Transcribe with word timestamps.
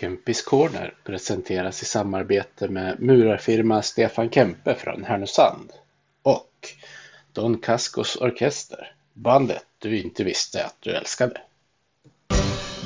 Kempis 0.00 0.42
Corner 0.42 0.94
presenteras 1.04 1.82
i 1.82 1.84
samarbete 1.84 2.68
med 2.68 3.00
murarfirma 3.00 3.82
Stefan 3.82 4.30
Kempe 4.30 4.74
från 4.74 5.04
Härnösand 5.04 5.70
och 6.22 6.68
Don 7.32 7.58
Cascos 7.58 8.16
Orkester, 8.16 8.92
bandet 9.12 9.64
du 9.78 9.98
inte 9.98 10.24
visste 10.24 10.64
att 10.64 10.76
du 10.80 10.90
älskade. 10.90 11.40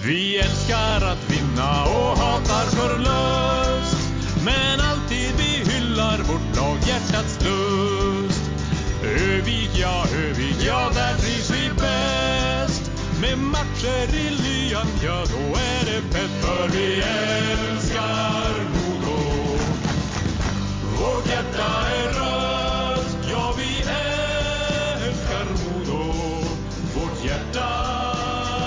Vi 0.06 0.38
älskar 0.38 0.96
att 0.96 1.30
vinna 1.30 1.84
och 1.84 2.18
hatar 2.18 2.66
förlust 2.66 4.08
Men 4.44 4.80
alltid 4.80 5.32
vi 5.38 5.72
hyllar 5.72 6.18
vårt 6.18 6.56
lag 6.56 6.78
hjärtats 6.88 7.38
lust 7.44 8.50
Övik, 9.04 9.70
ja, 9.80 10.04
Övik, 10.16 10.56
ja, 10.66 10.90
där 10.94 11.14
trivs 11.14 11.50
vi 11.50 11.68
bäst 11.68 12.90
Med 13.20 13.38
matcher 13.38 14.14
i 14.14 14.30
lyan, 14.30 14.86
ja, 15.04 15.24
då 15.30 15.58
är 15.58 15.73
det 15.94 16.28
För 16.28 16.68
vi 16.68 16.94
älskar 16.94 18.64
Modo 18.74 19.16
Vårt 20.98 21.26
hjärta 21.26 21.88
är 21.88 22.08
rött, 22.08 23.28
ja, 23.30 23.54
vi 23.58 23.78
älskar 23.78 25.44
Modo 25.44 26.02
Vårt 26.94 27.24
hjärta 27.24 27.68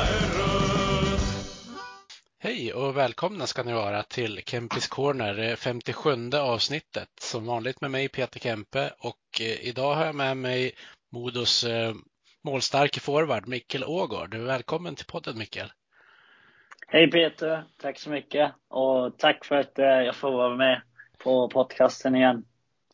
är 0.09 0.37
rött 0.37 1.21
Hej 2.39 2.73
och 2.73 2.97
välkomna 2.97 3.47
ska 3.47 3.63
ni 3.63 3.73
vara 3.73 4.03
till 4.03 4.41
Kempis 4.45 4.87
Corner, 4.87 5.33
det 5.33 5.55
57 5.55 6.29
avsnittet. 6.33 7.09
Som 7.21 7.45
vanligt 7.45 7.81
med 7.81 7.91
mig 7.91 8.09
Peter 8.09 8.39
Kempe 8.39 8.93
och 8.99 9.41
eh, 9.41 9.67
idag 9.67 9.95
har 9.95 10.05
jag 10.05 10.15
med 10.15 10.37
mig 10.37 10.71
Modos 11.11 11.63
eh, 11.63 11.93
målstarke 12.43 12.99
forward 12.99 13.47
Mikkel 13.47 13.83
Ågård. 13.83 14.35
Välkommen 14.35 14.95
till 14.95 15.05
podden 15.05 15.37
Mikkel. 15.37 15.71
Hej 16.87 17.11
Peter, 17.11 17.63
tack 17.81 17.99
så 17.99 18.09
mycket 18.09 18.51
och 18.69 19.17
tack 19.17 19.45
för 19.45 19.55
att 19.55 19.79
eh, 19.79 19.85
jag 19.85 20.15
får 20.15 20.31
vara 20.31 20.55
med 20.55 20.81
på 21.23 21.47
podcasten 21.49 22.15
igen. 22.15 22.43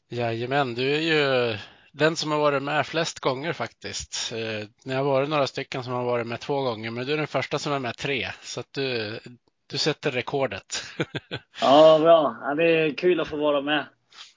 Jajamän, 0.09 0.75
du 0.75 0.95
är 0.95 0.99
ju 0.99 1.57
den 1.91 2.15
som 2.15 2.31
har 2.31 2.39
varit 2.39 2.63
med 2.63 2.87
flest 2.87 3.19
gånger 3.19 3.53
faktiskt. 3.53 4.31
Eh, 4.31 4.67
Ni 4.85 4.93
har 4.93 5.03
varit 5.03 5.29
några 5.29 5.47
stycken 5.47 5.83
som 5.83 5.93
har 5.93 6.03
varit 6.03 6.27
med 6.27 6.39
två 6.39 6.61
gånger, 6.61 6.91
men 6.91 7.05
du 7.05 7.13
är 7.13 7.17
den 7.17 7.27
första 7.27 7.59
som 7.59 7.73
är 7.73 7.79
med 7.79 7.97
tre. 7.97 8.27
Så 8.41 8.59
att 8.59 8.73
du, 8.73 9.19
du 9.67 9.77
sätter 9.77 10.11
rekordet. 10.11 10.83
Ja, 11.61 11.99
bra. 12.01 12.37
Ja, 12.41 12.55
det 12.55 12.63
är 12.71 12.93
kul 12.93 13.19
att 13.19 13.27
få 13.27 13.37
vara 13.37 13.61
med. 13.61 13.85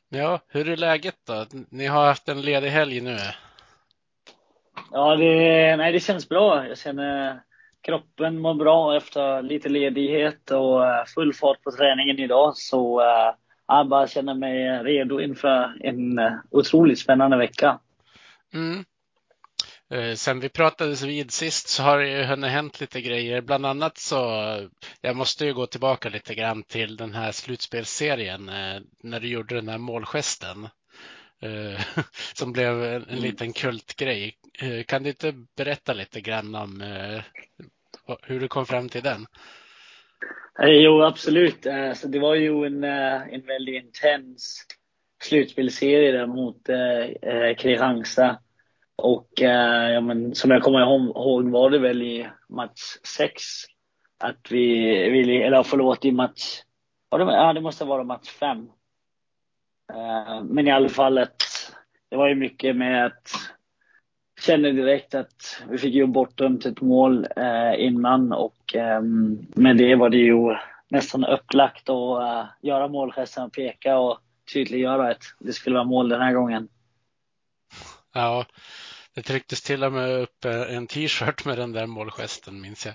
ja, 0.08 0.40
hur 0.48 0.68
är 0.68 0.76
läget 0.76 1.16
då? 1.26 1.46
Ni 1.70 1.86
har 1.86 2.06
haft 2.06 2.28
en 2.28 2.40
ledig 2.42 2.68
helg 2.70 3.00
nu. 3.00 3.18
Ja, 4.92 5.16
det, 5.16 5.76
nej, 5.76 5.92
det 5.92 6.00
känns 6.00 6.28
bra. 6.28 6.68
Jag 6.68 6.78
känner 6.78 7.40
kroppen 7.86 8.40
mår 8.40 8.54
bra 8.54 8.96
efter 8.96 9.42
lite 9.42 9.68
ledighet 9.68 10.50
och 10.50 10.86
eh, 10.86 11.04
full 11.14 11.34
fart 11.34 11.62
på 11.62 11.70
träningen 11.70 12.18
idag. 12.18 12.56
Så 12.56 13.00
eh, 13.00 13.34
jag 13.66 13.88
bara 13.88 14.08
känner 14.08 14.34
mig 14.34 14.82
redo 14.84 15.20
inför 15.20 15.72
en 15.80 16.18
eh, 16.18 16.32
otroligt 16.50 16.98
spännande 16.98 17.36
vecka. 17.36 17.78
Mm. 18.54 18.84
Sen 20.16 20.40
vi 20.40 20.48
pratades 20.48 21.02
vid 21.02 21.30
sist 21.30 21.68
så 21.68 21.82
har 21.82 21.98
det 21.98 22.08
ju 22.08 22.24
hunnit 22.24 22.50
hänt 22.50 22.80
lite 22.80 23.00
grejer. 23.00 23.40
Bland 23.40 23.66
annat 23.66 23.98
så, 23.98 24.16
jag 25.00 25.16
måste 25.16 25.44
ju 25.44 25.54
gå 25.54 25.66
tillbaka 25.66 26.08
lite 26.08 26.34
grann 26.34 26.62
till 26.62 26.96
den 26.96 27.14
här 27.14 27.32
slutspelsserien 27.32 28.46
när 29.02 29.20
du 29.20 29.28
gjorde 29.28 29.54
den 29.54 29.68
här 29.68 29.78
målgesten. 29.78 30.68
Som 32.34 32.52
blev 32.52 32.84
en, 32.84 33.08
en 33.08 33.20
liten 33.20 33.52
kultgrej. 33.52 34.34
Kan 34.86 35.02
du 35.02 35.08
inte 35.08 35.34
berätta 35.56 35.92
lite 35.92 36.20
grann 36.20 36.54
om 36.54 36.82
hur 38.22 38.40
du 38.40 38.48
kom 38.48 38.66
fram 38.66 38.88
till 38.88 39.02
den? 39.02 39.26
Eh, 40.62 40.68
jo, 40.68 41.02
absolut. 41.02 41.66
Eh, 41.66 41.92
så 41.92 42.08
det 42.08 42.18
var 42.18 42.34
ju 42.34 42.66
en, 42.66 42.84
eh, 42.84 43.34
en 43.34 43.46
väldigt 43.46 43.84
intens 43.84 44.66
slutspelsserie 45.22 46.12
där 46.12 46.26
mot 46.26 46.68
eh, 46.68 47.54
Kristianstad. 47.56 48.38
Och 48.96 49.42
eh, 49.42 49.92
ja, 49.92 50.00
men, 50.00 50.34
som 50.34 50.50
jag 50.50 50.62
kommer 50.62 50.80
ihåg 50.80 51.50
var 51.50 51.70
det 51.70 51.78
väl 51.78 52.02
i 52.02 52.28
match 52.48 52.96
sex 53.16 53.42
att 54.18 54.50
vi 54.50 54.70
ville, 55.10 55.46
eller 55.46 55.62
förlåt 55.62 56.04
i 56.04 56.12
match, 56.12 56.62
ja 57.10 57.18
det, 57.18 57.24
ja, 57.24 57.52
det 57.52 57.60
måste 57.60 57.84
vara 57.84 58.04
match 58.04 58.28
fem. 58.28 58.68
Eh, 59.92 60.42
Men 60.44 60.68
i 60.68 60.70
alla 60.70 60.88
fall 60.88 61.18
att 61.18 61.42
det 62.10 62.16
var 62.16 62.28
ju 62.28 62.34
mycket 62.34 62.76
med 62.76 63.06
att 63.06 63.30
kände 64.46 64.72
direkt 64.72 65.14
att 65.14 65.62
vi 65.70 65.78
fick 65.78 65.94
ju 65.94 66.06
bortdömt 66.06 66.66
ett 66.66 66.80
mål 66.80 67.26
eh, 67.36 67.84
innan 67.84 68.32
och 68.32 68.74
eh, 68.74 69.00
med 69.54 69.76
det 69.76 69.94
var 69.94 70.10
det 70.10 70.16
ju 70.16 70.56
nästan 70.88 71.24
upplagt 71.24 71.88
att 71.88 72.22
eh, 72.22 72.44
göra 72.62 72.88
målgesten 72.88 73.44
och 73.44 73.52
peka 73.52 73.98
och 73.98 74.18
tydliggöra 74.52 75.10
att 75.10 75.22
det 75.38 75.52
skulle 75.52 75.74
vara 75.74 75.84
mål 75.84 76.08
den 76.08 76.20
här 76.20 76.32
gången. 76.32 76.68
Ja, 78.14 78.44
det 79.14 79.22
trycktes 79.22 79.62
till 79.62 79.84
och 79.84 79.92
med 79.92 80.22
upp 80.22 80.44
eh, 80.44 80.76
en 80.76 80.86
t-shirt 80.86 81.44
med 81.44 81.58
den 81.58 81.72
där 81.72 81.86
målgesten 81.86 82.60
minns 82.60 82.86
jag. 82.86 82.94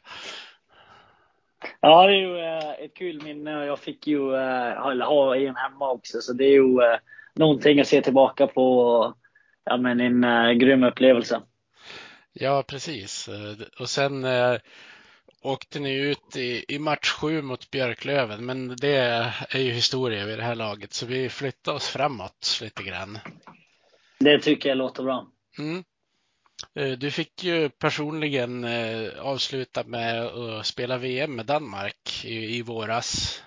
Ja, 1.80 2.08
det 2.08 2.14
är 2.14 2.18
ju 2.18 2.40
eh, 2.40 2.86
ett 2.86 2.94
kul 2.94 3.24
minne 3.24 3.60
och 3.60 3.66
jag 3.66 3.80
fick 3.80 4.08
ju 4.08 4.36
eh, 4.36 4.88
eller 4.88 5.06
ha 5.06 5.36
en 5.36 5.56
hemma 5.56 5.92
också 5.92 6.22
så 6.22 6.34
det 6.34 6.46
är 6.46 6.54
ju 6.54 6.78
någonting 7.36 7.80
att 7.80 7.88
se 7.88 8.02
tillbaka 8.02 8.48
på 8.48 9.16
ja, 9.66 9.78
men 9.78 10.00
en 10.00 10.24
eh, 10.24 10.52
grym 10.52 10.84
upplevelse. 10.84 11.42
Ja, 12.34 12.64
precis. 12.68 13.28
Eh, 13.28 13.56
Och 13.80 13.90
sen 13.90 14.24
eh, 14.24 14.58
åkte 15.42 15.80
ni 15.80 15.94
ut 15.94 16.36
i, 16.36 16.66
i 16.68 16.80
match 16.80 17.10
sju 17.10 17.42
mot 17.42 17.72
Björklöven, 17.72 18.46
men 18.46 18.76
det 18.76 18.98
är 19.50 19.60
ju 19.60 19.72
historia 19.72 20.26
vid 20.26 20.40
det 20.40 20.44
här 20.44 20.56
laget, 20.56 20.94
så 20.94 21.06
vi 21.06 21.30
flyttar 21.30 21.74
oss 21.74 21.88
framåt 21.88 22.60
lite 22.62 22.84
grann. 22.84 23.20
Det 24.20 24.40
tycker 24.40 24.70
jag 24.70 24.78
låter 24.78 25.04
bra. 25.04 25.28
Mm. 25.58 25.84
Du 27.00 27.12
fick 27.12 27.44
ju 27.44 27.70
personligen 27.70 28.66
avsluta 29.20 29.84
med 29.84 30.26
att 30.26 30.66
spela 30.66 30.98
VM 30.98 31.36
med 31.36 31.46
Danmark 31.46 32.26
i, 32.26 32.58
i 32.58 32.62
våras. 32.62 33.44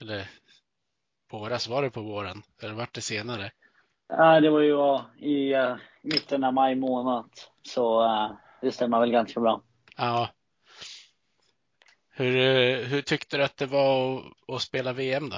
Eller 0.00 0.28
våras, 1.30 1.68
var 1.68 1.82
det 1.82 1.90
på 1.90 2.02
våren? 2.02 2.42
Eller 2.62 2.74
vart 2.74 2.94
det 2.94 3.00
senare? 3.00 3.50
Ja, 4.08 4.40
det 4.40 4.50
var 4.50 4.60
ju 4.60 4.98
i 5.18 5.52
eh, 5.52 5.76
mitten 6.02 6.44
av 6.44 6.54
maj 6.54 6.74
månad 6.74 7.30
så 7.62 8.04
eh, 8.04 8.30
det 8.60 8.72
stämmer 8.72 9.00
väl 9.00 9.10
ganska 9.10 9.40
bra. 9.40 9.60
Ja. 9.96 10.28
Hur, 12.10 12.36
eh, 12.36 12.86
hur 12.86 13.02
tyckte 13.02 13.36
du 13.36 13.44
att 13.44 13.56
det 13.56 13.66
var 13.66 14.18
att, 14.18 14.24
att 14.48 14.62
spela 14.62 14.92
VM 14.92 15.30
då? 15.30 15.36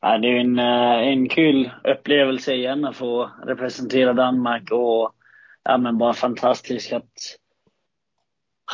Ja, 0.00 0.18
det 0.18 0.28
är 0.28 0.40
en, 0.40 0.58
en 0.58 1.28
kul 1.28 1.70
upplevelse 1.84 2.54
igen 2.54 2.84
att 2.84 2.96
få 2.96 3.30
representera 3.46 4.12
Danmark 4.12 4.70
och 4.70 5.12
ja, 5.62 5.78
men 5.78 5.98
bara 5.98 6.12
fantastiskt 6.12 6.92
att 6.92 7.38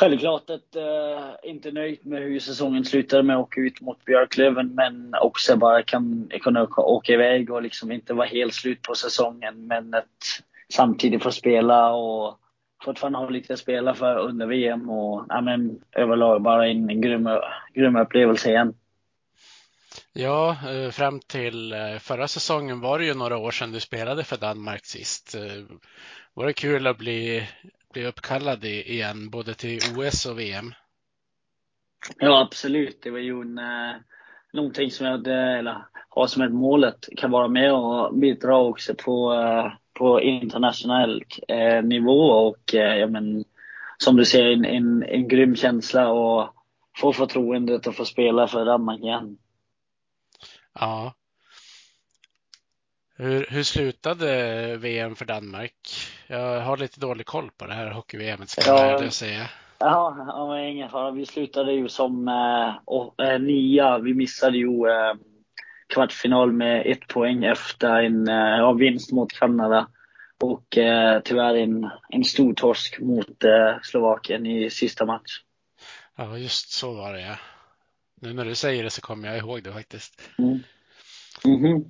Självklart 0.00 0.50
att 0.50 0.76
uh, 0.76 1.50
inte 1.50 1.72
nöjd 1.72 2.06
med 2.06 2.22
hur 2.22 2.40
säsongen 2.40 2.84
slutade 2.84 3.22
med 3.22 3.36
att 3.36 3.42
åka 3.42 3.60
ut 3.60 3.80
mot 3.80 4.04
Björklöven 4.04 4.74
men 4.74 5.14
också 5.20 5.56
bara 5.56 5.82
kan 5.82 6.30
kunna 6.40 6.62
åka, 6.62 6.80
åka 6.80 7.12
iväg 7.12 7.50
och 7.50 7.62
liksom 7.62 7.92
inte 7.92 8.14
vara 8.14 8.26
helt 8.26 8.54
slut 8.54 8.82
på 8.82 8.94
säsongen 8.94 9.66
men 9.66 9.94
att 9.94 10.42
samtidigt 10.72 11.22
få 11.22 11.32
spela 11.32 11.92
och 11.92 12.38
fortfarande 12.84 13.18
ha 13.18 13.28
lite 13.28 13.52
att 13.52 13.58
spela 13.58 13.94
för 13.94 14.18
under 14.18 14.46
VM 14.46 14.90
och 14.90 15.26
ja, 15.28 15.40
men, 15.40 15.80
överlag 15.92 16.42
bara 16.42 16.68
en, 16.68 16.90
en 16.90 17.00
grym, 17.00 17.28
grym 17.74 17.96
upplevelse 17.96 18.50
igen. 18.50 18.74
Ja, 20.12 20.56
eh, 20.70 20.90
fram 20.90 21.20
till 21.20 21.72
eh, 21.72 21.98
förra 22.00 22.28
säsongen 22.28 22.80
var 22.80 22.98
det 22.98 23.04
ju 23.04 23.14
några 23.14 23.36
år 23.36 23.50
sedan 23.50 23.72
du 23.72 23.80
spelade 23.80 24.24
för 24.24 24.36
Danmark 24.36 24.84
sist. 24.84 25.36
Var 26.34 26.46
det 26.46 26.52
kul 26.52 26.86
att 26.86 26.98
bli, 26.98 27.48
bli 27.98 28.06
uppkallad 28.06 28.64
igen, 28.64 29.30
både 29.30 29.54
till 29.54 29.78
OS 29.96 30.26
och 30.26 30.38
VM? 30.38 30.74
Ja, 32.18 32.42
absolut. 32.42 33.02
Det 33.02 33.10
var 33.10 33.18
ju 33.18 33.40
en, 33.40 33.58
eh, 33.58 33.96
någonting 34.52 34.90
som 34.90 35.06
jag 35.06 35.12
hade, 35.12 35.34
eller 35.34 35.84
har 36.08 36.26
som 36.26 36.42
ett 36.42 36.52
mål 36.52 36.84
att 36.84 37.08
kan 37.16 37.30
vara 37.30 37.48
med 37.48 37.72
och 37.72 38.14
bidra 38.14 38.58
också 38.58 38.94
på, 38.94 39.34
eh, 39.34 39.72
på 39.92 40.20
internationell 40.20 41.24
eh, 41.48 41.82
nivå 41.82 42.30
och 42.30 42.74
eh, 42.74 42.96
ja, 42.96 43.06
men, 43.06 43.44
som 43.98 44.16
du 44.16 44.24
säger 44.24 44.52
en, 44.52 44.64
en, 44.64 45.02
en 45.02 45.28
grym 45.28 45.56
känsla 45.56 46.08
och 46.08 46.54
få 46.96 47.12
förtroendet 47.12 47.86
att 47.86 47.96
få 47.96 48.04
spela 48.04 48.48
för 48.48 48.64
Danmark 48.64 49.00
igen. 49.00 49.38
Ja. 50.74 51.14
Hur, 53.16 53.46
hur 53.50 53.62
slutade 53.62 54.76
VM 54.76 55.16
för 55.16 55.24
Danmark? 55.24 55.74
Jag 56.30 56.60
har 56.60 56.76
lite 56.76 57.00
dålig 57.00 57.26
koll 57.26 57.50
på 57.56 57.66
det 57.66 57.74
här 57.74 57.90
hockey-VM, 57.90 58.46
ska 58.46 58.62
jag 58.70 59.04
Ja. 59.04 59.10
säga. 59.10 59.50
Ja, 59.78 60.24
ja 60.28 60.48
men 60.48 60.64
ingen 60.64 60.90
fara. 60.90 61.10
Vi 61.10 61.26
slutade 61.26 61.72
ju 61.72 61.88
som 61.88 62.28
eh, 62.28 62.74
och, 62.84 63.22
eh, 63.24 63.40
nia. 63.40 63.98
Vi 63.98 64.14
missade 64.14 64.58
ju 64.58 64.66
eh, 64.88 65.14
kvartsfinal 65.86 66.52
med 66.52 66.86
ett 66.86 67.06
poäng 67.06 67.44
efter 67.44 67.88
en 68.02 68.28
eh, 68.28 68.72
vinst 68.74 69.12
mot 69.12 69.32
Kanada. 69.32 69.88
Och 70.40 70.78
eh, 70.78 71.20
tyvärr 71.20 71.54
en, 71.54 71.90
en 72.08 72.24
stor 72.24 72.54
torsk 72.54 73.00
mot 73.00 73.44
eh, 73.44 73.76
Slovakien 73.82 74.46
i 74.46 74.70
sista 74.70 75.04
match. 75.06 75.40
Ja, 76.16 76.38
just 76.38 76.70
så 76.72 76.92
var 76.94 77.12
det 77.12 77.20
ja. 77.20 77.36
Nu 78.20 78.32
när 78.32 78.44
du 78.44 78.54
säger 78.54 78.84
det 78.84 78.90
så 78.90 79.00
kommer 79.00 79.28
jag 79.28 79.38
ihåg 79.38 79.62
det 79.62 79.72
faktiskt. 79.72 80.20
Mm. 80.38 80.58
Mm-hmm. 81.44 81.84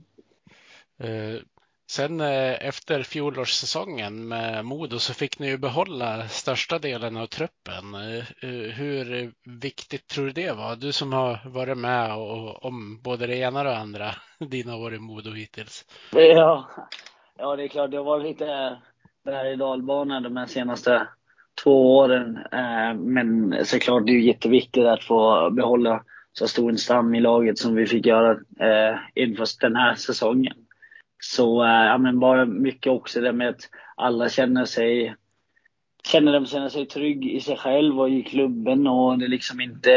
Eh, 0.98 1.40
sen 1.90 2.20
eh, 2.20 2.66
efter 2.68 3.02
fjolårssäsongen 3.02 4.28
med 4.28 4.64
Modo 4.64 4.98
så 4.98 5.14
fick 5.14 5.38
ni 5.38 5.46
ju 5.48 5.58
behålla 5.58 6.28
största 6.28 6.78
delen 6.78 7.16
av 7.16 7.26
truppen. 7.26 7.94
Eh, 7.94 8.18
eh, 8.18 8.72
hur 8.72 9.32
viktigt 9.60 10.08
tror 10.08 10.26
du 10.26 10.32
det 10.32 10.52
var? 10.52 10.76
Du 10.76 10.92
som 10.92 11.12
har 11.12 11.40
varit 11.44 11.78
med 11.78 12.16
och, 12.16 12.64
om 12.64 13.00
både 13.02 13.26
det 13.26 13.36
ena 13.36 13.58
och 13.58 13.64
det 13.64 13.76
andra 13.76 14.10
dina 14.38 14.76
år 14.76 14.94
i 14.94 14.98
Modo 14.98 15.30
hittills. 15.30 15.84
Ja, 16.12 16.68
ja 17.38 17.56
det 17.56 17.64
är 17.64 17.68
klart. 17.68 17.90
Det 17.90 17.96
har 17.96 18.04
varit 18.04 18.26
lite 18.26 18.78
berg 19.24 19.52
och 19.52 19.58
dalbana 19.58 20.20
de 20.20 20.36
här 20.36 20.46
senaste 20.46 21.08
två 21.64 21.96
åren. 21.96 22.38
Men 22.96 23.56
såklart, 23.64 24.06
det 24.06 24.12
är 24.12 24.20
jätteviktigt 24.20 24.86
att 24.86 25.04
få 25.04 25.50
behålla 25.50 26.02
så 26.32 26.48
stor 26.48 26.70
en 26.70 26.78
stam 26.78 27.14
i 27.14 27.20
laget 27.20 27.58
som 27.58 27.74
vi 27.74 27.86
fick 27.86 28.06
göra 28.06 28.36
inför 29.14 29.46
den 29.60 29.76
här 29.76 29.94
säsongen. 29.94 30.67
Så 31.18 31.64
eh, 31.64 31.86
ja, 31.86 31.98
men 31.98 32.20
bara 32.20 32.44
mycket 32.44 32.92
också 32.92 33.20
det 33.20 33.32
med 33.32 33.48
att 33.48 33.70
alla 33.96 34.28
känner 34.28 34.64
sig 34.64 35.16
känner 36.04 36.32
de 36.32 36.46
känner 36.46 36.68
sig 36.68 36.86
trygg 36.86 37.26
i 37.26 37.40
sig 37.40 37.56
själv 37.56 38.00
och 38.00 38.10
i 38.10 38.22
klubben 38.22 38.86
och 38.86 39.18
det 39.18 39.28
liksom 39.28 39.60
inte 39.60 39.92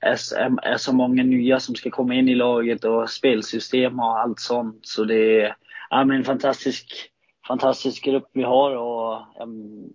är, 0.00 0.16
är, 0.62 0.76
så 0.76 0.92
många 0.92 1.22
nya 1.22 1.60
som 1.60 1.74
ska 1.74 1.90
komma 1.90 2.14
in 2.14 2.28
i 2.28 2.34
laget 2.34 2.84
och 2.84 3.10
spelsystem 3.10 4.00
och 4.00 4.20
allt 4.20 4.40
sånt. 4.40 4.86
Så 4.86 5.04
det 5.04 5.40
är 5.40 5.56
ja, 5.90 6.04
men 6.04 6.16
en 6.16 6.24
fantastisk, 6.24 7.10
fantastisk 7.48 8.04
grupp 8.04 8.30
vi 8.32 8.42
har 8.42 8.76
och 8.76 9.42
um, 9.42 9.92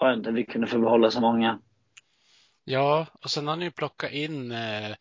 skönt 0.00 0.26
att 0.26 0.34
vi 0.34 0.44
kunde 0.44 0.66
få 0.66 0.78
behålla 0.78 1.10
så 1.10 1.20
många. 1.20 1.58
Ja, 2.64 3.06
och 3.24 3.30
sen 3.30 3.48
har 3.48 3.56
ni 3.56 3.70
plockat 3.70 4.12
in 4.12 4.52
eh, 4.52 4.96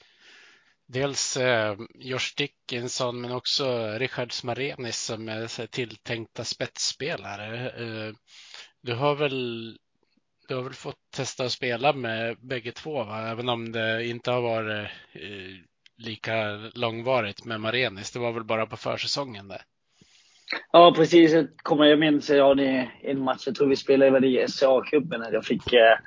dels 0.88 1.38
eh, 1.38 1.76
Josh 1.96 2.36
Dickinson 2.38 3.22
men 3.22 3.32
också 3.32 3.88
Richard 3.98 4.32
Smarenis 4.32 4.98
som 4.98 5.30
är 5.30 5.68
tilltänkta 5.68 6.44
spetsspelare. 6.44 7.70
Eh, 7.70 8.14
du 8.82 8.94
har 8.94 9.16
väl 9.16 9.78
du 10.48 10.56
har 10.56 10.64
väl 10.64 10.74
fått 10.74 11.12
testa 11.16 11.44
att 11.44 11.52
spela 11.52 11.94
med 11.94 12.38
bägge 12.42 12.72
två, 12.72 13.04
va? 13.04 13.28
även 13.28 13.50
om 13.50 13.72
det 13.72 14.08
inte 14.08 14.32
har 14.32 14.42
varit 14.42 14.90
eh, 15.14 15.56
lika 15.98 16.56
långvarigt 16.74 17.46
med 17.46 17.62
Marenis. 17.62 18.12
Det 18.12 18.20
var 18.20 18.32
väl 18.32 18.44
bara 18.44 18.66
på 18.66 18.78
försäsongen 18.78 19.48
det? 19.48 19.62
Ja, 20.72 20.94
precis. 20.96 21.32
Jag 21.32 21.48
kommer 21.58 21.86
jag 21.86 22.00
minns 22.00 22.30
jag 22.30 22.60
en 23.02 23.20
match, 23.20 23.44
jag 23.46 23.56
tror 23.56 23.68
vi 23.68 23.76
spelade 23.76 24.28
i 24.28 24.46
SCA-cupen, 24.48 25.32
jag 25.32 25.46
fick 25.46 25.74
eh, 25.74 25.98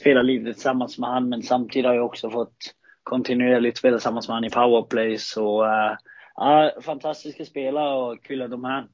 spela 0.00 0.22
lite 0.22 0.52
tillsammans 0.52 0.98
med 0.98 1.10
han, 1.10 1.28
men 1.28 1.42
samtidigt 1.42 1.86
har 1.86 1.94
jag 1.94 2.06
också 2.06 2.30
fått 2.30 2.74
kontinuerligt 3.06 3.78
spela 3.78 3.96
tillsammans 3.96 4.28
med 4.28 4.36
honom 4.36 4.48
i 4.48 4.50
powerplay. 4.50 5.18
Så 5.18 5.64
uh, 5.64 5.96
ja, 6.36 6.72
fantastiska 6.80 7.44
spelare 7.44 7.94
och 7.94 8.24
kul 8.24 8.42
att 8.42 8.50
de 8.50 8.64
är 8.64 8.68
här. 8.68 8.86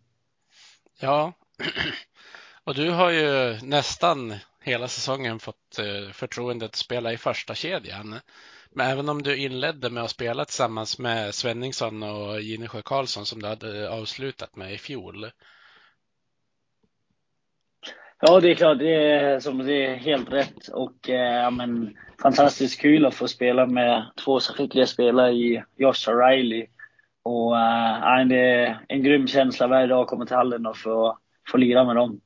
Ja, 1.00 1.32
och 2.64 2.74
du 2.74 2.90
har 2.90 3.10
ju 3.10 3.58
nästan 3.62 4.34
hela 4.60 4.88
säsongen 4.88 5.38
fått 5.38 5.78
eh, 5.78 6.12
förtroendet 6.12 6.70
att 6.70 6.76
spela 6.76 7.12
i 7.12 7.16
första 7.16 7.54
kedjan. 7.54 8.18
Men 8.70 8.90
även 8.90 9.08
om 9.08 9.22
du 9.22 9.36
inledde 9.36 9.90
med 9.90 10.02
att 10.02 10.10
spela 10.10 10.44
tillsammans 10.44 10.98
med 10.98 11.34
Svenningsson 11.34 12.02
och 12.02 12.40
Ginesjö 12.40 12.82
Karlsson 12.82 13.26
som 13.26 13.42
du 13.42 13.48
hade 13.48 13.90
avslutat 13.90 14.56
med 14.56 14.74
i 14.74 14.78
fjol. 14.78 15.30
Ja, 18.24 18.40
det 18.40 18.50
är 18.50 18.54
klart. 18.54 18.78
Det 18.78 18.94
är, 18.94 19.40
som 19.40 19.58
det 19.58 19.86
är 19.86 19.94
helt 19.94 20.32
rätt. 20.32 20.68
Och 20.68 21.10
eh, 21.10 21.50
men, 21.50 21.96
fantastiskt 22.22 22.80
kul 22.80 23.06
att 23.06 23.14
få 23.14 23.28
spela 23.28 23.66
med 23.66 24.10
två 24.24 24.40
så 24.40 24.52
skickliga 24.52 24.86
spelare 24.86 25.32
i 25.32 25.62
Josh 25.76 26.08
och 26.08 26.26
Riley. 26.26 26.66
Och 27.22 27.58
eh, 27.58 28.26
det 28.26 28.36
är 28.36 28.84
en 28.88 29.02
grym 29.02 29.26
känsla 29.26 29.66
varje 29.66 29.86
dag 29.86 30.02
att 30.02 30.08
komma 30.08 30.26
till 30.26 30.36
hallen 30.36 30.66
och 30.66 30.76
få, 30.76 31.18
få 31.50 31.56
lira 31.56 31.84
med 31.84 31.96
dem. 31.96 32.20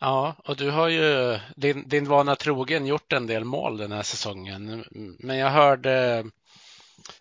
Ja, 0.00 0.34
och 0.44 0.56
du 0.56 0.70
har 0.70 0.88
ju 0.88 1.38
din, 1.56 1.88
din 1.88 2.08
vana 2.08 2.36
trogen 2.36 2.86
gjort 2.86 3.12
en 3.12 3.26
del 3.26 3.44
mål 3.44 3.76
den 3.76 3.92
här 3.92 4.02
säsongen. 4.02 4.84
Men 5.18 5.36
jag 5.36 5.50
hörde 5.50 6.24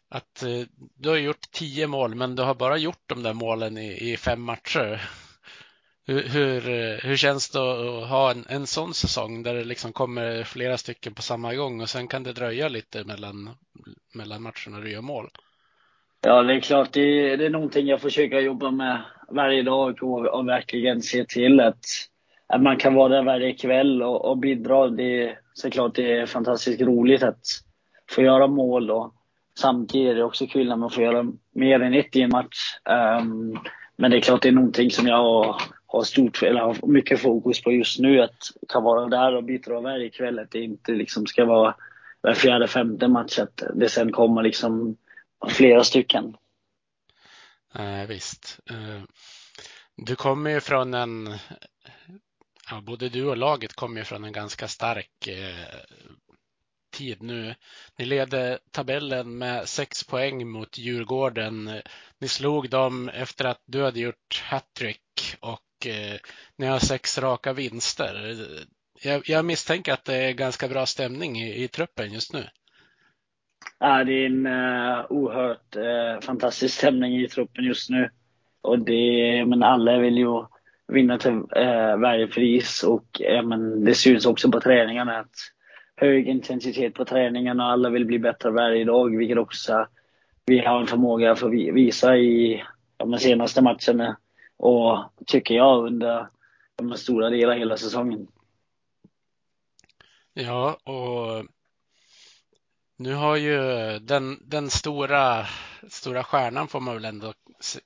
att 0.10 0.44
eh, 0.44 0.68
du 0.96 1.10
har 1.10 1.18
gjort 1.18 1.52
tio 1.52 1.88
mål, 1.88 2.16
men 2.16 2.36
du 2.36 2.44
har 2.44 2.56
bara 2.56 2.78
gjort 2.78 3.04
de 3.06 3.24
där 3.24 3.34
målen 3.34 3.78
i, 3.78 4.12
i 4.12 4.18
fem 4.18 4.42
matcher. 4.42 5.10
Hur, 6.10 6.24
hur, 6.24 6.70
eh, 6.70 6.98
hur 7.04 7.16
känns 7.16 7.50
det 7.50 7.60
att 7.60 8.10
ha 8.10 8.32
en, 8.32 8.46
en 8.50 8.68
sån 8.68 8.94
säsong 8.94 9.44
där 9.44 9.54
det 9.54 9.64
liksom 9.64 9.94
kommer 9.94 10.44
flera 10.44 10.78
stycken 10.78 11.14
på 11.14 11.22
samma 11.22 11.56
gång 11.56 11.82
och 11.82 11.90
sen 11.90 12.08
kan 12.08 12.24
det 12.24 12.34
dröja 12.34 12.68
lite 12.68 13.04
mellan, 13.04 13.50
mellan 14.16 14.42
matcherna 14.42 14.84
du 14.84 14.92
gör 14.92 15.02
mål? 15.02 15.30
Ja, 16.22 16.44
det 16.44 16.54
är 16.54 16.60
klart. 16.60 16.94
Det 16.94 17.02
är, 17.02 17.38
det 17.38 17.46
är 17.46 17.50
någonting 17.50 17.88
jag 17.88 18.02
försöker 18.02 18.40
jobba 18.40 18.72
med 18.72 19.02
varje 19.30 19.64
dag 19.64 20.04
och, 20.04 20.26
och 20.26 20.48
verkligen 20.48 21.02
se 21.02 21.26
till 21.26 21.60
att, 21.60 21.86
att 22.48 22.62
man 22.62 22.78
kan 22.78 22.94
vara 22.94 23.10
där 23.10 23.24
varje 23.24 23.54
kväll 23.54 24.04
och, 24.04 24.26
och 24.26 24.38
bidra. 24.38 24.88
Det 24.88 25.24
är 25.24 25.40
såklart 25.54 25.96
det 25.96 26.12
är 26.12 26.26
fantastiskt 26.26 26.82
roligt 26.82 27.24
att 27.24 27.46
få 28.10 28.22
göra 28.22 28.48
mål 28.48 28.92
och 28.92 29.14
samtidigt 29.60 30.12
är 30.12 30.16
det 30.16 30.24
också 30.24 30.48
kul 30.48 30.68
när 30.68 30.76
man 30.76 30.92
får 30.92 31.04
göra 31.04 31.26
mer 31.56 31.80
än 31.80 31.94
ett 31.94 32.16
i 32.16 32.22
en 32.22 32.30
match. 32.30 32.58
Um, 33.20 33.60
men 33.96 34.12
det 34.12 34.18
är 34.18 34.22
klart 34.22 34.42
det 34.42 34.50
är 34.50 34.54
någonting 34.54 34.92
som 34.92 35.08
jag 35.08 35.56
har 35.88 36.04
stort, 36.04 36.44
eller 36.44 36.62
har 36.62 36.88
mycket 36.88 37.22
fokus 37.22 37.62
på 37.62 37.72
just 37.72 38.00
nu. 38.00 38.22
Att 38.22 38.52
kan 38.70 38.84
vara 38.84 39.06
där 39.06 39.36
och 39.36 39.44
bidra 39.44 39.82
varje 39.82 40.10
kväll. 40.10 40.40
Att 40.40 40.52
det 40.52 40.60
inte 40.60 40.92
liksom 40.92 41.26
ska 41.26 41.46
vara 41.46 41.76
var 42.22 42.34
fjärde, 42.34 42.68
femte 42.68 43.08
match. 43.08 43.40
Att 43.40 43.64
det 43.76 43.90
sen 43.90 44.12
kommer 44.12 44.44
liksom 44.44 44.98
flera 45.50 45.84
stycken. 45.84 46.38
Eh, 47.76 48.08
visst. 48.08 48.60
Eh, 48.70 49.02
du 49.96 50.16
kommer 50.16 50.50
ju 50.50 50.60
från 50.60 50.94
en, 50.94 51.34
ja, 52.70 52.82
både 52.82 53.10
du 53.10 53.26
och 53.26 53.38
laget 53.38 53.74
kommer 53.74 53.98
ju 53.98 54.04
från 54.04 54.24
en 54.24 54.32
ganska 54.32 54.68
stark 54.68 55.28
eh, 55.28 55.80
tid 56.92 57.22
nu. 57.22 57.56
Ni 57.98 58.06
leder 58.06 58.60
tabellen 58.72 59.38
med 59.38 59.70
sex 59.70 60.04
poäng 60.04 60.48
mot 60.48 60.78
Djurgården. 60.78 61.82
Ni 62.20 62.28
slog 62.28 62.70
dem 62.70 63.10
efter 63.10 63.46
att 63.46 63.62
du 63.66 63.84
hade 63.84 64.00
gjort 64.00 64.44
hattrick 64.44 65.36
och 65.40 65.67
Eh, 65.88 66.20
ni 66.56 66.66
har 66.66 66.80
sex 66.80 67.18
raka 67.18 67.54
vinster. 67.54 68.36
Jag, 69.04 69.30
jag, 69.30 69.46
misstänker 69.46 69.94
att 69.94 70.06
det 70.06 70.16
är 70.16 70.34
ganska 70.34 70.68
bra 70.68 70.86
stämning 70.86 71.38
i, 71.38 71.64
i 71.64 71.68
truppen 71.68 72.14
just 72.14 72.34
nu. 72.34 72.44
Ja, 73.80 74.04
det 74.04 74.14
är 74.14 74.26
en 74.26 74.48
uh, 74.48 75.06
oerhört 75.10 75.76
uh, 75.76 76.22
fantastisk 76.22 76.78
stämning 76.78 77.22
i 77.22 77.28
truppen 77.28 77.66
just 77.66 77.90
nu. 77.90 78.10
Och 78.62 78.80
det, 78.80 79.46
men 79.46 79.64
alla 79.64 79.98
vill 79.98 80.18
ju 80.18 80.46
vinna 80.88 81.18
till 81.18 81.32
uh, 81.32 81.98
varje 81.98 82.28
pris 82.28 82.84
och 82.84 83.22
uh, 83.32 83.42
men 83.42 83.86
det 83.86 83.96
syns 83.96 84.26
också 84.26 84.52
på 84.52 84.60
träningarna 84.60 85.20
att 85.20 85.36
hög 85.96 86.28
intensitet 86.28 86.94
på 86.94 87.06
träningarna 87.06 87.66
och 87.66 87.72
alla 87.72 87.90
vill 87.90 88.06
bli 88.06 88.20
bättre 88.20 88.52
varje 88.52 88.86
dag, 88.86 89.18
vilket 89.18 89.38
också 89.38 89.88
vi 90.46 90.60
har 90.60 90.82
en 90.82 90.88
förmåga 90.88 91.32
att 91.32 91.44
visa 91.74 92.18
i 92.18 92.64
de 92.98 93.20
senaste 93.20 93.62
matcherna 93.62 94.18
och 94.58 95.14
tycker 95.26 95.56
jag 95.56 95.86
under 95.86 96.28
de 96.76 96.98
stora 96.98 97.30
delar 97.30 97.56
hela 97.56 97.78
säsongen. 97.78 98.28
Ja, 100.34 100.78
och 100.84 101.46
nu 102.98 103.14
har 103.14 103.36
ju 103.36 103.60
den, 104.00 104.50
den 104.50 104.70
stora, 104.70 105.46
stora 105.90 106.24
stjärnan 106.24 106.68
får 106.68 106.80
man 106.80 106.94
väl 106.94 107.06
ändå 107.06 107.34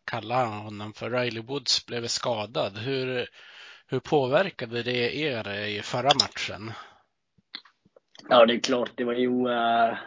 kalla 0.06 0.46
honom 0.46 0.94
för, 0.94 1.10
Riley 1.10 1.44
Woods, 1.44 1.86
blev 1.86 2.08
skadad. 2.08 2.78
Hur, 2.78 3.28
hur 3.88 4.00
påverkade 4.00 4.84
det 4.84 5.18
er 5.18 5.66
i 5.66 5.82
förra 5.82 6.10
matchen? 6.22 6.72
Ja, 8.30 8.46
det 8.46 8.54
är 8.54 8.60
klart. 8.60 8.92
Det 8.96 9.04
var 9.04 9.14
ju 9.14 9.30
uh, 9.30 9.98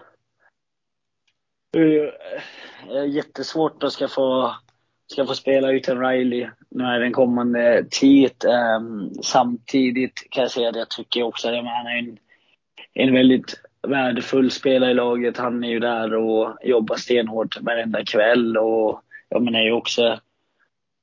uh, 1.76 3.06
jättesvårt 3.08 3.82
att 3.82 3.92
ska 3.92 4.08
få 4.08 4.56
ska 5.06 5.26
få 5.26 5.34
spela 5.34 5.72
utan 5.72 6.06
Riley 6.06 6.48
nu 6.70 6.84
är 6.84 7.00
den 7.00 7.12
kommande 7.12 7.84
tid. 7.90 8.44
Um, 8.44 8.50
ehm, 8.50 9.10
samtidigt 9.22 10.30
kan 10.30 10.42
jag 10.42 10.50
säga 10.50 10.68
att 10.68 10.76
jag 10.76 10.90
tycker 10.90 11.22
också 11.22 11.48
att 11.48 11.54
han 11.54 11.66
är 11.66 11.98
en, 11.98 12.18
en 12.94 13.14
väldigt 13.14 13.60
värdefull 13.88 14.50
spelare 14.50 14.90
i 14.90 14.94
laget. 14.94 15.38
Han 15.38 15.64
är 15.64 15.68
ju 15.68 15.80
där 15.80 16.14
och 16.14 16.56
jobbar 16.62 16.96
stenhårt 16.96 17.60
varenda 17.60 18.04
kväll 18.04 18.56
och 18.56 19.00
jag 19.28 19.42
menar 19.42 19.58
är 19.58 19.64
ju 19.64 19.72
också 19.72 20.18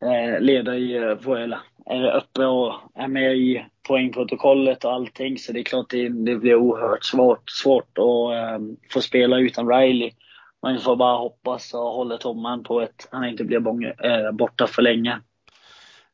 eh, 0.06 0.40
ledare 0.40 0.78
i, 0.78 0.96
eh, 0.96 1.16
Vuela. 1.16 1.62
är 1.86 2.18
uppe 2.18 2.46
och 2.46 2.74
är 2.96 3.08
med 3.08 3.36
i 3.36 3.66
poängprotokollet 3.88 4.86
och 4.86 4.94
allting. 4.94 5.38
Så 5.38 5.52
det 5.52 5.60
är 5.60 5.64
klart 5.64 5.90
det, 5.90 6.10
det 6.10 6.36
blir 6.36 6.56
oerhört 6.56 7.06
svårt, 7.06 7.50
svårt 7.50 7.98
att 7.98 8.60
um, 8.60 8.78
få 8.90 9.02
spela 9.02 9.40
utan 9.40 9.70
Riley. 9.70 10.12
Man 10.62 10.80
får 10.80 10.96
bara 10.96 11.18
hoppas 11.18 11.74
och 11.74 11.80
hålla 11.80 12.18
tummen 12.18 12.64
på 12.64 12.80
att 12.80 13.08
han 13.12 13.26
inte 13.26 13.44
blir 13.44 14.06
äh, 14.06 14.32
borta 14.32 14.68
för 14.68 14.82
länge. 14.82 15.22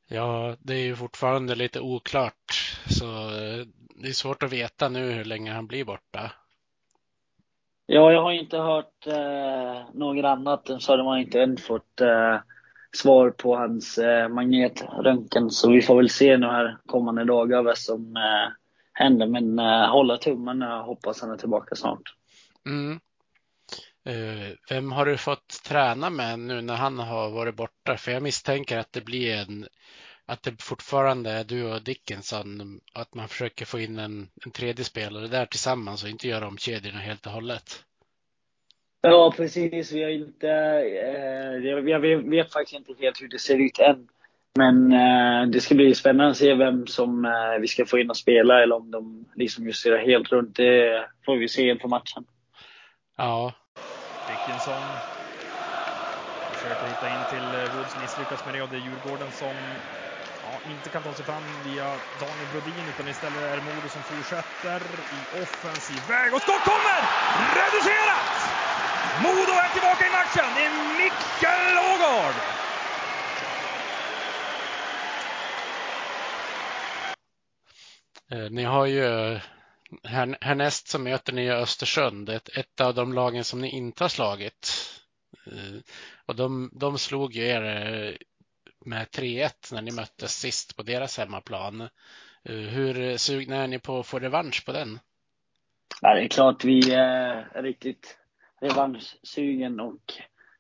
Ja, 0.08 0.56
det 0.60 0.74
är 0.74 0.84
ju 0.84 0.96
fortfarande 0.96 1.56
lite 1.56 1.80
oklart. 1.80 2.78
Så 2.90 3.06
eh, 3.06 3.66
det 3.96 4.08
är 4.08 4.14
svårt 4.14 4.44
att 4.44 4.54
veta 4.54 4.90
nu 4.90 5.12
hur 5.12 5.26
länge 5.26 5.52
han 5.52 5.68
blir 5.68 5.86
borta. 5.86 6.32
Ja, 7.86 8.12
jag 8.12 8.22
har 8.22 8.32
inte 8.32 8.58
hört 8.58 9.08
eh, 9.08 9.94
något 9.94 10.26
annat 10.26 10.70
än 10.70 10.80
så. 10.80 10.96
De 10.96 11.08
har 11.08 11.18
inte 11.18 11.42
än 11.42 11.58
fått 11.58 12.02
eh, 12.02 12.38
svar 12.92 13.30
på 13.30 13.56
hans 13.56 13.98
eh, 13.98 14.30
magnetröntgen. 14.30 15.52
Så 15.52 15.72
vi 15.72 15.82
får 15.82 15.96
väl 15.96 16.10
se 16.10 16.38
nu 16.38 16.48
här 16.48 16.78
kommande 16.86 17.24
dagar 17.24 17.62
vad 17.62 17.78
som 17.78 18.18
eh, 18.18 18.54
händer. 18.94 19.28
Men 19.28 19.60
eh, 19.60 19.90
hålla 19.90 20.18
tummarna 20.18 20.80
och 20.80 20.86
hoppas 20.86 21.22
han 21.22 21.32
är 21.32 21.38
tillbaka 21.38 21.76
snart. 21.76 22.16
Mm. 22.66 23.00
Eh, 24.08 24.54
vem 24.70 24.92
har 24.92 25.06
du 25.06 25.18
fått 25.18 25.64
träna 25.64 26.10
med 26.10 26.40
nu 26.40 26.62
när 26.62 26.76
han 26.76 27.00
har 27.00 27.30
varit 27.30 27.56
borta? 27.56 27.98
För 27.98 28.12
jag 28.12 28.24
misstänker 28.24 28.78
att 28.78 28.94
det 28.94 29.06
blir 29.06 29.36
en 29.36 29.68
att 30.26 30.44
det 30.44 30.62
fortfarande 30.62 31.30
är 31.30 31.44
du 31.44 31.64
och 31.64 31.84
Dickinson, 31.84 32.80
att 32.94 33.16
man 33.16 33.28
försöker 33.28 33.66
få 33.66 33.80
in 33.80 34.00
en, 34.00 34.28
en 34.46 34.52
tredje 34.52 34.86
spelare 34.86 35.28
där 35.28 35.46
tillsammans 35.46 36.04
och 36.04 36.10
inte 36.10 36.28
göra 36.28 36.48
om 36.48 36.58
kedjorna 36.58 37.00
helt 37.00 37.26
och 37.26 37.32
hållet. 37.32 37.84
Ja, 39.02 39.34
precis. 39.38 39.92
Vi 39.92 40.04
har 40.04 40.10
inte, 40.10 40.50
eh, 40.50 41.90
jag 41.90 42.00
vet, 42.00 42.26
vet 42.26 42.54
faktiskt 42.54 42.80
inte 42.80 43.04
helt 43.04 43.22
hur 43.22 43.28
det 43.28 43.40
ser 43.40 43.66
ut 43.66 43.80
än. 43.80 44.08
Men 44.58 44.92
eh, 44.92 45.50
det 45.50 45.60
ska 45.60 45.76
bli 45.76 45.96
spännande 45.96 46.32
att 46.32 46.38
se 46.38 46.54
vem 46.54 46.88
som 46.88 47.26
eh, 47.26 47.60
vi 47.62 47.68
ska 47.68 47.86
få 47.86 48.00
in 48.00 48.10
och 48.10 48.18
spela 48.18 48.64
eller 48.64 48.76
om 48.76 48.92
de 48.92 49.26
liksom 49.36 49.66
justerar 49.66 49.98
helt 49.98 50.32
runt. 50.32 50.56
Det 50.56 51.06
får 51.26 51.38
vi 51.38 51.48
se 51.48 51.70
inför 51.70 51.88
matchen. 51.88 52.26
Ja. 53.18 53.54
Dickinson 54.48 54.84
försöker 56.56 56.86
hitta 56.88 57.08
in 57.16 57.24
till 57.34 57.48
eh, 57.60 57.76
Woods, 57.76 57.94
misslyckas 58.02 58.46
med 58.46 58.54
det 58.54 58.62
och 58.62 58.70
det 58.70 58.78
är 58.78 58.86
Djurgården 58.88 59.32
som 59.32 59.56
ja, 60.46 60.54
inte 60.74 60.90
kan 60.90 61.04
ta 61.04 61.14
sig 61.14 61.26
fram 61.26 61.44
via 61.68 61.88
Daniel 62.22 62.50
Brodin 62.52 62.86
utan 62.94 63.08
istället 63.08 63.42
är 63.52 63.56
det 63.58 63.64
Modo 63.70 63.90
som 63.96 64.04
fortsätter 64.12 64.80
i 65.18 65.20
offensiv 65.44 66.02
väg 66.14 66.34
och 66.36 66.42
skott 66.42 66.64
kommer! 66.72 67.00
Reducerat! 67.62 68.36
Modo 69.24 69.54
är 69.66 69.70
tillbaka 69.78 70.04
i 70.10 70.12
matchen. 70.20 70.50
Det 70.56 70.64
är 70.70 70.74
Mikael 71.02 71.78
Ågård. 71.92 72.36
Eh, 78.32 78.52
ni 78.52 78.64
har 78.64 78.86
ju 78.86 79.06
eh, 79.06 79.42
här, 80.04 80.38
härnäst 80.42 80.88
så 80.88 81.00
möter 81.00 81.34
ni 81.34 81.52
Östersund, 81.52 82.30
ett, 82.30 82.58
ett 82.58 82.82
av 82.82 82.96
de 82.96 83.14
lagen 83.14 83.44
som 83.44 83.62
ni 83.62 83.70
inte 83.70 84.04
har 84.04 84.10
slagit. 84.10 84.70
Eh, 85.48 85.80
och 86.26 86.36
de, 86.36 86.70
de 86.74 86.98
slog 86.98 87.34
ju 87.34 87.44
er 87.44 87.64
eh, 87.64 88.16
med 88.86 89.08
3-1 89.08 89.74
när 89.74 89.82
ni 89.82 89.92
möttes 89.92 90.40
sist 90.40 90.78
på 90.78 90.84
deras 90.84 91.18
hemmaplan. 91.18 91.82
Eh, 92.44 92.56
hur 92.56 93.18
sugna 93.18 93.56
är 93.56 93.68
ni 93.68 93.80
på 93.80 94.00
att 94.00 94.08
få 94.08 94.20
revansch 94.20 94.66
på 94.66 94.72
den? 94.72 95.00
Ja, 96.02 96.16
det 96.16 96.22
är 96.22 96.28
klart 96.28 96.64
vi 96.64 96.94
är 96.94 97.62
riktigt 97.62 98.18
revanschsugen 98.62 99.80
och 99.80 100.14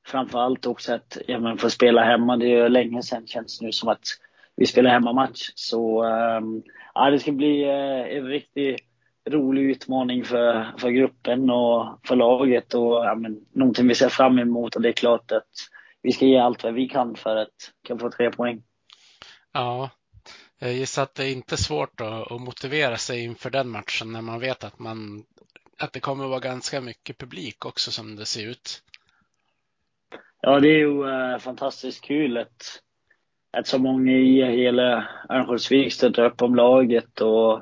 framförallt 0.06 0.66
också 0.66 0.94
att 0.94 1.18
ja, 1.28 1.40
men 1.40 1.58
få 1.58 1.70
spela 1.70 2.04
hemma. 2.04 2.38
Det 2.38 2.54
är 2.54 2.70
länge 2.70 3.04
sedan 3.04 3.28
känns 3.28 3.60
det 3.60 3.66
nu 3.66 3.72
som 3.72 3.90
att 3.90 4.08
vi 4.56 4.66
spelar 4.66 4.92
hemmamatch. 4.92 5.52
Så 5.56 6.04
ehm, 6.04 6.64
ja, 6.94 7.10
det 7.10 7.20
ska 7.20 7.32
bli 7.32 7.64
en 7.64 8.26
riktig 8.26 8.87
rolig 9.30 9.62
utmaning 9.62 10.24
för, 10.24 10.74
för 10.78 10.90
gruppen 10.90 11.50
och 11.50 12.00
för 12.04 12.16
laget 12.16 12.74
och 12.74 13.06
ja, 13.06 13.16
men, 13.16 13.46
någonting 13.52 13.88
vi 13.88 13.96
ser 13.96 14.10
fram 14.10 14.40
emot. 14.40 14.76
Och 14.76 14.82
det 14.82 14.90
är 14.90 14.94
klart 14.94 15.32
att 15.32 15.50
vi 16.02 16.12
ska 16.12 16.26
ge 16.26 16.38
allt 16.38 16.64
vad 16.64 16.74
vi 16.74 16.90
kan 16.90 17.16
för 17.16 17.36
att 17.36 17.72
kunna 17.88 18.00
få 18.00 18.12
tre 18.12 18.32
poäng. 18.32 18.64
Ja, 19.52 19.90
jag 20.60 20.74
gissar 20.74 21.04
att 21.04 21.16
det 21.16 21.26
är 21.26 21.32
inte 21.32 21.58
svårt 21.58 22.02
att, 22.02 22.32
att 22.32 22.42
motivera 22.42 22.98
sig 22.98 23.24
inför 23.24 23.50
den 23.50 23.70
matchen 23.70 24.12
när 24.12 24.22
man 24.22 24.40
vet 24.40 24.64
att 24.64 24.80
man 24.80 25.24
att 25.80 25.94
det 25.94 26.00
kommer 26.00 26.24
att 26.24 26.30
vara 26.30 26.40
ganska 26.40 26.82
mycket 26.82 27.18
publik 27.18 27.66
också 27.66 27.92
som 27.92 28.16
det 28.16 28.26
ser 28.26 28.48
ut. 28.48 28.84
Ja, 30.42 30.60
det 30.60 30.68
är 30.68 30.78
ju 30.78 31.10
äh, 31.10 31.40
fantastiskt 31.40 32.04
kul 32.04 32.38
att, 32.38 32.82
att 33.58 33.68
så 33.68 33.80
många 33.80 34.12
i 34.12 34.44
hela 34.44 35.08
Örnsköldsvik 35.30 35.94
stöttar 35.94 36.26
upp 36.26 36.42
om 36.42 36.56
laget 36.56 37.22
och 37.22 37.62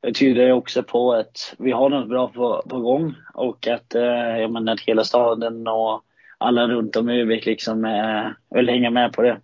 det 0.00 0.12
tyder 0.12 0.52
också 0.52 0.82
på 0.82 1.12
att 1.12 1.54
vi 1.58 1.72
har 1.72 1.88
något 1.88 2.08
bra 2.08 2.28
på, 2.28 2.62
på 2.68 2.80
gång 2.80 3.14
och 3.34 3.66
att, 3.66 3.94
äh, 3.94 4.02
jag 4.38 4.50
menar, 4.50 4.72
att 4.72 4.80
hela 4.80 5.04
staden 5.04 5.68
och 5.68 6.04
alla 6.38 6.68
runt 6.68 6.96
om 6.96 7.10
i 7.10 7.20
Övik 7.20 7.46
liksom 7.46 7.84
äh, 7.84 8.30
vill 8.50 8.68
hänga 8.68 8.90
med 8.90 9.12
på 9.12 9.22
det. 9.22 9.40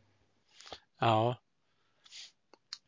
Ja. 1.00 1.37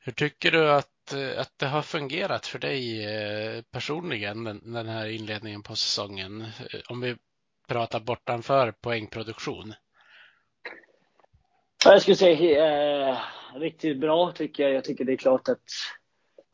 Hur 0.04 0.12
tycker 0.12 0.50
du 0.50 0.70
att 0.70 0.90
Eh, 1.12 1.40
att 1.40 1.58
det 1.58 1.66
har 1.66 1.82
fungerat 1.82 2.46
för 2.46 2.58
dig 2.58 3.04
eh, 3.04 3.62
personligen, 3.62 4.44
den 4.44 4.88
här 4.88 5.06
inledningen 5.06 5.62
på 5.62 5.76
säsongen? 5.76 6.40
Eh, 6.40 6.80
om 6.88 7.00
vi 7.00 7.16
pratar 7.68 8.00
bortanför 8.00 8.70
poängproduktion. 8.70 9.74
Jag 11.84 12.02
skulle 12.02 12.16
säga 12.16 13.08
eh, 13.08 13.18
riktigt 13.54 14.00
bra 14.00 14.32
tycker 14.32 14.62
jag. 14.62 14.72
Jag 14.72 14.84
tycker 14.84 15.04
det 15.04 15.12
är 15.12 15.16
klart 15.16 15.48
att, 15.48 15.64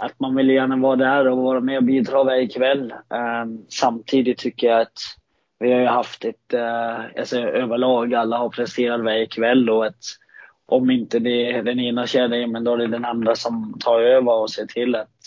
att 0.02 0.20
man 0.20 0.34
vill 0.34 0.50
gärna 0.50 0.76
vara 0.76 0.96
där 0.96 1.28
och 1.28 1.38
vara 1.38 1.60
med 1.60 1.76
och 1.76 1.84
bidra 1.84 2.24
varje 2.24 2.46
kväll. 2.48 2.94
Ehm, 3.14 3.58
samtidigt 3.68 4.38
tycker 4.38 4.66
jag 4.66 4.80
att 4.80 4.98
vi 5.58 5.72
har 5.72 5.80
ju 5.80 5.86
haft 5.86 6.24
ett, 6.24 6.54
eh, 6.54 7.18
alltså 7.18 7.38
överlag, 7.38 8.14
alla 8.14 8.38
har 8.38 8.48
presterat 8.48 9.04
varje 9.04 9.26
kväll 9.26 9.70
och 9.70 9.86
att 9.86 10.04
om 10.66 10.90
inte 10.90 11.18
det 11.18 11.50
är 11.52 11.62
den 11.62 11.80
ena 11.80 12.06
kedjan, 12.06 12.52
men 12.52 12.64
då 12.64 12.72
är 12.72 12.78
det 12.78 12.86
den 12.86 13.04
andra 13.04 13.34
som 13.34 13.76
tar 13.80 14.00
över 14.00 14.32
och 14.32 14.50
ser 14.50 14.66
till 14.66 14.94
att 14.94 15.18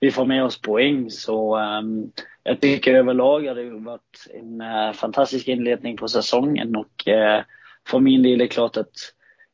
vi 0.00 0.10
får 0.10 0.26
med 0.26 0.44
oss 0.44 0.60
poäng. 0.60 1.10
Så 1.10 1.58
um, 1.58 2.12
jag 2.42 2.60
tycker 2.60 2.94
överlag 2.94 3.46
har 3.46 3.54
det 3.54 3.70
varit 3.70 4.26
en 4.34 4.60
uh, 4.60 4.92
fantastisk 4.92 5.48
inledning 5.48 5.96
på 5.96 6.08
säsongen 6.08 6.76
och 6.76 7.08
uh, 7.08 7.42
för 7.88 7.98
min 7.98 8.22
del 8.22 8.32
är 8.32 8.36
det 8.36 8.48
klart 8.48 8.76
att 8.76 8.94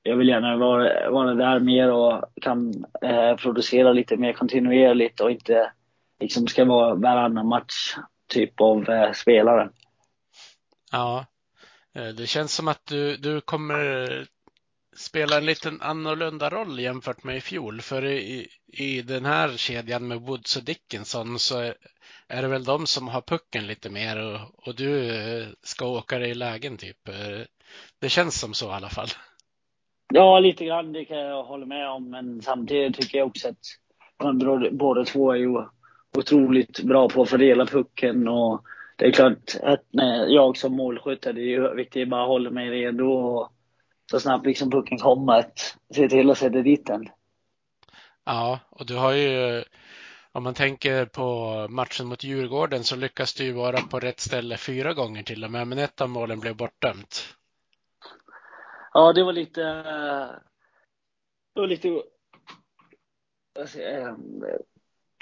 jag 0.09 0.17
vill 0.17 0.29
gärna 0.29 0.57
vara, 0.57 1.11
vara 1.11 1.35
där 1.35 1.61
mer 1.61 1.93
och 1.93 2.25
kan 2.43 2.85
eh, 3.03 3.37
producera 3.37 3.93
lite 3.93 4.17
mer 4.17 4.33
kontinuerligt 4.33 5.21
och 5.21 5.31
inte 5.31 5.73
liksom 6.21 6.47
ska 6.47 6.65
vara 6.65 6.95
varannan 6.95 7.49
match 7.49 7.97
typ 8.29 8.61
av 8.61 8.91
eh, 8.91 9.13
spelare. 9.13 9.71
Ja, 10.93 11.27
eh, 11.95 12.09
det 12.09 12.27
känns 12.27 12.55
som 12.55 12.69
att 12.69 12.87
du, 12.87 13.17
du 13.17 13.41
kommer 13.41 14.27
spela 14.97 15.37
en 15.37 15.47
liten 15.47 15.83
annorlunda 15.83 16.51
roll 16.51 16.81
jämfört 16.81 17.25
med 17.25 17.37
i 17.37 17.41
fjol. 17.41 17.81
För 17.81 18.05
i, 18.05 18.49
i 18.67 19.03
den 19.03 19.25
här 19.25 19.57
kedjan 19.57 20.09
med 20.09 20.21
Woods 20.21 20.57
och 20.57 20.65
Dickinson 20.65 21.39
så 21.39 21.59
är, 21.59 21.75
är 22.29 22.43
det 22.43 22.49
väl 22.49 22.65
de 22.65 22.87
som 22.87 23.09
har 23.09 23.21
pucken 23.21 23.67
lite 23.67 23.91
mer 23.91 24.17
och, 24.19 24.69
och 24.69 24.75
du 24.75 25.15
eh, 25.15 25.49
ska 25.63 25.87
åka 25.87 26.19
dig 26.19 26.31
i 26.31 26.35
lägen 26.35 26.77
typ. 26.77 27.09
Det 27.99 28.09
känns 28.09 28.41
som 28.41 28.55
så 28.55 28.71
i 28.71 28.75
alla 28.75 28.89
fall. 28.89 29.09
Ja, 30.15 30.39
lite 30.39 30.65
grann 30.65 30.93
det 30.93 31.05
kan 31.05 31.19
jag 31.19 31.45
hålla 31.45 31.67
med 31.67 31.89
om. 31.91 32.11
Men 32.11 32.43
samtidigt 32.43 33.01
tycker 33.01 33.19
jag 33.19 33.27
också 33.27 33.49
att 33.49 34.73
båda 34.73 35.05
två 35.05 35.33
är 35.33 35.37
ju 35.37 35.65
otroligt 36.17 36.83
bra 36.83 37.09
på 37.09 37.23
att 37.23 37.31
fördela 37.31 37.67
pucken. 37.67 38.29
Och 38.29 38.63
det 38.97 39.07
är 39.07 39.11
klart 39.11 39.55
att 39.63 39.85
jag 40.29 40.57
som 40.57 40.73
målskytt 40.77 41.27
är 41.27 41.33
det 41.33 41.41
ju 41.41 41.75
viktigt 41.75 42.03
att 42.03 42.09
bara 42.09 42.27
hålla 42.27 42.51
mig 42.51 42.71
redo 42.71 43.05
och 43.05 43.53
så 44.11 44.21
snabbt 44.21 44.47
liksom 44.47 44.71
pucken 44.71 44.99
kommer 44.99 45.39
att 45.39 45.77
se 45.95 46.09
till 46.09 46.31
att 46.31 46.39
sätta 46.39 46.63
dit 46.63 46.87
den. 46.87 47.09
Ja, 48.25 48.61
och 48.71 48.87
du 48.87 48.97
har 48.97 49.13
ju, 49.13 49.65
om 50.33 50.43
man 50.43 50.55
tänker 50.55 51.05
på 51.05 51.67
matchen 51.71 52.07
mot 52.07 52.25
Djurgården 52.25 52.85
så 52.85 52.97
lyckas 52.97 53.35
du 53.35 53.45
ju 53.45 53.53
vara 53.53 53.81
på 53.81 54.01
rätt 54.01 54.21
ställe 54.21 54.57
fyra 54.57 54.95
gånger 54.95 55.23
till 55.23 55.45
och 55.45 55.51
med, 55.51 55.67
men 55.67 55.79
ett 55.79 56.01
av 56.01 56.09
målen 56.09 56.41
blev 56.41 56.57
bortdömt. 56.57 57.38
Ja, 58.93 59.13
det 59.13 59.25
var 59.25 59.33
lite, 59.33 59.63
eh, 59.63 60.31
det 61.55 61.61
var 61.61 61.67
lite, 61.67 62.03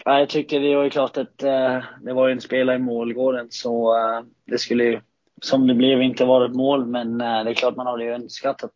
jag 0.05 0.29
tyckte 0.29 0.59
det 0.59 0.77
var 0.77 0.85
ju 0.85 0.91
klart 0.91 1.17
att 1.17 1.43
eh, 1.43 1.85
det 2.01 2.13
var 2.13 2.29
en 2.29 2.41
spelare 2.41 2.77
i 2.77 2.79
målgården 2.79 3.47
så 3.51 3.97
eh, 3.97 4.23
det 4.45 4.59
skulle 4.59 4.85
ju 4.85 5.01
som 5.43 5.67
det 5.67 5.75
blev 5.75 6.03
inte 6.03 6.25
vara 6.25 6.47
ett 6.47 6.57
mål, 6.57 6.87
men 6.87 7.19
det 7.19 7.25
är 7.25 7.55
klart 7.55 7.77
man 7.77 7.87
hade 7.87 8.05
ju 8.05 8.11
önskat 8.11 8.65
att 8.65 8.75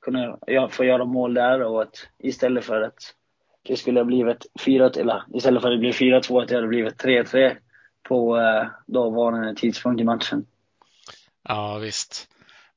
kunna 0.00 0.38
få 0.70 0.84
göra 0.84 1.04
mål 1.04 1.34
där 1.34 1.62
och 1.62 1.82
att 1.82 2.08
istället 2.18 2.64
för 2.64 2.82
att 2.82 3.14
det 3.62 3.76
skulle 3.76 4.00
ha 4.00 4.04
blivit 4.04 4.46
4 4.60 4.90
eller 4.90 5.22
istället 5.34 5.62
för 5.62 5.68
att 5.68 5.74
det 5.74 5.78
blev 5.78 5.92
4-2 5.92 6.42
att 6.42 6.48
det 6.48 6.54
hade 6.54 6.66
blivit 6.66 7.04
3-3 7.04 7.56
på 8.02 8.40
dåvarande 8.86 9.54
tidpunkt 9.54 10.00
i 10.00 10.04
matchen. 10.04 10.46
Ja, 11.42 11.78
visst. 11.78 12.28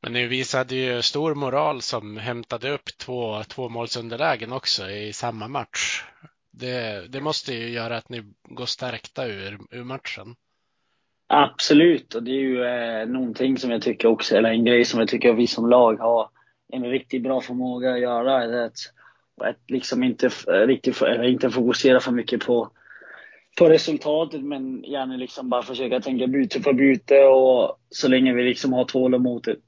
Men 0.02 0.14
ni 0.14 0.28
visade 0.28 0.76
ju 0.76 1.02
stor 1.02 1.36
moral 1.36 1.82
som 1.82 2.18
hämtade 2.18 2.72
upp 2.72 2.98
två, 2.98 3.44
två 3.44 3.70
målsunderlägen 3.70 4.54
också 4.54 4.90
i 4.90 5.14
samma 5.14 5.48
match. 5.48 6.04
Det, 6.52 7.08
det 7.10 7.22
måste 7.22 7.54
ju 7.54 7.70
göra 7.70 7.98
att 7.98 8.10
ni 8.10 8.24
går 8.44 8.66
stärkta 8.66 9.28
ur, 9.28 9.60
ur 9.72 9.84
matchen. 9.84 10.36
Absolut, 11.28 12.16
och 12.16 12.24
det 12.24 12.32
är 12.32 12.42
ju 12.42 12.64
eh, 12.64 13.08
någonting 13.08 13.58
som 13.58 13.72
jag 13.72 13.82
tycker 13.82 14.08
också, 14.08 14.36
eller 14.36 14.50
en 14.50 14.66
grej 14.66 14.86
som 14.86 15.00
jag 15.00 15.10
tycker 15.10 15.30
att 15.30 15.38
vi 15.38 15.48
som 15.48 15.70
lag 15.70 16.00
har 16.00 16.30
en 16.74 16.86
riktigt 16.86 17.24
bra 17.24 17.42
förmåga 17.42 17.94
att 17.94 18.00
göra. 18.00 18.66
Att, 18.66 18.78
att 19.42 19.58
liksom 19.68 20.04
inte, 20.04 20.30
eh, 20.48 20.68
riktigt, 20.68 21.02
eller 21.02 21.24
inte 21.24 21.50
fokusera 21.50 22.00
för 22.00 22.12
mycket 22.12 22.46
på, 22.46 22.72
på 23.58 23.70
resultatet 23.70 24.42
men 24.42 24.84
gärna 24.84 25.18
liksom 25.18 25.50
bara 25.50 25.64
försöka 25.64 26.00
tänka 26.00 26.28
byte 26.28 26.62
för 26.62 26.74
byte 26.74 27.24
och 27.24 27.80
så 27.90 28.08
länge 28.08 28.34
vi 28.34 28.44
liksom 28.44 28.74
har 28.74 28.86
tålamodet 28.86 29.60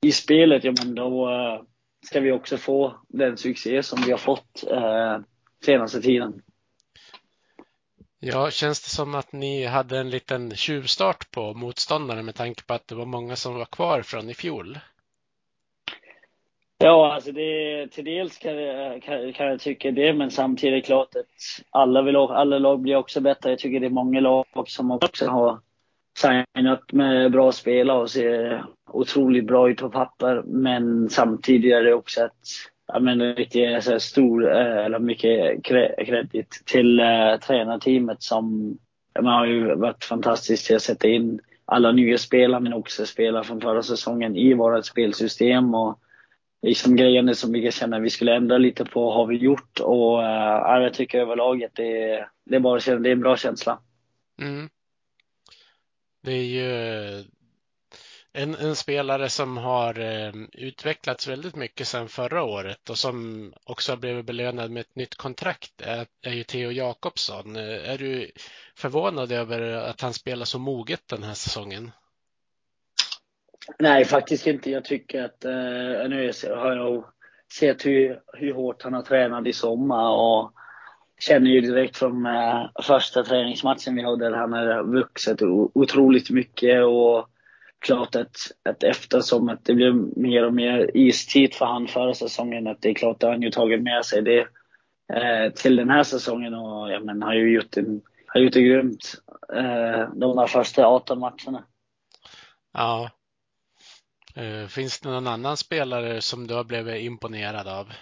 i 0.00 0.12
spelet, 0.12 0.64
ja 0.64 0.72
men 0.78 0.94
då 0.94 1.30
uh, 1.30 1.62
ska 2.06 2.20
vi 2.20 2.32
också 2.32 2.56
få 2.56 2.96
den 3.08 3.36
succé 3.36 3.82
som 3.82 4.02
vi 4.02 4.10
har 4.10 4.18
fått 4.18 4.64
uh, 4.70 5.18
senaste 5.64 6.00
tiden. 6.00 6.42
Ja, 8.20 8.50
känns 8.50 8.82
det 8.82 8.90
som 8.90 9.14
att 9.14 9.32
ni 9.32 9.64
hade 9.64 9.98
en 9.98 10.10
liten 10.10 10.56
tjuvstart 10.56 11.30
på 11.30 11.54
motståndaren 11.54 12.24
med 12.24 12.34
tanke 12.34 12.62
på 12.64 12.74
att 12.74 12.88
det 12.88 12.94
var 12.94 13.06
många 13.06 13.36
som 13.36 13.54
var 13.54 13.64
kvar 13.64 14.02
från 14.02 14.30
i 14.30 14.34
fjol? 14.34 14.78
Ja, 16.78 17.14
alltså 17.14 17.32
det, 17.32 17.88
till 17.88 18.04
dels 18.04 18.38
kan 18.38 18.56
jag, 18.56 19.02
kan, 19.02 19.32
kan 19.32 19.46
jag 19.46 19.60
tycka 19.60 19.90
det, 19.90 20.12
men 20.12 20.30
samtidigt 20.30 20.72
är 20.72 20.76
det 20.76 20.82
klart 20.82 21.16
att 21.16 21.66
alla, 21.70 22.02
vill, 22.02 22.16
alla 22.16 22.58
lag 22.58 22.80
blir 22.80 22.96
också 22.96 23.20
bättre. 23.20 23.50
Jag 23.50 23.58
tycker 23.58 23.80
det 23.80 23.86
är 23.86 23.90
många 23.90 24.20
lag 24.20 24.46
som 24.66 24.90
också 24.90 25.26
har 25.26 25.60
signat 26.20 26.92
med 26.92 27.32
bra 27.32 27.52
spelare 27.52 27.98
och 27.98 28.10
ser 28.10 28.64
otroligt 28.92 29.46
bra 29.46 29.70
ut 29.70 29.78
på 29.78 29.90
papper. 29.90 30.42
Men 30.46 31.10
samtidigt 31.10 31.72
är 31.72 31.82
det 31.82 31.94
också 31.94 32.20
ett 32.20 32.32
ja, 32.92 33.00
men 33.00 33.34
riktigt 33.34 33.68
så 33.68 33.74
alltså, 33.74 34.00
stor, 34.00 34.56
eh, 34.56 34.84
eller 34.84 34.98
mycket 34.98 35.64
kredit 35.64 36.62
till 36.66 37.00
uh, 37.00 37.36
tränarteamet 37.36 38.22
som 38.22 38.76
man 39.20 39.32
har 39.32 39.46
ju 39.46 39.74
varit 39.74 40.04
fantastiskt 40.04 40.66
till 40.66 40.76
att 40.76 40.82
sätta 40.82 41.08
in 41.08 41.40
alla 41.64 41.92
nya 41.92 42.18
spelare 42.18 42.60
men 42.60 42.72
också 42.72 43.06
spelare 43.06 43.44
från 43.44 43.60
förra 43.60 43.82
säsongen 43.82 44.36
i 44.36 44.54
vårt 44.54 44.86
spelsystem. 44.86 45.74
Och 45.74 45.98
liksom 46.62 46.96
grejerna 46.96 47.34
som 47.34 47.52
vi 47.52 47.70
känner 47.70 47.96
att 47.96 48.02
vi 48.02 48.10
skulle 48.10 48.36
ändra 48.36 48.58
lite 48.58 48.84
på 48.84 49.10
har 49.10 49.26
vi 49.26 49.36
gjort 49.36 49.80
och 49.80 50.18
uh, 50.18 50.82
jag 50.82 50.94
tycker 50.94 51.20
överlag 51.20 51.64
att 51.64 51.74
det, 51.74 52.26
det, 52.44 52.56
är 52.56 52.60
bara, 52.60 52.98
det 52.98 53.08
är 53.08 53.12
en 53.12 53.20
bra 53.20 53.36
känsla. 53.36 53.78
Mm. 54.42 54.68
Det 56.22 56.32
är 56.32 56.44
ju 56.44 57.24
en, 58.32 58.54
en 58.54 58.76
spelare 58.76 59.28
som 59.28 59.56
har 59.56 59.98
eh, 59.98 60.32
utvecklats 60.52 61.28
väldigt 61.28 61.56
mycket 61.56 61.88
sedan 61.88 62.08
förra 62.08 62.42
året 62.42 62.90
och 62.90 62.98
som 62.98 63.52
också 63.64 63.92
har 63.92 63.96
blivit 63.96 64.26
belönad 64.26 64.70
med 64.70 64.80
ett 64.80 64.96
nytt 64.96 65.14
kontrakt 65.14 65.80
är, 65.80 66.06
är 66.22 66.32
ju 66.32 66.42
Theo 66.42 66.70
Jakobsson. 66.70 67.56
Eh, 67.56 67.90
är 67.90 67.98
du 67.98 68.30
förvånad 68.76 69.32
över 69.32 69.60
att 69.60 70.00
han 70.00 70.14
spelar 70.14 70.44
så 70.44 70.58
moget 70.58 71.08
den 71.08 71.22
här 71.22 71.34
säsongen? 71.34 71.90
Nej, 73.78 74.04
faktiskt 74.04 74.46
inte. 74.46 74.70
Jag 74.70 74.84
tycker 74.84 75.24
att 75.24 75.44
eh, 75.44 75.50
nu 76.08 76.32
har 76.56 76.76
jag 76.76 77.04
sett 77.58 77.86
hur, 77.86 78.20
hur 78.32 78.52
hårt 78.52 78.82
han 78.82 78.94
har 78.94 79.02
tränat 79.02 79.46
i 79.46 79.52
sommar 79.52 80.10
och 80.10 80.52
känner 81.20 81.50
ju 81.50 81.60
direkt 81.60 81.96
från 81.96 82.26
eh, 82.26 82.70
första 82.82 83.22
träningsmatchen 83.22 83.94
vi 83.94 84.02
hade 84.02 84.36
han 84.36 84.52
har 84.52 84.82
vuxit 84.84 85.42
otroligt 85.74 86.30
mycket 86.30 86.84
och 86.84 87.28
klart 87.78 88.14
att, 88.14 88.36
att 88.64 88.82
eftersom 88.82 89.48
att 89.48 89.64
det 89.64 89.74
blir 89.74 89.92
mer 90.20 90.44
och 90.44 90.54
mer 90.54 90.90
istid 90.94 91.54
för 91.54 91.66
han 91.66 91.88
förra 91.88 92.14
säsongen, 92.14 92.66
att 92.66 92.82
det 92.82 92.90
är 92.90 92.94
klart 92.94 93.22
att 93.22 93.30
han 93.30 93.42
ju 93.42 93.50
tagit 93.50 93.82
med 93.82 94.04
sig 94.04 94.22
det 94.22 94.40
eh, 95.12 95.52
till 95.52 95.76
den 95.76 95.90
här 95.90 96.02
säsongen 96.02 96.54
och 96.54 96.92
ja, 96.92 97.00
men 97.00 97.22
har 97.22 97.34
ju 97.34 97.54
gjort, 97.54 97.76
en, 97.76 98.00
har 98.26 98.40
gjort 98.40 98.52
det 98.52 98.62
grymt 98.62 99.14
eh, 99.52 100.08
de 100.14 100.36
där 100.36 100.46
första 100.46 100.86
18 100.86 101.18
matcherna. 101.18 101.64
Ja. 102.72 103.10
Eh, 104.34 104.66
finns 104.66 105.00
det 105.00 105.08
någon 105.08 105.26
annan 105.26 105.56
spelare 105.56 106.20
som 106.20 106.46
du 106.46 106.54
har 106.54 106.64
blivit 106.64 107.02
imponerad 107.02 107.68
av? 107.68 107.92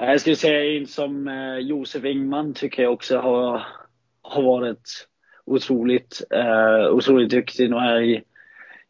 Jag 0.00 0.20
skulle 0.20 0.36
säga 0.36 0.76
in 0.76 0.86
som 0.86 1.28
eh, 1.28 1.58
Josef 1.58 2.04
Ingman 2.04 2.54
tycker 2.54 2.82
jag 2.82 2.92
också 2.92 3.18
har, 3.18 3.66
har 4.22 4.42
varit 4.42 5.08
otroligt, 5.44 6.22
eh, 6.30 6.90
otroligt 6.90 7.30
duktig 7.30 7.70
nu 7.70 7.76
här 7.76 8.00
i, 8.00 8.22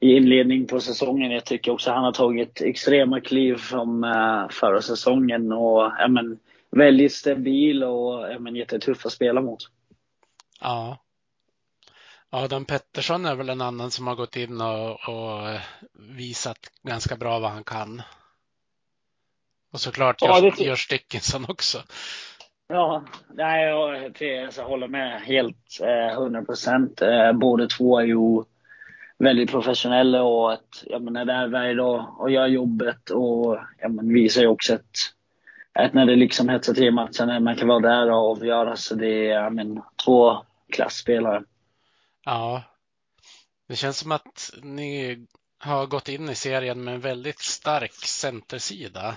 i 0.01 0.17
inledningen 0.17 0.67
på 0.67 0.81
säsongen. 0.81 1.31
Jag 1.31 1.45
tycker 1.45 1.73
också 1.73 1.91
han 1.91 2.05
har 2.05 2.13
tagit 2.13 2.61
extrema 2.61 3.21
kliv 3.21 3.57
från 3.57 4.05
eh, 4.05 4.49
förra 4.51 4.83
säsongen 4.83 5.53
och 5.53 5.93
ja, 5.99 6.09
men, 6.09 6.39
väldigt 6.71 7.13
stabil 7.13 7.85
och 7.85 8.33
ja, 8.33 8.39
men, 8.39 8.57
jättetuff 8.57 9.07
att 9.07 9.13
spela 9.13 9.41
mot. 9.41 9.61
Ja. 10.61 10.99
Adam 12.31 12.65
Pettersson 12.65 13.27
är 13.27 13.35
väl 13.35 13.49
en 13.49 13.61
annan 13.61 13.91
som 13.91 14.07
har 14.07 14.15
gått 14.15 14.37
in 14.37 14.61
och, 14.61 15.09
och 15.09 15.49
eh, 15.49 15.61
visat 15.93 16.59
ganska 16.83 17.17
bra 17.17 17.39
vad 17.39 17.51
han 17.51 17.65
kan. 17.65 18.03
Och 19.73 19.81
såklart 19.81 20.17
ja, 20.21 20.41
Görs, 20.41 20.61
Görs 20.61 20.89
Dickinson 20.89 21.45
också. 21.49 21.83
Ja, 22.69 23.05
nej, 23.35 23.65
jag, 23.65 24.13
jag 24.57 24.65
håller 24.65 24.89
med 24.89 25.21
helt 25.21 25.81
eh, 25.81 26.13
100 26.13 26.45
procent. 26.45 27.03
Eh, 27.03 27.33
båda 27.33 27.67
två 27.67 27.99
är 27.99 28.05
ju 28.05 28.45
väldigt 29.19 29.51
professionella 29.51 30.23
och 30.23 30.53
att 30.53 30.85
jag 30.87 31.03
menar, 31.03 31.25
där 31.25 31.49
varje 31.49 31.75
dag 31.75 32.21
och 32.21 32.31
gör 32.31 32.47
jobbet 32.47 33.11
och 33.11 33.59
jag 33.79 33.91
menar, 33.91 34.13
visar 34.13 34.41
ju 34.41 34.47
också 34.47 34.75
att, 34.75 35.13
att 35.73 35.95
när 35.95 36.07
det 36.07 36.17
liksom 36.17 36.49
hetsar 36.49 36.75
till 36.75 36.95
matchen, 36.95 37.29
när 37.29 37.41
man 37.41 37.57
kan 37.57 37.69
vara 37.69 37.81
där 37.81 38.11
och 38.11 38.31
avgöra, 38.31 38.77
så 38.77 38.95
det 38.95 39.31
är 39.31 39.51
menar, 39.51 39.85
två 40.05 40.45
klassspelare. 40.73 41.43
Ja, 42.25 42.63
det 43.69 43.77
känns 43.77 43.99
som 43.99 44.13
att 44.13 44.51
ni 44.63 45.19
har 45.59 45.87
gått 45.87 46.09
in 46.09 46.29
i 46.29 46.35
serien 46.35 46.85
med 46.85 46.95
en 46.95 47.01
väldigt 47.01 47.41
stark 47.41 47.93
centersida. 47.93 49.17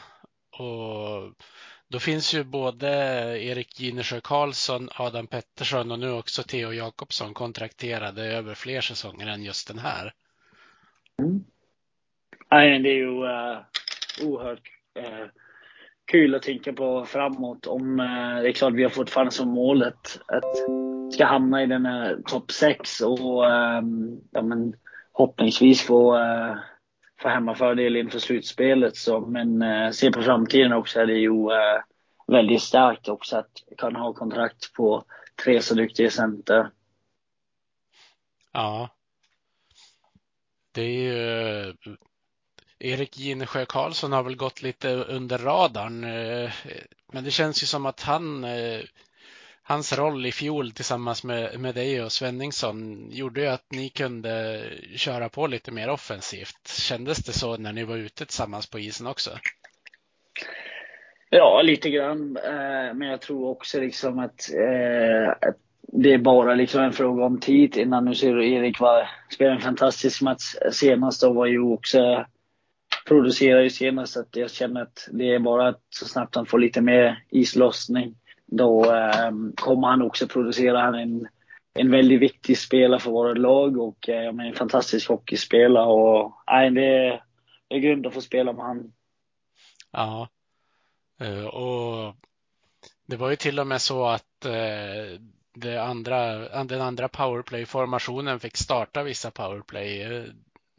Och 0.59 1.33
då 1.87 1.99
finns 1.99 2.33
ju 2.33 2.43
både 2.43 2.87
Erik 3.43 3.79
Ginesjö 3.79 4.19
Karlsson, 4.23 4.89
Adam 4.95 5.27
Pettersson 5.27 5.91
och 5.91 5.99
nu 5.99 6.11
också 6.11 6.43
Theo 6.43 6.73
Jakobsson 6.73 7.33
kontrakterade 7.33 8.23
över 8.23 8.53
fler 8.53 8.81
säsonger 8.81 9.27
än 9.27 9.43
just 9.43 9.67
den 9.67 9.79
här. 9.79 10.13
Mm. 11.19 11.43
Nej, 12.51 12.79
det 12.79 12.89
är 12.89 12.95
ju 12.95 13.23
uh, 13.23 13.59
oerhört 14.23 14.61
uh, 14.99 15.27
kul 16.05 16.35
att 16.35 16.41
tänka 16.41 16.73
på 16.73 17.05
framåt. 17.05 17.67
Om, 17.67 17.99
uh, 17.99 18.41
det 18.41 18.49
är 18.49 18.53
klart, 18.53 18.73
vi 18.73 18.83
har 18.83 18.89
fortfarande 18.89 19.31
som 19.31 19.49
målet 19.49 20.19
att 20.27 20.63
ska 21.13 21.25
hamna 21.25 21.63
i 21.63 21.65
den 21.65 21.85
här 21.85 22.17
topp 22.25 22.51
6 22.51 23.01
och 23.01 23.45
um, 23.45 24.21
ja, 24.31 24.41
men, 24.41 24.73
hoppningsvis 25.11 25.81
få, 25.81 26.17
uh, 26.17 26.55
få 27.23 27.29
hemmafördel 27.29 27.95
inför 27.95 28.19
slutspelet. 28.19 28.97
Så, 28.97 29.19
men 29.19 29.61
eh, 29.61 29.91
se 29.91 30.11
på 30.11 30.21
framtiden 30.21 30.73
också 30.73 30.99
är 30.99 31.05
det 31.05 31.17
ju 31.17 31.51
eh, 31.51 31.81
väldigt 32.27 32.61
starkt 32.61 33.07
också 33.07 33.37
att 33.37 33.51
kunna 33.77 33.99
ha 33.99 34.13
kontrakt 34.13 34.73
på 34.73 35.03
tre 35.43 35.61
så 35.61 35.75
duktiga 35.75 36.11
center. 36.11 36.69
Ja. 38.51 38.89
Det 40.71 40.81
är 40.81 41.01
ju 41.01 41.69
eh, 41.69 41.73
Erik 42.79 43.17
Ginesjö 43.17 43.65
Karlsson 43.65 44.11
har 44.11 44.23
väl 44.23 44.35
gått 44.35 44.61
lite 44.61 44.93
under 44.93 45.37
radarn. 45.37 46.03
Eh, 46.03 46.51
men 47.11 47.23
det 47.23 47.31
känns 47.31 47.63
ju 47.63 47.67
som 47.67 47.85
att 47.85 48.01
han 48.01 48.43
eh, 48.43 48.81
hans 49.63 49.97
roll 49.97 50.25
i 50.25 50.31
fjol 50.31 50.71
tillsammans 50.71 51.23
med, 51.23 51.59
med 51.59 51.75
dig 51.75 52.03
och 52.03 52.11
Svenningsson 52.11 53.07
gjorde 53.11 53.41
ju 53.41 53.47
att 53.47 53.71
ni 53.71 53.89
kunde 53.89 54.63
köra 54.95 55.29
på 55.29 55.47
lite 55.47 55.71
mer 55.71 55.89
offensivt. 55.89 56.67
Kändes 56.67 57.17
det 57.17 57.33
så 57.33 57.57
när 57.57 57.73
ni 57.73 57.83
var 57.83 57.97
ute 57.97 58.25
tillsammans 58.25 58.69
på 58.69 58.79
isen 58.79 59.07
också? 59.07 59.29
Ja, 61.29 61.61
lite 61.61 61.89
grann. 61.89 62.37
Eh, 62.37 62.93
men 62.93 63.01
jag 63.01 63.21
tror 63.21 63.49
också 63.49 63.79
liksom 63.79 64.19
att, 64.19 64.53
eh, 64.53 65.29
att 65.29 65.57
det 65.81 66.13
är 66.13 66.17
bara 66.17 66.55
liksom 66.55 66.81
en 66.81 66.93
fråga 66.93 67.23
om 67.23 67.39
tid 67.39 67.77
innan 67.77 68.05
nu 68.05 68.15
ser 68.15 68.41
Erik 68.41 68.79
var, 68.79 69.09
spelade 69.29 69.55
en 69.55 69.61
fantastisk 69.61 70.21
match 70.21 70.55
senast 70.71 71.23
och 71.23 71.35
var 71.35 71.45
ju 71.45 71.61
också 71.61 72.25
producerade 73.07 73.63
ju 73.63 73.69
senast 73.69 74.17
att 74.17 74.35
jag 74.35 74.51
känner 74.51 74.81
att 74.81 75.09
det 75.11 75.33
är 75.33 75.39
bara 75.39 75.67
att 75.67 75.81
så 75.89 76.05
snabbt 76.05 76.35
han 76.35 76.45
får 76.45 76.59
lite 76.59 76.81
mer 76.81 77.23
islossning 77.29 78.15
då 78.57 78.85
eh, 78.85 79.31
kommer 79.55 79.87
han 79.87 80.01
också 80.01 80.27
producera. 80.27 80.81
Han 80.81 80.95
är 80.95 81.01
en, 81.01 81.27
en 81.73 81.91
väldigt 81.91 82.19
viktig 82.19 82.57
spelare 82.57 82.99
för 82.99 83.11
vårt 83.11 83.37
lag 83.37 83.77
och 83.77 84.09
eh, 84.09 84.27
en 84.27 84.53
fantastisk 84.55 85.09
hockeyspelare. 85.09 85.85
Och, 85.85 86.33
nej, 86.47 86.71
det, 86.71 86.85
är, 86.85 87.23
det 87.67 87.75
är 87.75 87.79
grymt 87.79 88.05
att 88.05 88.13
få 88.13 88.21
spela 88.21 88.53
med 88.53 88.65
honom. 88.65 88.93
Ja, 89.91 90.29
eh, 91.21 91.45
och 91.45 92.15
det 93.07 93.17
var 93.17 93.29
ju 93.29 93.35
till 93.35 93.59
och 93.59 93.67
med 93.67 93.81
så 93.81 94.05
att 94.05 94.45
eh, 94.45 95.19
det 95.53 95.77
andra, 95.77 96.37
den 96.63 96.81
andra 96.81 97.07
powerplay-formationen 97.07 98.39
fick 98.39 98.57
starta 98.57 99.03
vissa 99.03 99.31
powerplay. 99.31 100.01
Eh, 100.01 100.23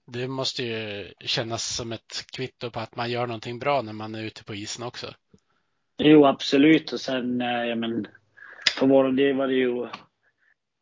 det 0.07 0.29
måste 0.29 0.63
ju 0.63 1.13
kännas 1.21 1.77
som 1.77 1.93
ett 1.93 2.27
kvitto 2.37 2.71
på 2.71 2.81
att 2.81 2.97
man 2.97 3.11
gör 3.11 3.27
någonting 3.27 3.59
bra 3.59 3.83
när 3.83 3.93
man 3.93 4.15
är 4.15 4.23
ute 4.23 4.45
på 4.45 4.55
isen 4.55 4.85
också. 4.85 5.15
Jo, 5.99 6.25
absolut. 6.27 6.93
Och 6.93 7.01
sen, 7.01 7.41
eh, 7.41 7.65
ja 7.65 7.75
men, 7.75 8.07
för 8.79 8.87
vår 8.87 9.13
del 9.13 9.37
var 9.37 9.47
det 9.47 9.55
ju 9.55 9.87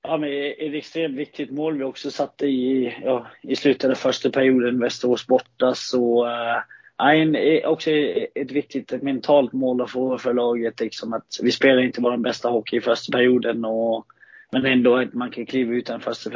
ja, 0.02 0.16
men 0.16 0.28
e-, 0.28 0.66
ett 0.66 0.74
extremt 0.74 1.16
viktigt 1.16 1.50
mål 1.50 1.78
vi 1.78 1.84
också 1.84 2.10
satte 2.10 2.46
i, 2.46 2.96
ja, 3.04 3.26
i 3.42 3.56
slutet 3.56 3.90
av 3.90 3.94
första 3.94 4.30
perioden, 4.30 4.80
Västerås 4.80 5.26
borta. 5.26 5.74
Så, 5.74 6.26
eh, 6.26 6.62
en, 7.10 7.36
e-, 7.36 7.66
också 7.66 7.90
e-, 7.90 8.26
ett 8.34 8.50
viktigt 8.50 8.92
ett 8.92 9.02
mentalt 9.02 9.52
mål 9.52 9.80
att 9.80 9.90
få 9.90 10.18
för 10.18 10.34
laget. 10.34 10.80
Liksom 10.80 11.12
att 11.12 11.26
vi 11.42 11.52
spelar 11.52 11.82
inte 11.82 12.00
vår 12.00 12.16
bästa 12.16 12.48
hockey 12.48 12.76
i 12.76 12.80
första 12.80 13.12
perioden. 13.12 13.64
Och, 13.64 14.06
men 14.52 14.66
ändå 14.66 14.96
att 14.96 15.14
man 15.14 15.30
kan 15.30 15.46
kliva 15.46 15.72
ut 15.72 15.86
den 15.86 16.00
första 16.00 16.30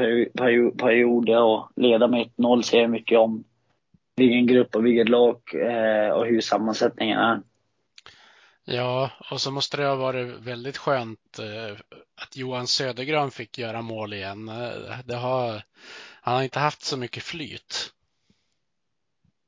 perioden 0.79 1.39
och 1.39 1.71
leda 1.77 2.09
med 2.09 2.29
1-0 2.37 2.63
säger 2.63 2.89
mycket 2.89 3.19
om 3.19 3.45
vilken 4.17 4.47
grupp 4.47 4.77
och 4.77 4.87
vilket 4.87 5.09
lag 5.09 5.41
eh, 5.55 6.11
och 6.11 6.27
hur 6.27 6.41
sammansättningen 6.41 7.19
är. 7.19 7.41
Ja, 8.69 9.11
och 9.31 9.41
så 9.41 9.51
måste 9.51 9.77
det 9.77 9.87
ha 9.87 9.97
varit 9.97 10.29
väldigt 10.29 10.77
skönt 10.77 11.39
eh, 11.39 11.77
att 12.23 12.37
Johan 12.37 12.67
Södergran 12.67 13.31
fick 13.31 13.59
göra 13.59 13.83
mål 13.83 14.13
igen. 14.13 14.49
Eh, 14.49 14.99
det 15.05 15.15
har, 15.15 15.63
han 16.21 16.35
har 16.35 16.43
inte 16.43 16.59
haft 16.59 16.83
så 16.83 16.97
mycket 16.97 17.23
flyt. 17.23 17.93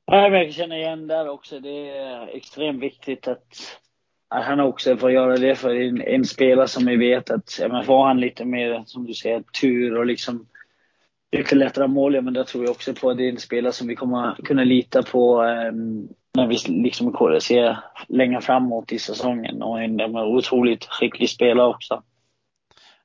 Jag 0.05 0.53
känner 0.53 0.75
igen 0.75 1.07
där 1.07 1.29
också. 1.29 1.59
Det 1.59 1.89
är 1.89 2.27
extremt 2.27 2.83
viktigt 2.83 3.27
att, 3.27 3.79
att 4.27 4.45
han 4.45 4.59
också 4.59 4.97
får 4.97 5.11
göra 5.11 5.37
det 5.37 5.55
för 5.55 5.75
en, 5.75 6.01
en 6.01 6.25
spelare 6.25 6.67
som 6.67 6.85
vi 6.85 6.95
vet 6.95 7.29
att, 7.29 7.59
ja, 7.61 7.67
men 7.67 7.85
får 7.85 8.05
han 8.05 8.19
lite 8.19 8.45
mer, 8.45 8.83
som 8.85 9.05
du 9.05 9.13
säger, 9.13 9.41
tur 9.61 9.97
och 9.97 10.05
liksom 10.05 10.47
lite 11.31 11.55
lättare 11.55 11.87
mål, 11.87 12.15
ja 12.15 12.21
men 12.21 12.33
då 12.33 12.43
tror 12.43 12.63
jag 12.63 12.71
också 12.71 12.93
på 12.93 13.09
att 13.09 13.17
det 13.17 13.25
är 13.25 13.29
en 13.29 13.37
spelare 13.37 13.73
som 13.73 13.87
vi 13.87 13.95
kommer 13.95 14.35
kunna 14.35 14.63
lita 14.63 15.03
på 15.03 15.43
um, 15.43 16.09
när 16.33 16.47
vi 16.47 16.57
liksom 16.67 17.39
ser 17.41 17.77
längre 18.07 18.41
framåt 18.41 18.91
i 18.91 18.99
säsongen 18.99 19.61
och 19.61 19.81
en, 19.81 20.01
otroligt 20.15 20.85
skicklig 20.85 21.29
spelare 21.29 21.67
också. 21.67 22.03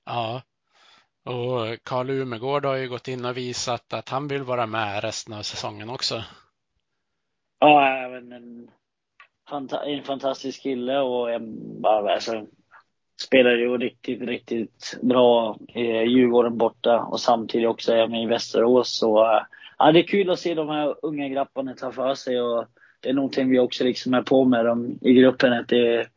Ja, 0.05 0.43
och 1.25 1.83
Karl 1.83 2.11
Umegård 2.11 2.65
har 2.65 2.77
ju 2.77 2.89
gått 2.89 3.09
in 3.09 3.25
och 3.25 3.37
visat 3.37 3.93
att 3.93 4.09
han 4.09 4.29
vill 4.29 4.43
vara 4.43 4.67
med 4.67 5.05
resten 5.05 5.35
av 5.35 5.43
säsongen 5.43 5.91
också. 5.91 6.25
Ja, 7.59 7.89
även 7.89 8.33
en, 8.33 8.71
en 9.87 10.05
fantastisk 10.05 10.63
kille 10.63 10.99
och 10.99 11.33
en, 11.33 11.57
bara, 11.81 12.15
alltså, 12.15 12.47
spelade 13.23 13.57
ju 13.57 13.79
riktigt, 13.79 14.23
riktigt 14.23 14.99
bra 15.03 15.59
i 15.75 15.83
Djurgården 15.83 16.59
borta 16.59 17.01
och 17.01 17.21
samtidigt 17.21 17.69
också 17.69 17.93
är 17.93 18.07
med 18.07 18.23
i 18.23 18.27
Västerås. 18.27 18.99
Så, 18.99 19.41
ja, 19.79 19.93
det 19.93 19.99
är 19.99 20.07
kul 20.07 20.31
att 20.31 20.39
se 20.39 20.55
de 20.55 20.69
här 20.69 20.95
unga 21.03 21.29
grabbarna 21.29 21.75
ta 21.75 21.93
för 21.93 22.15
sig 22.15 22.41
och 22.41 22.65
det 23.05 23.11
är 23.11 23.15
någonting 23.15 23.51
vi 23.51 23.59
också 23.59 23.85
liksom 23.85 24.15
är 24.15 24.23
på 24.23 24.45
med 24.45 24.65
dem 24.65 24.99
i 25.03 25.13
gruppen. 25.13 25.53
Att 25.53 25.69
det 25.69 25.97
är 25.97 26.09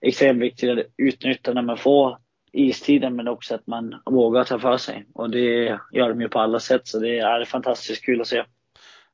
extremt 0.00 0.42
viktigt 0.42 0.70
att 0.70 0.86
utnyttja 0.96 1.52
när 1.52 1.62
man 1.62 1.76
får 1.76 2.18
istiden 2.52 3.16
men 3.16 3.28
också 3.28 3.54
att 3.54 3.66
man 3.66 4.02
vågar 4.04 4.44
ta 4.44 4.58
för 4.58 4.76
sig. 4.76 5.06
Och 5.14 5.30
det 5.30 5.78
gör 5.92 6.08
de 6.08 6.20
ju 6.20 6.28
på 6.28 6.40
alla 6.40 6.60
sätt 6.60 6.86
så 6.86 6.98
det 6.98 7.18
är 7.18 7.44
fantastiskt 7.44 8.04
kul 8.04 8.20
att 8.20 8.26
se. 8.26 8.44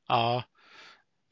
Ja, 0.08 0.42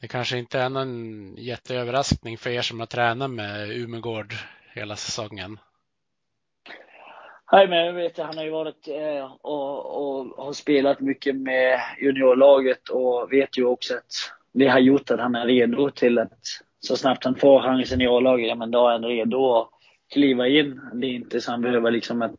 det 0.01 0.09
kanske 0.09 0.39
inte 0.39 0.59
är 0.59 0.69
någon 0.69 1.35
jätteöverraskning 1.37 2.39
för 2.39 2.51
er 2.51 2.63
som 2.63 2.81
har 2.81 2.87
tränat 2.87 3.31
med 3.31 3.71
Umegård 3.71 4.35
hela 4.75 4.97
säsongen. 4.97 5.59
Nej, 7.53 7.69
men 7.69 7.87
jag 7.87 7.93
vet 7.93 8.19
han 8.19 8.37
har 8.37 8.45
ju 8.45 8.51
varit 8.51 8.89
eh, 8.89 9.37
och, 9.43 9.97
och, 9.97 10.45
har 10.45 10.53
spelat 10.53 11.01
mycket 11.01 11.37
med 11.37 11.81
juniorlaget 12.01 12.89
och 12.89 13.33
vet 13.33 13.59
ju 13.59 13.65
också 13.65 13.95
att 13.95 14.33
det 14.59 14.69
har 14.69 14.79
gjort 14.79 15.11
att 15.11 15.21
han 15.21 15.35
är 15.35 15.47
redo 15.47 15.91
till 15.91 16.19
att 16.19 16.39
så 16.81 16.97
snabbt 16.97 17.25
han 17.25 17.35
får 17.35 17.63
chansen 17.63 18.01
i 18.01 18.07
A-laget, 18.07 18.49
ja 18.49 18.55
men 18.55 18.71
då 18.71 18.89
är 18.89 18.93
han 18.93 19.05
redo 19.05 19.57
att 19.57 19.71
kliva 20.13 20.49
in. 20.49 20.81
Det 20.95 21.07
är 21.07 21.11
inte 21.11 21.41
så 21.41 21.51
han 21.51 21.61
behöver 21.61 21.91
liksom 21.91 22.23
att 22.23 22.39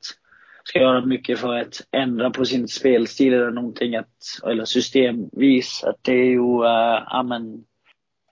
ska 0.63 0.79
göra 0.79 1.05
mycket 1.05 1.39
för 1.39 1.55
att 1.55 1.81
ändra 1.91 2.29
på 2.29 2.45
sin 2.45 2.67
spelstil 2.67 3.33
eller 3.33 3.51
någonting, 3.51 3.95
att, 3.95 4.07
eller 4.47 4.65
systemvis. 4.65 5.83
Att 5.83 6.03
det 6.03 6.13
är 6.13 6.25
ju, 6.25 6.39
uh, 6.39 7.03
ja 7.09 7.23
men, 7.23 7.65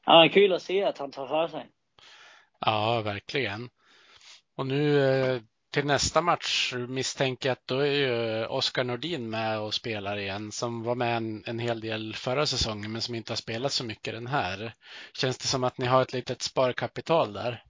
ja, 0.06 0.30
kul 0.34 0.54
att 0.54 0.62
se 0.62 0.84
att 0.84 0.98
han 0.98 1.12
tar 1.12 1.28
för 1.28 1.48
sig. 1.48 1.66
Ja, 2.60 3.02
verkligen. 3.06 3.70
Och 4.56 4.68
nu 4.68 5.00
eh, 5.00 5.42
till 5.76 5.86
nästa 5.86 6.22
match 6.22 6.74
misstänker 6.88 7.50
jag 7.50 7.54
att 7.54 7.68
då 7.68 7.80
är 7.80 7.92
ju 7.92 8.46
Oskar 8.46 8.84
Nordin 8.84 9.30
med 9.30 9.60
och 9.60 9.74
spelar 9.74 10.18
igen 10.18 10.52
som 10.52 10.84
var 10.84 10.96
med 10.96 11.18
en, 11.18 11.44
en 11.46 11.60
hel 11.60 11.80
del 11.80 12.14
förra 12.16 12.46
säsongen 12.46 12.92
men 12.92 13.02
som 13.02 13.16
inte 13.16 13.32
har 13.32 13.38
spelat 13.38 13.72
så 13.72 13.86
mycket 13.86 14.14
den 14.14 14.28
här. 14.28 14.74
Känns 15.14 15.38
det 15.38 15.48
som 15.48 15.64
att 15.64 15.78
ni 15.78 15.86
har 15.86 16.02
ett 16.02 16.14
litet 16.14 16.42
sparkapital 16.42 17.34
där? 17.34 17.64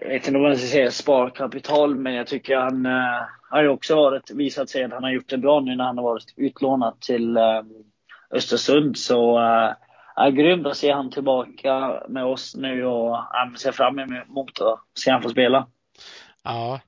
Jag 0.00 0.08
vet 0.08 0.26
inte 0.26 0.36
om 0.36 0.42
man 0.42 0.56
ska 0.56 0.66
säga 0.66 0.90
sparkapital, 0.90 1.94
men 1.94 2.14
jag 2.14 2.26
tycker 2.26 2.56
han 2.56 2.86
eh, 2.86 3.22
har 3.50 3.62
ju 3.62 3.68
också 3.68 3.96
varit, 3.96 4.30
visat 4.30 4.68
sig 4.68 4.84
att 4.84 4.92
han 4.92 5.02
har 5.02 5.10
gjort 5.10 5.28
det 5.28 5.38
bra 5.38 5.60
nu 5.60 5.76
när 5.76 5.84
han 5.84 5.98
har 5.98 6.04
varit 6.04 6.34
utlånad 6.36 7.00
till 7.00 7.36
eh, 7.36 7.62
Östersund. 8.30 8.98
Så 8.98 9.38
eh, 9.38 9.72
Ja, 10.16 10.30
grymt 10.30 10.66
att 10.66 10.76
se 10.76 10.92
han 10.92 11.10
tillbaka 11.10 12.02
med 12.08 12.24
oss 12.24 12.54
nu 12.54 12.84
och 12.84 13.10
ja, 13.10 13.52
ser 13.58 13.72
fram 13.72 13.98
emot 13.98 14.60
att 14.60 14.80
se 14.94 15.10
han 15.10 15.22
få 15.22 15.28
spela. 15.28 15.66
Ja. 16.44 16.80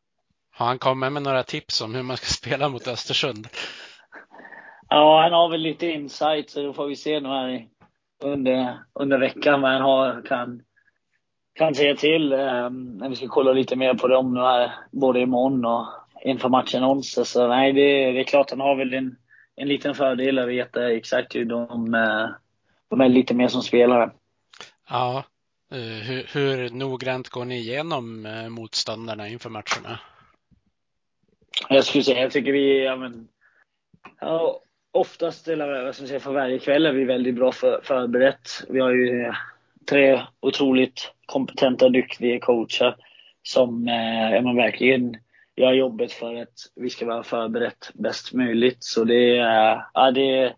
Har 0.51 0.67
han 0.67 0.79
kommit 0.79 1.13
med 1.13 1.23
några 1.23 1.43
tips 1.43 1.81
om 1.81 1.95
hur 1.95 2.03
man 2.03 2.17
ska 2.17 2.27
spela 2.49 2.69
mot 2.69 2.89
Östersund? 2.89 3.49
Ja, 4.89 5.23
han 5.23 5.33
har 5.33 5.49
väl 5.49 5.61
lite 5.61 5.87
insight 5.87 6.51
så 6.51 6.63
då 6.63 6.73
får 6.73 6.87
vi 6.87 6.97
se 6.97 7.21
nu 7.21 7.29
här 7.29 7.67
under, 8.23 8.79
under 8.95 9.19
veckan 9.19 9.61
vad 9.61 9.71
han 9.71 9.83
har, 9.83 10.23
kan, 10.27 10.63
kan 11.55 11.75
säga 11.75 11.97
till. 11.97 12.33
Um, 12.33 13.05
vi 13.09 13.17
ska 13.17 13.29
kolla 13.29 13.53
lite 13.53 13.77
mer 13.77 13.95
på 13.95 14.09
dem 14.09 14.35
nu 14.35 14.41
här, 14.41 14.73
både 14.93 15.21
imorgon 15.21 15.65
och 15.65 15.87
inför 16.25 16.49
matchen 16.49 16.85
onsdag. 16.85 17.25
Så 17.25 17.49
nej, 17.49 17.73
det, 17.73 18.13
det 18.13 18.21
är 18.21 18.25
klart 18.25 18.51
han 18.51 18.61
har 18.61 18.77
väl 18.77 18.95
en, 18.95 19.17
en 19.57 19.69
liten 19.69 19.95
fördel 19.95 20.39
att 20.39 20.49
veta 20.49 20.93
exakt 20.93 21.35
hur 21.35 21.45
de 21.45 21.95
uh, 21.95 22.29
de 22.91 23.01
är 23.01 23.09
lite 23.09 23.35
mer 23.35 23.49
som 23.49 23.63
spelare. 23.63 24.11
Ja. 24.91 25.25
Eh, 25.73 25.79
hur, 25.79 26.27
hur 26.33 26.71
noggrant 26.71 27.29
går 27.29 27.45
ni 27.45 27.57
igenom 27.57 28.27
eh, 28.27 28.49
motståndarna 28.49 29.29
inför 29.29 29.51
matcherna? 29.51 30.01
Jag 31.69 31.85
skulle 31.85 32.05
säga, 32.05 32.21
jag 32.21 32.33
tycker 32.33 32.53
vi, 32.53 32.85
ja, 32.85 32.97
men, 32.97 33.29
ja, 34.21 34.61
oftast, 34.93 35.49
eller 35.49 35.85
vad 35.85 35.95
ska 35.95 36.03
man 36.03 36.09
säga, 36.09 36.21
för 36.21 36.33
varje 36.33 36.59
kväll 36.59 36.87
är 36.87 36.93
vi 36.93 37.05
väldigt 37.05 37.35
bra 37.35 37.53
för, 37.53 37.81
förberett. 37.85 38.49
Vi 38.69 38.81
har 38.81 38.91
ju 38.91 39.33
tre 39.91 40.23
otroligt 40.41 41.13
kompetenta, 41.27 41.89
duktiga 41.89 42.41
coacher 42.41 42.97
som 43.43 43.89
eh, 43.89 44.35
ja, 44.35 44.53
verkligen 44.53 45.17
gör 45.57 45.73
jobbet 45.73 46.13
för 46.13 46.43
att 46.43 46.73
vi 46.75 46.91
ska 46.91 47.07
vara 47.07 47.23
förberett 47.23 47.91
bäst 47.95 48.33
möjligt. 48.33 48.85
Så 48.85 49.05
det, 49.05 49.37
ja, 49.95 50.11
det, 50.11 50.55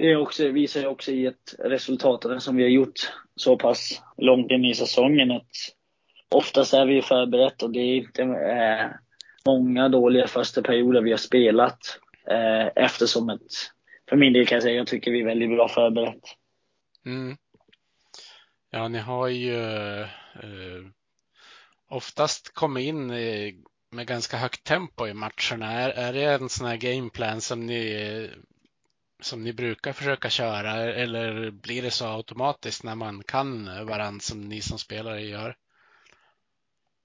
det 0.00 0.16
också, 0.16 0.48
visar 0.48 0.80
ju 0.80 0.86
också 0.86 1.10
i 1.10 1.26
ett 1.26 1.54
resultat 1.58 2.42
som 2.42 2.56
vi 2.56 2.62
har 2.62 2.70
gjort 2.70 3.12
så 3.36 3.56
pass 3.56 4.02
långt 4.16 4.50
in 4.50 4.64
i 4.64 4.74
säsongen 4.74 5.30
att 5.30 5.50
oftast 6.28 6.74
är 6.74 6.86
vi 6.86 7.02
förberett 7.02 7.62
och 7.62 7.70
det 7.70 7.80
är 7.80 7.96
inte 7.96 8.22
eh, 8.22 8.90
många 9.46 9.88
dåliga 9.88 10.26
första 10.26 10.62
perioder 10.62 11.00
vi 11.00 11.10
har 11.10 11.18
spelat 11.18 12.00
eh, 12.26 12.84
eftersom 12.84 13.30
ett, 13.30 13.52
för 14.08 14.16
min 14.16 14.32
del 14.32 14.46
kan 14.46 14.56
jag 14.56 14.62
säga, 14.62 14.74
jag 14.74 14.86
tycker 14.86 15.10
vi 15.10 15.20
är 15.20 15.26
väldigt 15.26 15.50
bra 15.50 15.68
förberett. 15.68 16.24
Mm. 17.06 17.36
Ja, 18.70 18.88
ni 18.88 18.98
har 18.98 19.28
ju 19.28 19.64
eh, 20.00 20.06
oftast 21.88 22.54
kommit 22.54 22.84
in 22.84 23.06
med 23.90 24.06
ganska 24.06 24.36
högt 24.36 24.64
tempo 24.64 25.06
i 25.06 25.14
matcherna. 25.14 25.72
Är, 25.72 25.90
är 25.90 26.12
det 26.12 26.24
en 26.24 26.48
sån 26.48 26.66
här 26.66 26.76
gameplan 26.76 27.40
som 27.40 27.66
ni 27.66 28.30
som 29.22 29.44
ni 29.44 29.52
brukar 29.52 29.92
försöka 29.92 30.30
köra 30.30 30.72
eller 30.72 31.50
blir 31.50 31.82
det 31.82 31.90
så 31.90 32.06
automatiskt 32.06 32.84
när 32.84 32.94
man 32.94 33.22
kan 33.22 33.64
varandra 33.86 34.20
som 34.20 34.40
ni 34.40 34.60
som 34.60 34.78
spelare 34.78 35.20
gör? 35.20 35.56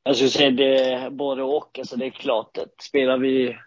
Alltså, 0.06 0.24
jag 0.24 0.32
skulle 0.32 0.58
säga 0.58 1.02
det 1.02 1.12
både 1.12 1.44
och. 1.44 1.80
Alltså 1.80 1.96
det 1.96 2.06
är 2.06 2.10
klart 2.10 2.58
att 2.58 2.82
spelar 2.82 3.18
vi 3.18 3.58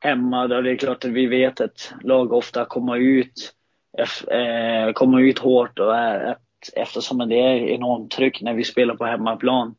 hemma 0.00 0.46
då 0.46 0.60
det 0.60 0.70
är 0.70 0.76
klart 0.76 1.04
att 1.04 1.10
vi 1.10 1.26
vet 1.26 1.60
att 1.60 1.92
lag 2.02 2.32
ofta 2.32 2.64
kommer 2.64 2.96
ut, 2.96 3.52
eh, 4.30 4.92
kommer 4.92 5.20
ut 5.20 5.38
hårt 5.38 5.78
och 5.78 5.96
är, 5.96 6.36
eftersom 6.74 7.18
det 7.18 7.40
är 7.40 7.56
enormt 7.56 8.10
tryck 8.10 8.42
när 8.42 8.54
vi 8.54 8.64
spelar 8.64 8.94
på 8.94 9.04
hemmaplan. 9.04 9.74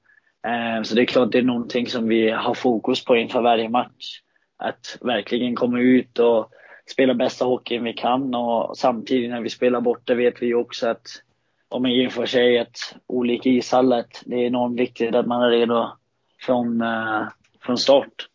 Eh, 0.47 0.84
så 0.84 0.95
det 0.95 1.01
är 1.01 1.06
klart 1.06 1.32
det 1.32 1.38
är 1.38 1.43
någonting 1.43 1.88
som 1.88 2.08
vi 2.08 2.30
har 2.30 2.53
fokus 2.53 3.06
på 3.06 3.15
inför 3.15 3.41
varje 3.41 3.69
match. 3.69 4.21
Att 4.58 4.97
verkligen 5.01 5.56
komma 5.56 5.80
ut 5.80 6.19
och 6.19 6.51
spela 6.91 7.13
bästa 7.13 7.45
hockeyn 7.45 7.84
vi 7.84 7.93
kan 7.93 8.36
och 8.36 8.78
samtidigt 8.78 9.30
när 9.30 9.41
vi 9.41 9.50
spelar 9.50 9.82
borta 9.82 10.13
vet 10.13 10.41
vi 10.41 10.54
också 10.54 10.88
att 10.88 11.21
om 11.69 11.82
man 11.82 11.93
jämför 11.93 12.26
sig 12.26 12.58
ett 12.58 12.80
olika 13.08 13.50
ishallar, 13.50 14.06
det 14.26 14.36
är 14.36 14.47
enormt 14.47 14.80
viktigt 14.80 15.15
att 15.15 15.28
man 15.28 15.41
är 15.41 15.50
redo 15.50 15.97
från, 16.39 16.82
eh, 16.82 17.28
från 17.62 17.78
start. 17.78 18.30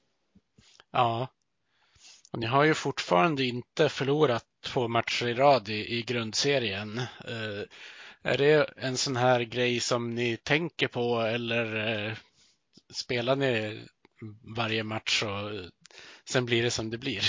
Ja. 0.91 1.29
Och 2.33 2.39
ni 2.39 2.47
har 2.47 2.65
ju 2.65 2.75
fortfarande 2.75 3.45
inte 3.45 3.89
förlorat 3.89 4.45
två 4.65 4.89
matcher 4.89 5.27
i 5.27 5.35
rad 5.35 5.69
i, 5.69 5.99
i 5.99 6.03
grundserien. 6.03 6.99
Uh, 7.29 7.63
är 8.23 8.39
det 8.39 8.71
en 8.77 8.97
sån 8.97 9.17
här 9.17 9.41
grej 9.41 9.81
som 9.81 10.15
ni 10.15 10.37
tänker 10.37 10.89
på 10.89 11.21
eller 11.21 11.77
uh, 11.77 12.13
spelar 12.93 13.37
ni 13.37 13.81
varje 14.57 14.85
match 14.85 15.23
och 15.23 15.71
sen 16.25 16.47
blir 16.47 16.63
det 16.63 16.71
som 16.71 16.91
det 16.91 16.99
blir? 16.99 17.23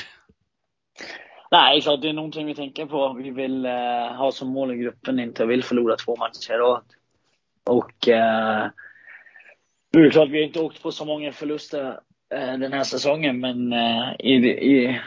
Nej, 1.51 1.81
klart 1.81 2.01
det 2.01 2.09
är 2.09 2.13
någonting 2.13 2.45
vi 2.45 2.55
tänker 2.55 2.85
på. 2.85 3.13
Vi 3.13 3.29
vill 3.29 3.65
eh, 3.65 4.15
ha 4.17 4.31
som 4.31 4.47
mål 4.47 4.71
i 4.71 4.77
gruppen 4.77 5.19
inte 5.19 5.45
vill 5.45 5.63
förlora 5.63 5.95
två 5.95 6.15
matcher 6.15 6.53
i 6.53 6.57
rad. 6.57 6.83
Och 7.63 8.07
eh, 8.07 8.69
det 9.91 9.99
är 9.99 10.09
klart, 10.09 10.29
vi 10.29 10.37
har 10.37 10.47
inte 10.47 10.59
åkt 10.59 10.83
på 10.83 10.91
så 10.91 11.05
många 11.05 11.31
förluster 11.31 11.99
eh, 12.29 12.57
den 12.57 12.73
här 12.73 12.83
säsongen, 12.83 13.39
men 13.39 13.73
eh, 13.73 14.13
i, 14.19 14.33
i, 14.45 14.99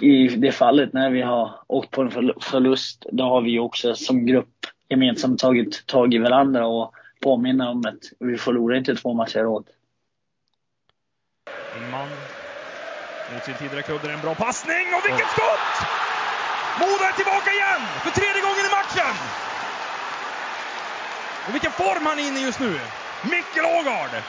i 0.00 0.28
det 0.28 0.52
fallet 0.52 0.92
när 0.92 1.10
vi 1.10 1.22
har 1.22 1.50
åkt 1.66 1.90
på 1.90 2.02
en 2.02 2.10
förlust, 2.40 3.06
då 3.12 3.24
har 3.24 3.40
vi 3.40 3.58
också 3.58 3.94
som 3.94 4.26
grupp 4.26 4.66
gemensamt 4.88 5.40
tagit 5.40 5.86
tag 5.86 6.14
i 6.14 6.18
varandra 6.18 6.66
och 6.66 6.94
påminna 7.20 7.70
om 7.70 7.86
att 7.86 8.28
vi 8.28 8.38
förlorar 8.38 8.76
inte 8.76 8.94
två 8.94 9.14
matcher 9.14 9.38
i 9.38 9.42
rad. 9.42 9.64
Mot 13.32 13.44
sin 13.44 13.54
tidigare 13.54 13.82
kudde, 13.82 14.12
en 14.12 14.20
bra 14.20 14.34
passning 14.34 14.86
och 14.96 15.04
vilket 15.08 15.30
skott! 15.30 15.74
Modo 16.80 17.04
är 17.04 17.12
tillbaka 17.12 17.50
igen 17.52 17.82
för 18.02 18.10
tredje 18.10 18.42
gången 18.42 18.64
i 18.68 18.72
matchen! 18.78 19.14
Och 21.46 21.54
vilken 21.54 21.72
form 21.72 22.06
han 22.06 22.18
är 22.18 22.28
inne 22.28 22.40
i 22.40 22.42
just 22.42 22.60
nu! 22.60 22.80
Mikkel 23.30 23.64
Ågard! 23.64 24.22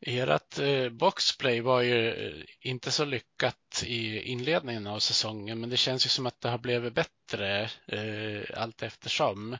Ert 0.00 0.58
eh, 0.58 0.88
boxplay 0.88 1.60
var 1.60 1.82
ju 1.82 2.10
eh, 2.10 2.44
inte 2.60 2.90
så 2.90 3.04
lyckat 3.04 3.82
i 3.86 4.20
inledningen 4.20 4.86
av 4.86 4.98
säsongen, 4.98 5.60
men 5.60 5.70
det 5.70 5.76
känns 5.76 6.06
ju 6.06 6.08
som 6.08 6.26
att 6.26 6.40
det 6.40 6.48
har 6.48 6.58
blivit 6.58 6.94
bättre 6.94 7.70
eh, 7.86 8.62
allt 8.62 8.82
eftersom. 8.82 9.58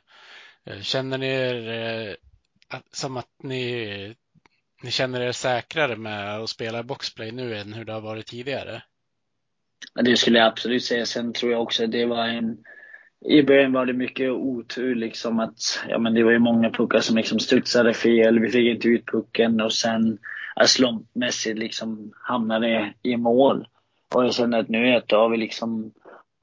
Eh, 0.65 0.81
känner 0.81 1.17
ni 1.17 1.27
er 1.27 1.69
eh, 1.69 2.79
som 2.91 3.17
att 3.17 3.43
ni, 3.43 4.15
ni 4.83 4.91
känner 4.91 5.21
er 5.21 5.31
säkrare 5.31 5.95
med 5.95 6.39
att 6.39 6.49
spela 6.49 6.83
boxplay 6.83 7.31
nu 7.31 7.57
än 7.57 7.73
hur 7.73 7.85
det 7.85 7.93
har 7.93 8.01
varit 8.01 8.27
tidigare? 8.27 8.83
Det 9.95 10.17
skulle 10.17 10.39
jag 10.39 10.47
absolut 10.47 10.83
säga. 10.83 11.05
Sen 11.05 11.33
tror 11.33 11.51
jag 11.51 11.61
också 11.61 11.83
att 11.83 11.91
det 11.91 12.05
var 12.05 12.27
en 12.27 12.57
i 13.25 13.43
början 13.43 13.73
var 13.73 13.85
det 13.85 13.93
mycket 13.93 14.31
otur 14.31 14.95
liksom 14.95 15.39
att, 15.39 15.57
ja 15.89 15.99
men 15.99 16.13
det 16.13 16.23
var 16.23 16.31
ju 16.31 16.39
många 16.39 16.69
puckar 16.69 16.99
som 16.99 17.17
liksom 17.17 17.39
studsade 17.39 17.93
fel, 17.93 18.39
vi 18.39 18.49
fick 18.49 18.75
inte 18.75 18.87
ut 18.87 19.05
pucken 19.05 19.61
och 19.61 19.73
sen 19.73 20.17
slumpmässigt 20.65 21.59
liksom 21.59 22.11
hamnade 22.23 22.93
i 23.03 23.17
mål. 23.17 23.67
Och 24.15 24.25
jag 24.25 24.33
känner 24.33 24.59
att 24.59 24.69
nu 24.69 24.97
ett 24.97 25.11
har 25.11 25.29
vi 25.29 25.37
liksom 25.37 25.91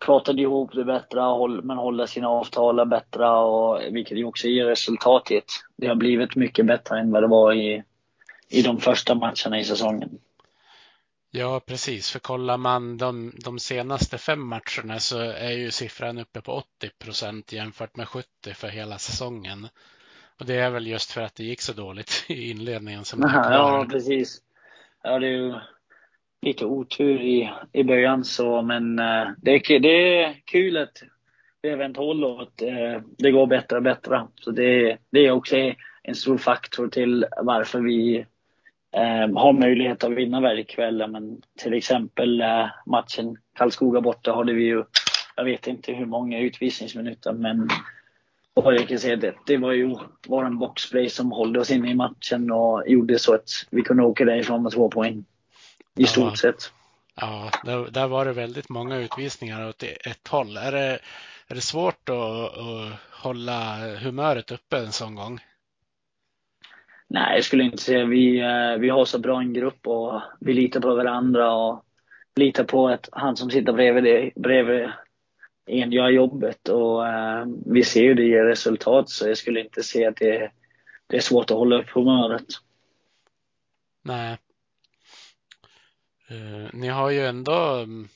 pratat 0.04 0.36
ihop 0.36 0.72
det 0.74 0.84
bättre, 0.84 1.20
man 1.62 1.78
håller 1.78 2.06
sina 2.06 2.28
avtal 2.28 2.88
bättre 2.88 3.28
och 3.28 3.80
vilket 3.90 4.18
ju 4.18 4.24
också 4.24 4.48
ger 4.48 4.64
resultat 4.64 5.30
i 5.30 5.40
Det 5.76 5.86
har 5.86 5.94
blivit 5.94 6.36
mycket 6.36 6.66
bättre 6.66 7.00
än 7.00 7.10
vad 7.10 7.22
det 7.22 7.26
var 7.26 7.52
i, 7.52 7.82
i 8.48 8.62
de 8.62 8.80
första 8.80 9.14
matcherna 9.14 9.58
i 9.58 9.64
säsongen. 9.64 10.18
Ja, 11.36 11.60
precis. 11.66 12.10
För 12.10 12.18
kollar 12.18 12.56
man 12.56 12.96
de, 12.96 13.32
de 13.44 13.58
senaste 13.58 14.18
fem 14.18 14.46
matcherna 14.46 14.98
så 14.98 15.18
är 15.18 15.50
ju 15.50 15.70
siffran 15.70 16.18
uppe 16.18 16.40
på 16.40 16.52
80 16.52 16.66
procent 16.98 17.52
jämfört 17.52 17.96
med 17.96 18.08
70 18.08 18.26
för 18.54 18.68
hela 18.68 18.98
säsongen. 18.98 19.68
Och 20.40 20.46
det 20.46 20.54
är 20.54 20.70
väl 20.70 20.86
just 20.86 21.12
för 21.12 21.20
att 21.20 21.34
det 21.34 21.44
gick 21.44 21.60
så 21.60 21.72
dåligt 21.72 22.24
i 22.28 22.50
inledningen 22.50 23.04
som 23.04 23.24
Aha, 23.24 23.52
Ja, 23.52 23.86
precis. 23.90 24.42
Ja, 25.02 25.18
det 25.18 25.26
är 25.26 25.30
ju 25.30 25.54
lite 26.42 26.64
otur 26.64 27.20
i, 27.20 27.50
i 27.72 27.84
början 27.84 28.24
så, 28.24 28.62
men 28.62 28.98
uh, 28.98 29.28
det, 29.36 29.50
är, 29.50 29.80
det 29.80 30.22
är 30.22 30.36
kul 30.44 30.76
att 30.76 31.02
vi 31.62 31.70
har 31.70 31.76
vänt 31.76 31.96
håll 31.96 32.24
och 32.24 32.42
att 32.42 32.62
uh, 32.62 33.00
det 33.18 33.30
går 33.30 33.46
bättre 33.46 33.76
och 33.76 33.82
bättre. 33.82 34.26
Så 34.34 34.50
det, 34.50 34.98
det 35.10 35.26
är 35.26 35.30
också 35.30 35.56
en 36.02 36.14
stor 36.14 36.38
faktor 36.38 36.88
till 36.88 37.26
varför 37.42 37.80
vi 37.80 38.26
uh, 38.96 39.38
har 39.38 39.52
möjlighet 39.52 40.04
att 40.04 40.12
vinna 40.12 40.40
varje 40.40 40.64
kväll. 40.64 41.10
Men 41.10 41.42
till 41.58 41.74
exempel 41.74 42.44
matchen 42.86 43.36
Karlskoga 43.56 44.00
borta 44.00 44.34
hade 44.34 44.52
vi 44.52 44.64
ju, 44.64 44.84
jag 45.36 45.44
vet 45.44 45.66
inte 45.66 45.92
hur 45.92 46.06
många 46.06 46.38
utvisningsminuter, 46.38 47.32
men 47.32 47.68
och 48.54 48.74
jag 48.74 48.88
kan 48.88 48.98
säga 48.98 49.16
det, 49.16 49.34
det 49.46 49.56
var 49.56 49.72
ju 49.72 49.96
vår 50.26 50.50
boxplay 50.50 51.08
som 51.08 51.32
höll 51.32 51.56
oss 51.56 51.70
inne 51.70 51.90
i 51.90 51.94
matchen 51.94 52.52
och 52.52 52.82
gjorde 52.86 53.18
så 53.18 53.34
att 53.34 53.48
vi 53.70 53.82
kunde 53.82 54.02
åka 54.02 54.24
därifrån 54.24 54.62
med 54.62 54.72
två 54.72 54.90
poäng. 54.90 55.24
I 55.96 56.02
ja. 56.02 56.06
stort 56.06 56.38
sett. 56.38 56.72
Ja, 57.14 57.50
där, 57.64 57.90
där, 57.90 58.06
var 58.06 58.24
det 58.24 58.32
väldigt 58.32 58.68
många 58.68 58.96
utvisningar 58.96 59.68
åt 59.68 59.82
ett 59.82 60.28
håll. 60.28 60.56
Är 60.56 60.72
det, 60.72 60.98
är 61.48 61.54
det 61.54 61.60
svårt 61.60 62.08
att, 62.08 62.58
att 62.58 62.92
hålla 63.10 63.76
humöret 64.02 64.50
uppe 64.50 64.78
en 64.78 64.92
sån 64.92 65.14
gång? 65.14 65.40
Nej, 67.08 67.34
jag 67.34 67.44
skulle 67.44 67.64
inte 67.64 67.78
säga. 67.78 68.04
Vi, 68.04 68.40
eh, 68.40 68.78
vi 68.78 68.88
har 68.88 69.04
så 69.04 69.18
bra 69.18 69.40
en 69.40 69.52
grupp 69.52 69.86
och 69.86 70.22
vi 70.40 70.52
litar 70.52 70.80
på 70.80 70.94
varandra 70.94 71.54
och 71.54 71.84
litar 72.36 72.64
på 72.64 72.88
att 72.88 73.08
han 73.12 73.36
som 73.36 73.50
sitter 73.50 73.72
bredvid, 73.72 74.04
det, 74.04 74.32
bredvid 74.36 74.88
en 75.66 75.92
gör 75.92 76.08
jobbet 76.08 76.68
och 76.68 77.08
eh, 77.08 77.46
vi 77.66 77.84
ser 77.84 78.02
ju 78.02 78.14
det 78.14 78.24
ger 78.24 78.44
resultat 78.44 79.10
så 79.10 79.28
jag 79.28 79.38
skulle 79.38 79.60
inte 79.60 79.82
säga 79.82 80.08
att 80.08 80.16
det, 80.16 80.50
det 81.06 81.16
är 81.16 81.20
svårt 81.20 81.50
att 81.50 81.56
hålla 81.56 81.76
upp 81.76 81.90
humöret. 81.90 82.46
Nej. 84.02 84.38
Uh, 86.30 86.68
ni 86.72 86.88
har 86.88 87.10
ju 87.10 87.26
ändå 87.26 87.52
mm, 87.52 88.08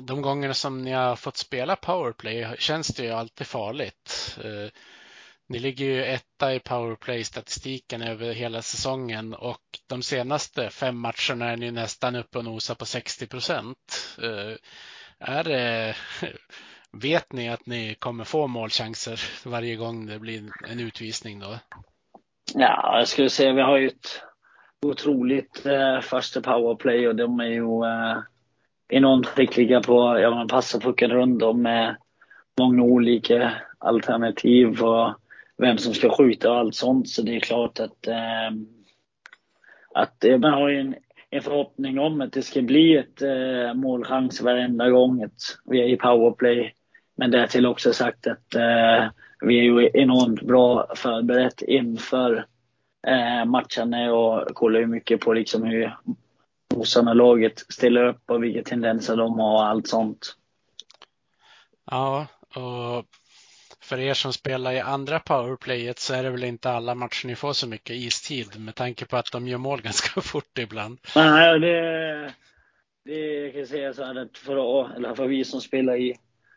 de 0.00 0.22
gångerna 0.22 0.54
som 0.54 0.82
ni 0.82 0.92
har 0.92 1.16
fått 1.16 1.36
spela 1.36 1.76
powerplay 1.76 2.56
känns 2.58 2.88
det 2.88 3.02
ju 3.02 3.10
alltid 3.10 3.46
farligt. 3.46 4.38
Uh, 4.44 4.68
ni 5.48 5.58
ligger 5.58 5.84
ju 5.84 6.04
etta 6.04 6.54
i 6.54 6.60
powerplay-statistiken 6.60 8.02
över 8.02 8.32
hela 8.32 8.62
säsongen 8.62 9.34
och 9.34 9.62
de 9.86 10.02
senaste 10.02 10.70
fem 10.70 10.98
matcherna 10.98 11.50
är 11.50 11.56
ni 11.56 11.70
nästan 11.70 12.16
uppe 12.16 12.38
och 12.38 12.44
nosar 12.44 12.74
på 12.74 12.86
60 12.86 13.26
procent. 13.26 14.16
Eh, 14.22 14.56
är 15.18 15.44
det 15.44 15.96
Vet 17.02 17.32
ni 17.32 17.48
att 17.48 17.66
ni 17.66 17.94
kommer 17.94 18.24
få 18.24 18.46
målchanser 18.46 19.20
varje 19.48 19.76
gång 19.76 20.06
det 20.06 20.18
blir 20.18 20.50
en 20.68 20.80
utvisning 20.80 21.40
då? 21.40 21.58
Ja, 22.54 22.98
jag 22.98 23.08
skulle 23.08 23.30
säga 23.30 23.52
vi 23.52 23.62
har 23.62 23.76
ju 23.76 23.86
ett 23.86 24.22
otroligt 24.86 25.66
eh, 25.66 26.00
första 26.00 26.40
powerplay 26.40 27.08
och 27.08 27.16
de 27.16 27.40
är 27.40 27.44
ju 27.44 27.84
eh, 27.84 28.18
enormt 28.88 29.26
skickliga 29.26 29.80
på 29.80 30.18
ja, 30.18 30.30
man 30.30 30.48
passar 30.48 30.80
pucken 30.80 31.10
runt 31.10 31.40
dem 31.40 31.62
med 31.62 31.96
många 32.58 32.82
olika 32.82 33.52
alternativ 33.78 34.82
och 34.82 35.14
vem 35.58 35.78
som 35.78 35.94
ska 35.94 36.10
skjuta 36.10 36.50
och 36.50 36.56
allt 36.56 36.74
sånt. 36.74 37.08
Så 37.08 37.22
det 37.22 37.36
är 37.36 37.40
klart 37.40 37.80
att, 37.80 38.06
eh, 38.06 38.50
att 39.94 40.24
eh, 40.24 40.38
man 40.38 40.52
har 40.52 40.68
ju 40.68 40.80
en, 40.80 40.94
en 41.30 41.42
förhoppning 41.42 41.98
om 41.98 42.20
att 42.20 42.32
det 42.32 42.42
ska 42.42 42.62
bli 42.62 42.96
ett 42.96 43.22
eh, 43.22 43.74
målchans 43.74 44.40
varenda 44.40 44.90
gång 44.90 45.22
ett, 45.22 45.42
vi 45.64 45.80
är 45.80 45.88
i 45.88 45.96
powerplay. 45.96 46.74
Men 47.16 47.30
därtill 47.30 47.66
också 47.66 47.92
sagt 47.92 48.26
att 48.26 48.54
eh, 48.54 49.08
vi 49.40 49.58
är 49.58 49.62
ju 49.62 49.90
enormt 49.94 50.42
bra 50.42 50.86
förberett 50.96 51.62
inför 51.62 52.46
eh, 53.06 53.44
matcherna 53.44 54.14
och 54.14 54.54
kollar 54.54 54.80
ju 54.80 54.86
mycket 54.86 55.20
på 55.20 55.32
liksom 55.32 55.62
hur 55.62 55.96
motståndarlaget 56.74 57.58
ställer 57.58 58.04
upp 58.06 58.30
och 58.30 58.44
vilka 58.44 58.62
tendenser 58.62 59.16
de 59.16 59.38
har 59.38 59.54
och 59.54 59.66
allt 59.66 59.88
sånt. 59.88 60.36
Ja, 61.90 62.26
och 62.56 63.06
för 63.86 63.98
er 63.98 64.14
som 64.14 64.32
spelar 64.32 64.72
i 64.72 64.80
andra 64.80 65.18
powerplayet 65.18 65.98
så 65.98 66.14
är 66.14 66.22
det 66.22 66.30
väl 66.30 66.44
inte 66.44 66.70
alla 66.70 66.94
matcher 66.94 67.26
ni 67.26 67.36
får 67.36 67.52
så 67.52 67.68
mycket 67.68 67.96
istid 67.96 68.60
med 68.60 68.74
tanke 68.74 69.06
på 69.06 69.16
att 69.16 69.32
de 69.32 69.48
gör 69.48 69.58
mål 69.58 69.80
ganska 69.82 70.20
fort 70.20 70.58
ibland. 70.58 70.98
Nej, 71.16 71.60
det, 71.60 72.34
det 73.04 73.50
kan 73.50 73.60
jag 73.60 73.68
säga 73.68 73.92
så 73.92 74.04
här 74.04 74.14
att 74.14 74.38
för, 74.38 74.96
eller 74.96 75.14
för 75.14 75.26
vi 75.26 75.44
som 75.44 75.60
spelar 75.60 75.96
i 75.96 76.14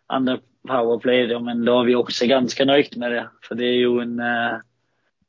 andra 0.08 0.40
powerplay, 0.68 1.28
då, 1.28 1.40
men 1.40 1.66
då 1.66 1.80
är 1.80 1.84
vi 1.84 1.96
också 1.96 2.26
ganska 2.26 2.66
nöjda 2.66 3.00
med 3.00 3.12
det. 3.12 3.30
För 3.44 3.56
det 3.56 3.66
är 3.66 3.78
ju 3.78 4.02
en, 4.02 4.20
eh, 4.20 4.58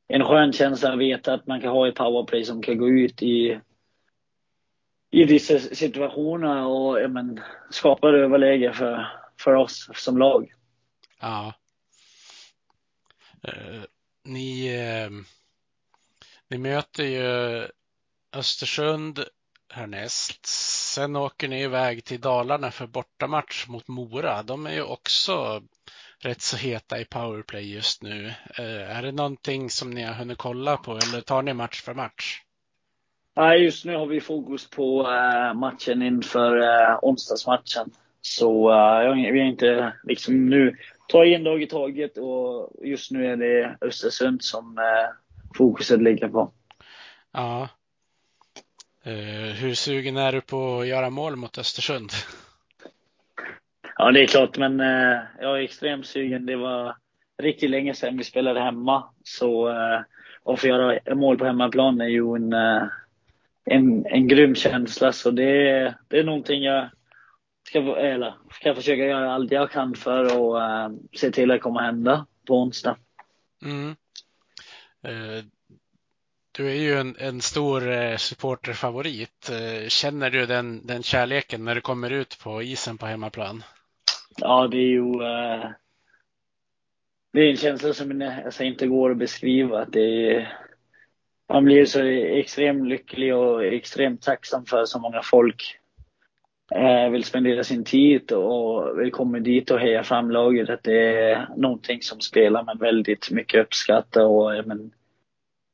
en 0.08 0.24
skön 0.24 0.52
känsla 0.52 0.92
att 0.92 0.98
veta 0.98 1.34
att 1.34 1.46
man 1.46 1.60
kan 1.60 1.70
ha 1.70 1.88
ett 1.88 1.94
powerplay 1.94 2.44
som 2.44 2.62
kan 2.62 2.78
gå 2.78 2.88
ut 2.88 3.22
i, 3.22 3.60
i 5.10 5.24
vissa 5.24 5.58
situationer 5.58 6.64
och 6.66 7.10
men, 7.10 7.40
skapa 7.70 8.08
överläge 8.08 8.72
för, 8.72 9.06
för 9.40 9.54
oss 9.54 9.90
som 9.94 10.18
lag. 10.18 10.52
Ja. 11.20 11.54
Eh, 13.42 13.83
ni, 14.24 14.66
eh, 14.66 15.11
ni 16.48 16.59
möter 16.59 17.05
ju 17.05 17.68
Östersund 18.33 19.24
härnäst. 19.72 20.46
Sen 20.94 21.16
åker 21.16 21.48
ni 21.48 21.62
iväg 21.62 22.05
till 22.05 22.20
Dalarna 22.20 22.70
för 22.70 22.87
bortamatch 22.87 23.68
mot 23.68 23.88
Mora. 23.88 24.42
De 24.42 24.66
är 24.66 24.72
ju 24.72 24.83
också 24.83 25.62
rätt 26.18 26.40
så 26.40 26.57
heta 26.57 27.00
i 27.00 27.05
powerplay 27.05 27.74
just 27.74 28.03
nu. 28.03 28.26
Eh, 28.59 28.96
är 28.98 29.03
det 29.03 29.12
någonting 29.12 29.70
som 29.70 29.90
ni 29.90 30.03
har 30.03 30.14
hunnit 30.14 30.38
kolla 30.38 30.76
på 30.76 30.92
eller 30.92 31.20
tar 31.20 31.42
ni 31.42 31.55
match 31.55 31.83
för 31.83 31.94
match? 31.94 32.42
Nej, 33.37 33.64
just 33.64 33.85
nu 33.85 33.96
har 33.96 34.07
vi 34.07 34.20
fokus 34.20 34.70
på 34.70 35.03
matchen 35.55 36.03
inför 36.03 36.61
onsdagsmatchen. 37.03 37.90
Så 38.20 38.70
uh, 38.70 39.33
vi 39.33 39.40
är 39.40 39.44
inte 39.44 39.92
liksom 40.03 40.46
nu, 40.46 40.76
tar 41.11 41.25
en 41.25 41.44
dag 41.44 41.62
i 41.62 41.66
taget 41.66 42.18
och 42.18 42.70
just 42.83 43.11
nu 43.11 43.27
är 43.27 43.37
det 43.37 43.77
Östersund 43.81 44.44
som 44.44 44.79
uh, 44.79 44.85
fokuset 45.57 46.03
ligger 46.03 46.29
på. 46.29 46.53
Ja, 47.33 47.68
Eh, 49.05 49.55
hur 49.55 49.75
sugen 49.75 50.16
är 50.16 50.33
du 50.33 50.40
på 50.40 50.81
att 50.81 50.87
göra 50.87 51.11
mål 51.11 51.37
mot 51.37 51.59
Östersund? 51.59 52.11
Ja, 53.96 54.11
det 54.11 54.23
är 54.23 54.27
klart, 54.27 54.59
men 54.59 54.81
eh, 54.81 55.18
jag 55.40 55.59
är 55.59 55.62
extremt 55.62 56.07
sugen. 56.07 56.46
Det 56.46 56.57
var 56.57 56.96
riktigt 57.42 57.70
länge 57.70 57.94
sedan 57.94 58.16
vi 58.16 58.25
spelade 58.25 58.61
hemma. 58.61 59.05
Så 59.25 59.68
eh, 59.68 60.01
att 60.44 60.61
få 60.61 60.66
göra 60.66 61.14
mål 61.14 61.38
på 61.38 61.44
hemmaplan 61.44 62.01
är 62.01 62.09
ju 62.09 62.37
en, 62.37 62.53
eh, 62.53 62.83
en, 63.64 64.07
en 64.07 64.29
grym 64.29 64.55
känsla. 64.55 65.12
Så 65.12 65.31
det, 65.31 65.94
det 66.09 66.18
är 66.18 66.25
någonting 66.25 66.62
jag 66.62 66.88
ska, 67.70 67.96
eller, 67.96 68.35
ska 68.52 68.74
försöka 68.74 69.04
göra 69.04 69.33
allt 69.33 69.52
jag 69.52 69.70
kan 69.70 69.94
för 69.94 70.24
att 70.24 70.90
uh, 70.90 70.98
se 71.12 71.30
till 71.30 71.50
att 71.50 71.54
det 71.54 71.61
kommer 71.61 71.80
hända 71.80 72.26
på 72.46 72.62
onsdag. 72.62 72.96
Mm. 73.62 73.88
Uh, 75.09 75.44
du 76.52 76.70
är 76.70 76.74
ju 76.74 76.94
en, 76.94 77.16
en 77.18 77.40
stor 77.40 77.88
uh, 77.88 78.16
supporterfavorit. 78.16 79.50
Känner 79.88 80.30
du 80.30 80.46
den, 80.46 80.87
den 80.87 81.02
kärleken 81.02 81.64
när 81.64 81.74
du 81.74 81.80
kommer 81.80 82.11
ut 82.11 82.38
på 82.42 82.62
isen 82.62 82.98
på 82.98 83.06
hemmaplan? 83.06 83.62
Ja, 84.37 84.68
det 84.68 84.76
är 84.76 84.90
ju 84.90 85.12
det 87.33 87.40
är 87.40 87.50
en 87.50 87.56
känsla 87.56 87.94
som 87.94 88.33
alltså, 88.44 88.64
inte 88.64 88.87
går 88.87 89.11
att 89.11 89.16
beskriva. 89.16 89.85
Det 89.85 90.30
är, 90.30 90.59
man 91.48 91.64
blir 91.64 91.85
så 91.85 92.04
extremt 92.04 92.88
lycklig 92.88 93.35
och 93.35 93.64
extremt 93.64 94.22
tacksam 94.22 94.66
för 94.66 94.85
så 94.85 94.98
många 94.98 95.22
folk 95.22 95.76
eh, 95.76 95.79
vill 97.11 97.24
spendera 97.24 97.64
sin 97.64 97.85
tid 97.85 98.33
och 98.33 99.00
vill 99.00 99.11
komma 99.11 99.38
dit 99.38 99.70
och 99.70 99.80
heja 99.80 100.04
fram 100.04 100.30
laget. 100.30 100.70
Att 100.70 100.83
det 100.83 101.30
är 101.30 101.48
någonting 101.56 102.02
som 102.02 102.20
spelar 102.20 102.64
man 102.64 102.78
väldigt 102.78 103.30
mycket 103.30 103.66
uppskattar 103.66 104.24
och 104.24 104.66
men, 104.66 104.92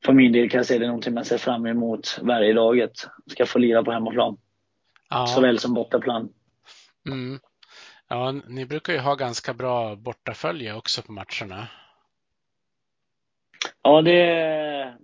för 0.05 0.13
min 0.13 0.33
del 0.33 0.51
kan 0.51 0.59
jag 0.59 0.67
säga 0.67 0.79
det 0.79 0.85
är 0.85 0.89
någonting 0.89 1.15
man 1.15 1.25
ser 1.25 1.39
fram 1.39 1.67
emot 1.67 2.19
varje 2.23 2.53
dag. 2.53 2.81
Att 2.81 3.09
ska 3.27 3.47
få 3.47 3.59
lira 3.59 3.85
på 3.85 3.93
hemmaplan. 3.93 4.37
Ja. 5.11 5.27
Såväl 5.27 5.59
som 5.59 5.75
bortaplan. 5.75 6.29
Mm. 7.09 7.39
Ja, 8.09 8.33
ni 8.33 8.67
brukar 8.67 8.93
ju 8.93 8.99
ha 8.99 9.15
ganska 9.15 9.55
bra 9.55 9.97
bortafölje 9.97 10.75
också 10.75 11.03
på 11.03 11.13
matcherna. 11.13 11.69
Ja, 13.83 14.03
det, 14.03 14.17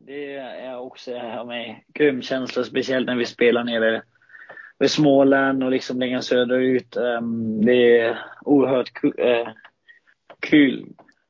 det 0.07 0.35
är 0.37 0.79
också 0.79 1.19
av 1.19 1.47
mig. 1.47 1.85
Grym 1.95 2.23
känsla, 2.23 2.65
speciellt 2.65 3.07
när 3.07 3.17
vi 3.17 3.27
spelar 3.27 3.65
nere 3.65 4.03
i 4.83 4.89
Småland 4.89 5.65
och 5.65 5.71
liksom 5.71 6.01
längre 6.01 6.23
söderut. 6.23 6.97
Um, 6.97 7.65
det 7.65 8.01
är 8.01 8.19
oerhört 8.41 8.91
eh, 9.19 9.49
kul 10.41 10.87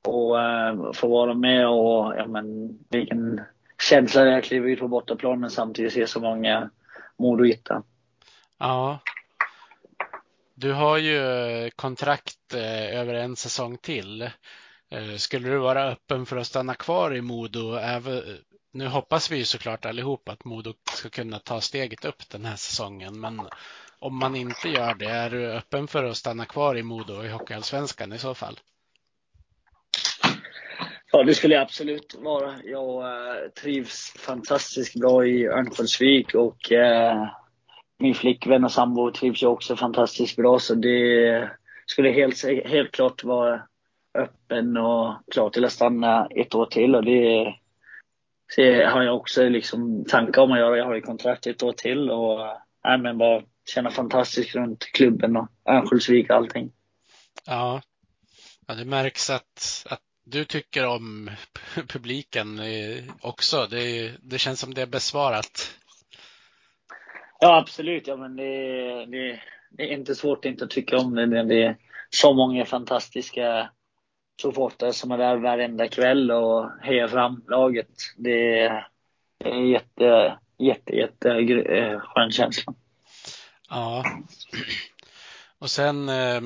ehm, 0.08 0.80
att 0.80 0.96
få 0.96 1.08
vara 1.08 1.34
med 1.34 1.68
och 1.68 2.14
ja, 2.16 2.26
men, 2.26 2.78
vilken 2.90 3.40
känsla 3.82 4.24
det 4.24 4.30
är 4.30 4.38
att 4.38 4.44
kliva 4.44 4.66
ut 4.66 4.78
på 4.78 4.88
bortaplan 4.88 5.40
men 5.40 5.50
samtidigt 5.50 5.92
se 5.92 6.06
så 6.06 6.20
många 6.20 6.70
Modohitta. 7.18 7.82
Ja, 8.58 8.98
du 10.54 10.72
har 10.72 10.98
ju 10.98 11.16
eh, 11.16 11.70
kontrakt 11.76 12.54
eh, 12.54 13.00
över 13.00 13.14
en 13.14 13.36
säsong 13.36 13.78
till. 13.78 14.22
Eh, 14.90 15.16
skulle 15.16 15.48
du 15.48 15.58
vara 15.58 15.84
öppen 15.84 16.26
för 16.26 16.36
att 16.36 16.46
stanna 16.46 16.74
kvar 16.74 17.14
i 17.14 17.20
Modo? 17.20 17.76
Nu 18.74 18.86
hoppas 18.86 19.30
vi 19.30 19.36
ju 19.36 19.44
såklart 19.44 19.86
allihop 19.86 20.28
att 20.28 20.44
Modo 20.44 20.74
ska 20.92 21.08
kunna 21.08 21.38
ta 21.38 21.60
steget 21.60 22.04
upp 22.04 22.30
den 22.30 22.44
här 22.44 22.56
säsongen, 22.56 23.20
men 23.20 23.40
om 23.98 24.18
man 24.18 24.36
inte 24.36 24.68
gör 24.68 24.94
det, 24.94 25.06
är 25.06 25.30
du 25.30 25.52
öppen 25.52 25.88
för 25.88 26.04
att 26.04 26.16
stanna 26.16 26.44
kvar 26.44 26.78
i 26.78 26.82
Modo 26.82 27.24
i 27.24 27.28
Hockeyallsvenskan 27.28 28.12
i 28.12 28.18
så 28.18 28.34
fall? 28.34 28.60
Ja, 31.12 31.22
det 31.22 31.34
skulle 31.34 31.54
jag 31.54 31.62
absolut 31.62 32.14
vara. 32.18 32.54
Jag 32.64 33.04
äh, 33.04 33.50
trivs 33.50 34.14
fantastiskt 34.18 34.94
bra 34.94 35.26
i 35.26 35.46
Örnsköldsvik 35.46 36.34
och 36.34 36.72
äh, 36.72 37.28
min 37.98 38.14
flickvän 38.14 38.64
och 38.64 38.72
sambo 38.72 39.10
trivs 39.10 39.42
ju 39.42 39.46
också 39.46 39.76
fantastiskt 39.76 40.36
bra 40.36 40.58
så 40.58 40.74
det 40.74 41.50
skulle 41.86 42.10
helt, 42.10 42.44
helt 42.64 42.92
klart 42.92 43.24
vara 43.24 43.62
öppen 44.18 44.76
och 44.76 45.14
klar 45.32 45.50
till 45.50 45.64
att 45.64 45.72
stanna 45.72 46.26
ett 46.26 46.54
år 46.54 46.66
till 46.66 46.94
och 46.94 47.04
det, 47.04 47.54
det 48.56 48.84
har 48.84 49.02
jag 49.02 49.16
också 49.16 49.48
liksom 49.48 50.04
tankar 50.04 50.42
om 50.42 50.52
att 50.52 50.58
göra. 50.58 50.76
Jag 50.76 50.84
har 50.84 50.94
ju 50.94 51.00
kontrakt 51.00 51.46
ett 51.46 51.62
år 51.62 51.72
till 51.72 52.10
och 52.10 52.40
äh, 52.86 52.98
men 52.98 53.18
bara 53.18 53.42
känna 53.74 53.90
fantastiskt 53.90 54.54
runt 54.54 54.84
klubben 54.92 55.36
och 55.36 55.48
Örnsköldsvik 55.68 56.30
och 56.30 56.36
allting. 56.36 56.72
Ja. 57.46 57.82
ja, 58.66 58.74
det 58.74 58.84
märks 58.84 59.30
att, 59.30 59.86
att 59.90 60.02
du 60.24 60.44
tycker 60.44 60.86
om 60.86 61.30
publiken 61.88 62.60
också. 63.20 63.66
Det, 63.70 64.12
det 64.22 64.38
känns 64.38 64.60
som 64.60 64.74
det 64.74 64.82
är 64.82 64.86
besvarat. 64.86 65.78
Ja, 67.40 67.58
absolut. 67.58 68.06
Ja, 68.06 68.16
men 68.16 68.36
det, 68.36 69.06
det, 69.06 69.40
det 69.70 69.82
är 69.82 69.92
inte 69.92 70.14
svårt 70.14 70.38
att 70.38 70.50
inte 70.50 70.66
tycka 70.66 70.96
om 70.96 71.14
det. 71.14 71.42
Det 71.42 71.62
är 71.62 71.76
så 72.10 72.34
många 72.34 72.64
fantastiska 72.64 73.70
supportrar 74.40 74.92
som 74.92 75.10
är 75.10 75.18
där 75.18 75.36
varenda 75.36 75.88
kväll 75.88 76.30
och 76.30 76.70
hejar 76.80 77.08
fram 77.08 77.44
laget. 77.48 77.88
Det 78.16 78.60
är 78.60 78.86
en 79.44 79.68
jätte, 79.68 80.38
jätte, 80.58 80.92
jätte 80.92 81.28
eh, 81.28 82.00
skön 82.00 82.30
känsla. 82.32 82.74
Ja. 83.68 84.04
Och 85.58 85.70
sen 85.70 86.08
eh, 86.08 86.40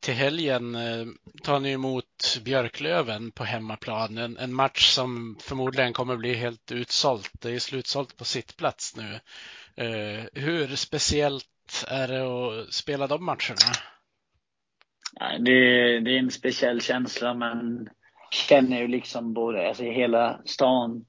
till 0.00 0.14
helgen 0.14 0.74
eh, 0.74 1.06
tar 1.42 1.60
ni 1.60 1.70
emot 1.70 2.38
Björklöven 2.44 3.30
på 3.30 3.44
hemmaplan. 3.44 4.18
En, 4.18 4.36
en 4.36 4.54
match 4.54 4.88
som 4.88 5.36
förmodligen 5.40 5.92
kommer 5.92 6.16
bli 6.16 6.34
helt 6.34 6.72
utsålt. 6.72 7.30
Det 7.40 7.50
är 7.50 7.58
slutsålt 7.58 8.16
på 8.16 8.24
sittplats 8.24 8.96
nu. 8.96 9.20
Hur 10.32 10.76
speciellt 10.76 11.84
är 11.88 12.08
det 12.08 12.22
att 12.22 12.72
spela 12.72 13.06
de 13.06 13.24
matcherna? 13.24 13.72
Det, 15.18 16.00
det 16.00 16.10
är 16.10 16.18
en 16.18 16.30
speciell 16.30 16.80
känsla. 16.80 17.34
Man 17.34 17.88
känner 18.30 18.80
ju 18.80 18.88
liksom 18.88 19.32
både, 19.32 19.68
alltså 19.68 19.84
i 19.84 19.92
hela 19.92 20.40
stan 20.44 21.04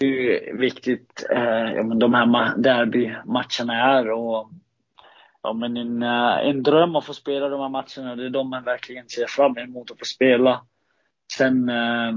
hur 0.00 0.56
viktigt 0.58 1.26
eh, 1.30 1.72
ja, 1.74 1.82
men 1.82 1.98
de 1.98 2.14
här 2.14 2.56
derbymatcherna 2.56 3.98
är. 3.98 4.10
Och, 4.10 4.50
ja, 5.42 5.52
men 5.52 5.76
en, 5.76 6.02
eh, 6.02 6.48
en 6.48 6.62
dröm 6.62 6.96
att 6.96 7.04
få 7.04 7.14
spela 7.14 7.48
de 7.48 7.60
här 7.60 7.68
matcherna. 7.68 8.16
Det 8.16 8.26
är 8.26 8.30
de 8.30 8.50
man 8.50 8.64
verkligen 8.64 9.08
ser 9.08 9.26
fram 9.26 9.58
emot 9.58 9.90
att 9.90 9.98
få 9.98 10.04
spela. 10.04 10.60
Sen 11.36 11.68
eh, 11.68 12.12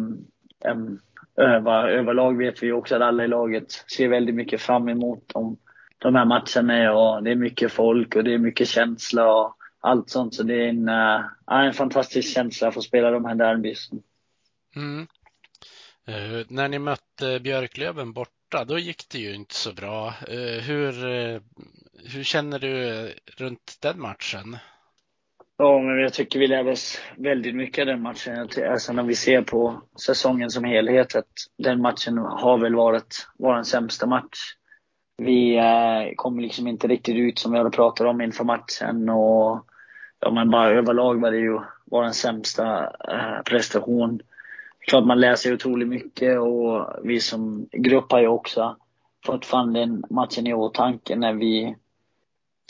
över, 1.38 1.88
överlag 1.88 2.38
vet 2.38 2.64
vi 2.64 2.72
också 2.72 2.96
att 2.96 3.02
alla 3.02 3.24
i 3.24 3.28
laget 3.28 3.72
ser 3.72 4.08
väldigt 4.08 4.36
mycket 4.36 4.62
fram 4.62 4.90
emot 4.90 5.24
de, 5.34 5.58
de 5.98 6.16
här 6.16 6.26
matcherna 6.26 6.94
och 6.94 7.24
det 7.24 7.32
är 7.32 7.36
mycket 7.36 7.72
folk 7.72 8.16
och 8.16 8.24
det 8.24 8.34
är 8.34 8.38
mycket 8.38 8.68
känsla 8.68 9.34
och 9.34 9.56
allt 9.80 10.10
sånt. 10.10 10.36
Så 10.36 10.44
det 10.44 10.54
är 10.54 10.70
en, 10.70 10.90
äh, 10.90 11.26
en 11.48 11.74
fantastisk 11.74 12.34
känsla 12.34 12.68
att 12.68 12.74
få 12.74 12.82
spela 12.82 13.12
de 13.12 13.26
här 13.26 13.36
derbys. 13.36 13.90
Mm. 14.76 15.08
Uh, 16.10 16.46
när 16.48 16.68
ni 16.68 16.80
mötte 16.80 17.40
Björklöven 17.40 18.14
borta, 18.14 18.66
då 18.66 18.80
gick 18.80 19.10
det 19.10 19.20
ju 19.20 19.36
inte 19.36 19.56
så 19.56 19.74
bra. 19.74 20.08
Uh, 20.08 20.60
hur, 20.60 21.06
uh, 21.06 21.42
hur 22.06 22.24
känner 22.24 22.60
du 22.60 23.14
runt 23.38 23.78
den 23.82 24.02
matchen? 24.02 24.58
Ja, 25.58 25.80
men 25.80 26.00
jag 26.00 26.14
tycker 26.14 26.40
vi 26.40 26.48
lärde 26.48 26.72
oss 26.72 27.02
väldigt 27.18 27.56
mycket 27.56 27.82
av 27.82 27.86
den 27.86 28.02
matchen. 28.02 28.50
Alltså 28.72 28.94
när 28.94 29.04
vi 29.04 29.16
ser 29.16 29.42
på 29.42 29.82
säsongen 30.06 30.50
som 30.50 30.64
helhet, 30.64 31.16
att 31.16 31.34
den 31.58 31.82
matchen 31.82 32.18
har 32.18 32.58
väl 32.58 32.76
varit 32.76 33.28
vår 33.38 33.64
sämsta 33.64 34.06
match 34.06 34.56
vi 35.20 35.62
kom 36.16 36.40
liksom 36.40 36.68
inte 36.68 36.88
riktigt 36.88 37.16
ut 37.16 37.40
som 37.40 37.52
vi 37.52 37.58
hade 37.58 37.70
pratat 37.70 38.08
om 38.08 38.22
inför 38.22 38.44
matchen. 38.44 39.10
Och, 39.10 39.66
ja, 40.20 40.32
men 40.32 40.50
bara 40.50 40.70
överlag 40.70 41.22
var 41.22 41.32
det 41.32 41.38
ju 41.38 41.60
vår 41.86 42.12
sämsta 42.12 42.84
eh, 42.84 43.42
prestation. 43.46 44.22
Klart 44.80 45.06
man 45.06 45.20
läser 45.20 45.54
otroligt 45.54 45.88
mycket 45.88 46.40
och 46.40 46.88
vi 47.04 47.20
som 47.20 47.70
grupp 47.72 48.12
har 48.12 48.20
ju 48.20 48.28
också 48.28 48.78
fått 49.26 49.52
den 49.52 50.04
matchen 50.10 50.48
i 50.48 50.54
åtanke 50.54 51.16
när 51.16 51.34
vi 51.34 51.76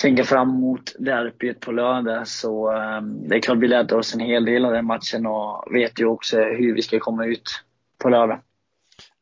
tänker 0.02 0.24
fram 0.24 0.50
emot 0.50 0.96
derbyt 1.00 1.60
på 1.60 1.72
lördag. 1.72 2.28
Så 2.28 2.72
eh, 2.72 3.02
det 3.02 3.36
är 3.36 3.42
klart 3.42 3.58
vi 3.58 3.68
lärde 3.68 3.96
oss 3.96 4.14
en 4.14 4.20
hel 4.20 4.46
del 4.46 4.66
av 4.66 4.72
den 4.72 4.86
matchen 4.86 5.26
och 5.26 5.76
vet 5.76 6.00
ju 6.00 6.06
också 6.06 6.38
hur 6.38 6.76
vi 6.76 6.82
ska 6.82 7.00
komma 7.00 7.26
ut 7.26 7.64
på 7.98 8.10
lördag. 8.10 8.42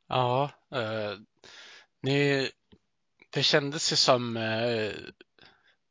Ja, 0.10 0.50
eh, 0.72 1.20
ni 2.02 2.50
det 3.34 3.44
kändes 3.44 3.92
ju 3.92 3.96
som 3.96 4.38
eh, 4.38 4.92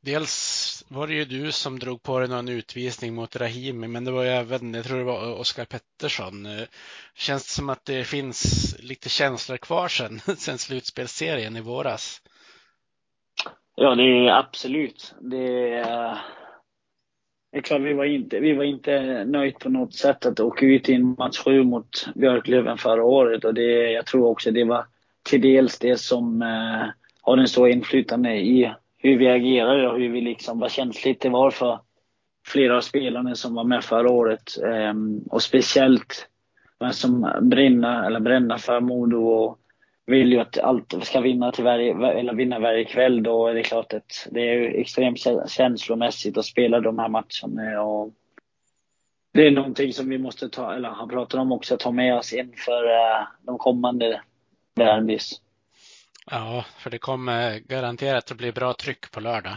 Dels 0.06 0.84
var 0.88 1.06
det 1.06 1.14
ju 1.14 1.24
du 1.24 1.52
som 1.52 1.78
drog 1.78 2.02
på 2.02 2.18
dig 2.18 2.28
någon 2.28 2.48
utvisning 2.48 3.14
mot 3.14 3.36
Rahimi, 3.36 3.88
men 3.88 4.04
det 4.04 4.10
var 4.10 4.22
ju 4.22 4.28
även, 4.28 4.74
jag 4.74 4.84
tror 4.84 4.98
det 4.98 5.04
var 5.04 5.40
Oskar 5.40 5.64
Pettersson. 5.64 6.46
Eh, 6.46 6.66
känns 7.14 7.42
det 7.42 7.50
som 7.50 7.70
att 7.70 7.84
det 7.84 8.04
finns 8.04 8.76
lite 8.80 9.08
känslor 9.08 9.56
kvar 9.56 9.88
sen, 9.88 10.18
sen 10.36 10.58
slutspelsserien 10.58 11.56
i 11.56 11.60
våras? 11.60 12.22
Ja, 13.74 13.94
det 13.94 14.02
är 14.02 14.38
absolut. 14.38 15.14
Det 15.20 15.72
är, 15.72 16.18
det 17.52 17.58
är 17.58 17.62
klart, 17.62 17.80
vi 17.80 17.92
var 17.92 18.04
inte, 18.04 18.40
vi 18.40 18.52
var 18.52 18.64
inte 18.64 19.24
nöjda 19.24 19.58
på 19.58 19.68
något 19.68 19.94
sätt 19.94 20.26
att 20.26 20.40
åka 20.40 20.66
ut 20.66 20.88
i 20.88 20.94
en 20.94 21.14
match 21.18 21.38
sju 21.38 21.64
mot 21.64 22.08
Björklöven 22.14 22.78
förra 22.78 23.04
året 23.04 23.44
och 23.44 23.54
det, 23.54 23.92
jag 23.92 24.06
tror 24.06 24.26
också 24.26 24.50
det 24.50 24.64
var 24.64 24.86
till 25.22 25.40
dels 25.40 25.78
det 25.78 26.00
som 26.00 26.42
eh, 26.42 26.88
har 27.22 27.38
en 27.38 27.48
stor 27.48 27.68
inflytande 27.68 28.34
i 28.34 28.74
hur 29.06 29.18
vi 29.18 29.28
agerade 29.28 29.88
och 29.88 29.98
hur 29.98 30.08
vi 30.08 30.20
liksom, 30.20 30.58
vad 30.58 30.70
känsligt 30.70 31.20
det 31.20 31.28
var 31.28 31.50
för, 31.50 31.80
flera 32.46 32.76
av 32.76 32.80
spelarna 32.80 33.34
som 33.34 33.54
var 33.54 33.64
med 33.64 33.84
förra 33.84 34.10
året. 34.10 34.62
Ehm, 34.64 35.20
och 35.30 35.42
speciellt 35.42 36.28
de 36.78 36.92
som 36.92 37.32
brinner, 37.40 38.06
eller 38.06 38.20
bränner 38.20 38.56
för 38.56 38.80
Modo 38.80 39.16
och 39.16 39.58
vill 40.06 40.32
ju 40.32 40.38
att 40.38 40.58
allt 40.58 40.94
ska 41.04 41.20
vinna, 41.20 41.52
till 41.52 41.64
varje, 41.64 42.08
eller 42.08 42.34
vinna 42.34 42.58
varje 42.58 42.84
kväll. 42.84 43.22
Då 43.22 43.46
är 43.46 43.54
det 43.54 43.62
klart 43.62 43.92
att 43.92 44.28
det 44.30 44.40
är 44.40 44.80
extremt 44.80 45.18
känslomässigt 45.48 46.38
att 46.38 46.44
spela 46.44 46.80
de 46.80 46.98
här 46.98 47.08
matcherna. 47.08 47.82
Och 47.82 48.12
det 49.32 49.46
är 49.46 49.50
någonting 49.50 49.92
som 49.92 50.08
vi 50.08 50.18
måste 50.18 50.48
ta, 50.48 50.74
eller 50.74 50.88
han 50.88 51.08
pratar 51.08 51.38
om 51.38 51.52
också, 51.52 51.76
ta 51.76 51.90
med 51.90 52.18
oss 52.18 52.32
inför 52.32 52.84
uh, 52.84 53.26
de 53.42 53.58
kommande 53.58 54.20
derbys. 54.74 55.40
Ja, 56.30 56.64
för 56.78 56.90
det 56.90 56.98
kommer 56.98 57.58
garanterat 57.58 58.30
att 58.30 58.36
bli 58.36 58.52
bra 58.52 58.74
tryck 58.74 59.10
på 59.10 59.20
lördag. 59.20 59.56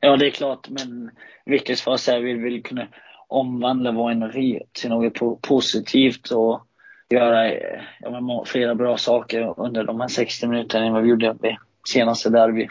Ja, 0.00 0.16
det 0.16 0.26
är 0.26 0.30
klart, 0.30 0.68
men 0.68 1.10
viktigt 1.44 1.80
för 1.80 1.90
oss 1.90 2.08
är 2.08 2.16
att 2.16 2.24
vi 2.24 2.34
vill 2.34 2.62
kunna 2.62 2.88
omvandla 3.28 3.92
vår 3.92 4.10
energi 4.10 4.60
till 4.72 4.90
något 4.90 5.42
positivt 5.42 6.30
och 6.30 6.66
göra 7.10 7.52
ja, 8.00 8.44
flera 8.46 8.74
bra 8.74 8.96
saker 8.96 9.60
under 9.60 9.84
de 9.84 10.00
här 10.00 10.08
60 10.08 10.46
minuterna 10.46 10.86
än 10.86 10.92
vad 10.92 11.02
vi 11.02 11.08
gjorde 11.08 11.36
vid 11.42 11.56
senaste 11.88 12.30
derby. 12.30 12.68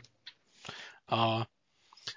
Ja, 1.09 1.45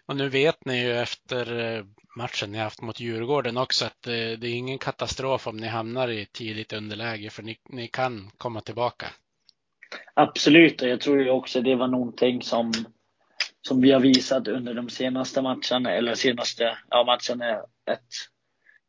och 0.07 0.17
nu 0.17 0.29
vet 0.29 0.65
ni 0.65 0.83
ju 0.83 0.93
efter 0.93 1.59
eh, 1.59 1.85
matchen 2.17 2.53
ni 2.53 2.59
haft 2.59 2.83
mot 2.83 3.01
Djurgården 3.01 3.57
också 3.57 3.85
att 3.85 4.03
det, 4.03 4.37
det 4.37 4.47
är 4.47 4.55
ingen 4.55 4.79
katastrof 4.79 5.47
om 5.47 5.57
ni 5.57 5.67
hamnar 5.67 6.09
i 6.09 6.27
tidigt 6.27 6.73
underläge 6.73 7.31
för 7.31 7.43
ni, 7.43 7.59
ni 7.69 7.89
kan 7.89 8.31
komma 8.39 8.61
tillbaka. 8.61 9.07
Absolut, 10.19 10.83
och 10.83 10.89
jag 10.89 11.01
tror 11.01 11.23
ju 11.23 11.31
också 11.31 11.61
det 11.61 11.75
var 11.75 11.89
någonting 11.89 12.43
som, 12.43 12.73
som 13.63 13.81
vi 13.81 13.93
har 13.93 14.01
visat 14.01 14.49
under 14.49 14.75
de 14.75 14.89
senaste 14.89 15.43
matcherna, 15.43 15.93
eller 15.93 16.15
senaste 16.15 16.79
ja, 16.91 17.05
matcherna. 17.05 17.57
att 17.87 18.09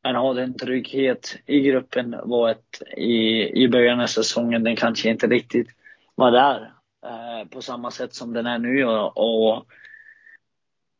man 0.04 0.16
hade 0.16 0.44
en 0.44 0.58
trygghet 0.58 1.38
i 1.46 1.60
gruppen 1.60 2.16
var 2.24 2.50
ett, 2.50 2.82
i, 2.98 3.50
i 3.64 3.68
början 3.68 4.00
av 4.00 4.08
säsongen. 4.08 4.64
Den 4.64 4.76
kanske 4.76 5.10
inte 5.10 5.28
riktigt 5.28 5.68
var 6.16 6.32
där 6.32 6.72
eh, 7.06 7.48
på 7.50 7.62
samma 7.62 7.92
sätt 7.92 8.14
som 8.14 8.34
den 8.34 8.46
är 8.46 8.60
nu. 8.60 8.86
Och, 8.86 9.18
och 9.18 9.66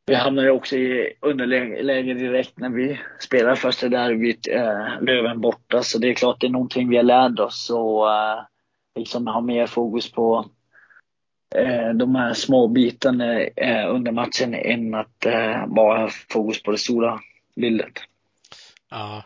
vi 0.06 0.16
hamnade 0.16 0.52
också 0.52 0.76
i 0.76 1.14
underläge 1.22 2.14
direkt 2.14 2.60
när 2.60 2.70
vi 2.70 3.00
spelade 3.20 3.56
första 3.56 3.90
derbyt, 3.90 4.48
eh, 4.48 5.02
Löven 5.02 5.42
borta. 5.42 5.84
Så 5.84 5.98
det 5.98 6.10
är 6.10 6.14
klart 6.14 6.42
det 6.42 6.48
är 6.48 6.52
någonting 6.52 6.90
vi 6.90 6.98
har 6.98 7.04
lärt 7.04 7.40
oss 7.40 7.70
och 7.70 8.14
eh, 8.14 8.42
liksom 8.98 9.28
ha 9.28 9.42
mer 9.42 9.68
fokus 9.68 10.12
på 10.12 10.46
eh, 11.56 11.90
de 11.90 12.16
här 12.16 12.34
små 12.34 12.68
bitarna 12.68 13.40
eh, 13.40 13.96
under 13.96 14.12
matchen 14.12 14.54
än 14.54 14.96
att 14.96 15.26
eh, 15.26 15.66
bara 15.68 16.00
ha 16.00 16.10
fokus 16.30 16.64
på 16.64 16.72
det 16.72 16.78
stora 16.78 17.20
bildet. 17.56 17.94
Ja. 18.90 19.24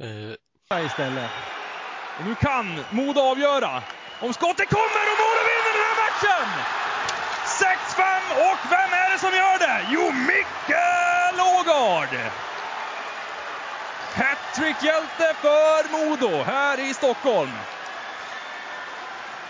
Uh. 0.00 0.34
Istället. 0.86 1.30
Och 2.18 2.24
nu 2.26 2.34
kan 2.34 2.66
Modo 2.90 3.20
avgöra. 3.20 3.82
Om 4.20 4.32
skottet 4.32 4.68
kommer 4.68 5.04
och 5.12 5.18
Modo 5.22 5.42
vinner 5.50 5.72
den 5.76 5.84
här 5.88 5.98
matchen! 6.04 6.48
6-5 7.46 8.02
och 8.48 8.60
vem 8.74 8.90
är 9.02 9.08
det 9.12 9.18
som 9.18 9.32
gör 9.42 9.58
det? 9.66 9.78
Jo, 9.94 10.04
Mikael 10.30 11.36
Ågard! 11.56 12.14
Hattrick-hjälte 14.14 15.34
för 15.40 15.80
Modo 15.92 16.42
här 16.42 16.90
i 16.90 16.94
Stockholm. 16.94 17.50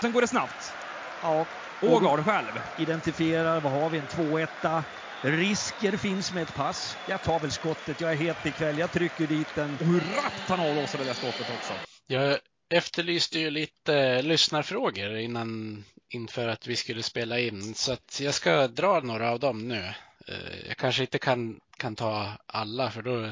Sen 0.03 0.13
går 0.13 0.21
det 0.21 0.29
snabbt. 0.29 0.77
Ja. 1.21 1.47
Ågard 1.81 2.25
själv. 2.25 2.61
Identifierar, 2.77 3.61
vad 3.61 3.73
har 3.73 3.91
vi, 3.91 3.99
en 3.99 4.09
2-1. 4.09 4.85
Risker 5.23 5.97
finns 5.97 6.33
med 6.33 6.43
ett 6.43 6.55
pass. 6.55 6.97
Jag 7.07 7.23
tar 7.23 7.41
väl 7.41 7.51
skottet, 7.51 8.01
jag 8.01 8.13
är 8.13 8.17
het 8.17 8.47
ikväll, 8.47 8.79
jag 8.79 8.93
trycker 8.93 9.27
dit 9.27 9.55
den. 9.55 9.75
Och 9.81 9.87
hur 9.87 10.01
rappt 10.01 10.49
han 10.49 10.61
avlossar 10.61 10.99
det 10.99 11.05
där 11.05 11.15
skottet 11.15 11.51
också. 11.51 11.73
Jag 12.07 12.39
efterlyste 12.75 13.39
ju 13.39 13.51
lite 13.51 14.23
lyssnarfrågor 14.23 15.17
innan, 15.17 15.85
inför 16.09 16.49
att 16.49 16.67
vi 16.67 16.77
skulle 16.77 17.03
spela 17.03 17.39
in, 17.39 17.75
så 17.75 17.93
att 17.93 18.21
jag 18.21 18.35
ska 18.35 18.69
dra 18.69 19.01
några 19.01 19.31
av 19.31 19.41
dem 19.41 19.69
nu. 19.69 19.95
Eh, 20.29 20.67
jag 20.69 20.77
kanske 20.77 21.03
inte 21.03 21.19
kan, 21.19 21.61
kan 21.77 21.97
ta 21.97 22.33
alla, 22.47 22.91
för 22.91 23.03
då, 23.03 23.31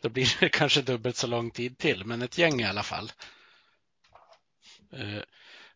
då 0.00 0.08
blir 0.08 0.36
det 0.40 0.48
kanske 0.52 0.82
dubbelt 0.82 1.16
så 1.16 1.26
lång 1.26 1.50
tid 1.50 1.78
till, 1.78 2.04
men 2.04 2.22
ett 2.22 2.38
gäng 2.38 2.60
i 2.60 2.64
alla 2.64 2.82
fall. 2.82 3.12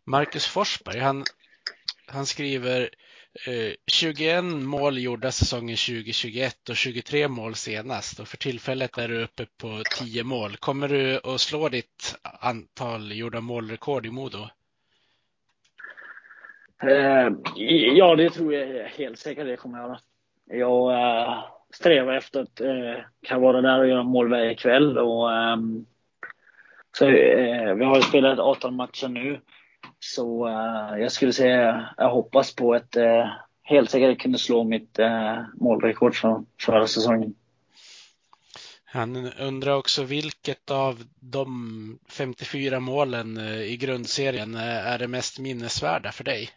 Marcus 0.04 0.46
Forsberg, 0.46 0.98
han, 0.98 1.24
han 2.06 2.26
skriver 2.26 2.90
eh, 3.46 3.72
21 3.86 4.44
mål 4.44 4.98
gjorda 4.98 5.32
säsongen 5.32 5.76
2021 5.76 6.68
och 6.68 6.76
23 6.76 7.28
mål 7.28 7.54
senast 7.54 8.20
och 8.20 8.28
för 8.28 8.36
tillfället 8.36 8.98
är 8.98 9.08
du 9.08 9.22
uppe 9.22 9.46
på 9.60 9.82
10 9.98 10.24
mål. 10.24 10.56
Kommer 10.56 10.88
du 10.88 11.20
att 11.24 11.40
slå 11.40 11.68
ditt 11.68 12.16
antal 12.22 13.12
gjorda 13.12 13.40
målrekord 13.40 14.06
i 14.06 14.10
Modo? 14.10 14.48
Eh, 16.82 17.28
ja, 17.96 18.16
det 18.16 18.30
tror 18.30 18.54
jag 18.54 18.88
helt 18.88 19.18
säkert 19.18 19.46
det 19.46 19.56
kommer 19.56 19.78
jag 19.78 19.88
göra. 19.88 19.98
Jag 20.46 20.92
eh, 20.92 21.44
strävar 21.70 22.16
efter 22.16 22.40
att 22.40 22.60
eh, 22.60 23.04
kan 23.22 23.40
vara 23.40 23.60
där 23.60 23.78
och 23.78 23.88
göra 23.88 24.02
mål 24.02 24.30
varje 24.30 24.54
kväll. 24.54 24.98
Och, 24.98 25.32
ehm, 25.32 25.86
så, 26.98 27.08
eh, 27.08 27.74
vi 27.74 27.84
har 27.84 27.96
ju 27.96 28.02
spelat 28.02 28.38
18 28.38 28.74
matcher 28.74 29.08
nu. 29.08 29.40
Så 30.00 30.48
uh, 30.48 31.00
jag 31.00 31.12
skulle 31.12 31.32
säga, 31.32 31.94
jag 31.96 32.10
hoppas 32.10 32.54
på 32.54 32.74
att 32.74 32.96
uh, 32.96 33.26
helt 33.62 33.90
säkert 33.90 34.22
kunna 34.22 34.38
slå 34.38 34.64
mitt 34.64 34.98
uh, 34.98 35.44
målrekord 35.54 36.14
från 36.14 36.46
förra 36.60 36.86
säsongen. 36.86 37.34
Han 38.84 39.32
undrar 39.32 39.76
också 39.76 40.02
vilket 40.02 40.70
av 40.70 41.04
de 41.20 41.98
54 42.08 42.80
målen 42.80 43.38
i 43.38 43.76
grundserien 43.76 44.54
är 44.54 44.98
det 44.98 45.08
mest 45.08 45.38
minnesvärda 45.38 46.12
för 46.12 46.24
dig? 46.24 46.50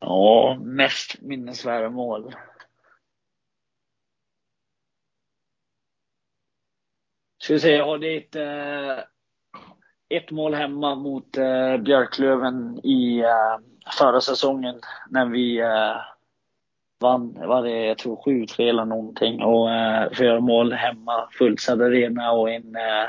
Ja, 0.00 0.58
mest 0.60 1.20
minnesvärda 1.20 1.90
mål. 1.90 2.34
Skulle 7.38 7.60
säga, 7.60 7.76
ja, 7.76 7.98
det 7.98 8.06
är 8.06 8.18
ett 8.18 9.08
ett 10.08 10.30
mål 10.30 10.54
hemma 10.54 10.94
mot 10.94 11.36
eh, 11.36 11.76
Björklöven 11.76 12.80
i 12.84 13.20
eh, 13.20 13.58
förra 13.98 14.20
säsongen 14.20 14.80
när 15.10 15.26
vi 15.26 15.60
eh, 15.60 15.96
vann, 17.00 17.34
var 17.46 17.62
det, 17.62 17.86
jag 17.86 17.98
tror 17.98 18.16
7-3 18.16 18.68
eller 18.68 18.84
någonting. 18.84 19.42
Och 19.42 19.70
eh, 19.70 20.12
fyra 20.12 20.40
mål 20.40 20.72
hemma, 20.72 21.28
fullsatt 21.38 21.80
arena 21.80 22.32
och 22.32 22.50
en, 22.50 22.76
eh, 22.76 23.06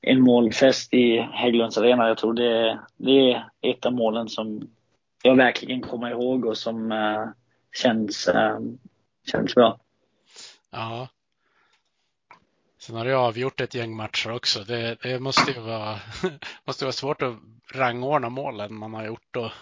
en 0.00 0.20
målfest 0.20 0.94
i 0.94 1.18
Hägglunds 1.32 1.78
arena. 1.78 2.08
Jag 2.08 2.18
tror 2.18 2.34
det, 2.34 2.78
det 2.96 3.32
är 3.32 3.44
ett 3.60 3.86
av 3.86 3.92
målen 3.92 4.28
som 4.28 4.70
jag 5.22 5.36
verkligen 5.36 5.80
kommer 5.80 6.10
ihåg 6.10 6.44
och 6.44 6.58
som 6.58 6.92
eh, 6.92 7.28
känns, 7.82 8.28
eh, 8.28 8.58
känns 9.30 9.54
bra. 9.54 9.78
Ja, 10.70 11.08
Sen 12.88 12.96
har 12.96 13.04
det 13.04 13.16
avgjort 13.16 13.60
ett 13.60 13.74
gäng 13.74 13.96
matcher 13.96 14.32
också. 14.32 14.64
Det, 14.64 14.96
det 15.02 15.20
måste 15.20 15.52
ju 15.52 15.60
vara, 15.60 15.98
måste 16.64 16.84
vara 16.84 16.92
svårt 16.92 17.22
att 17.22 17.34
rangordna 17.74 18.28
målen 18.28 18.74
man 18.74 18.94
har 18.94 19.06
gjort 19.06 19.26
då. 19.30 19.52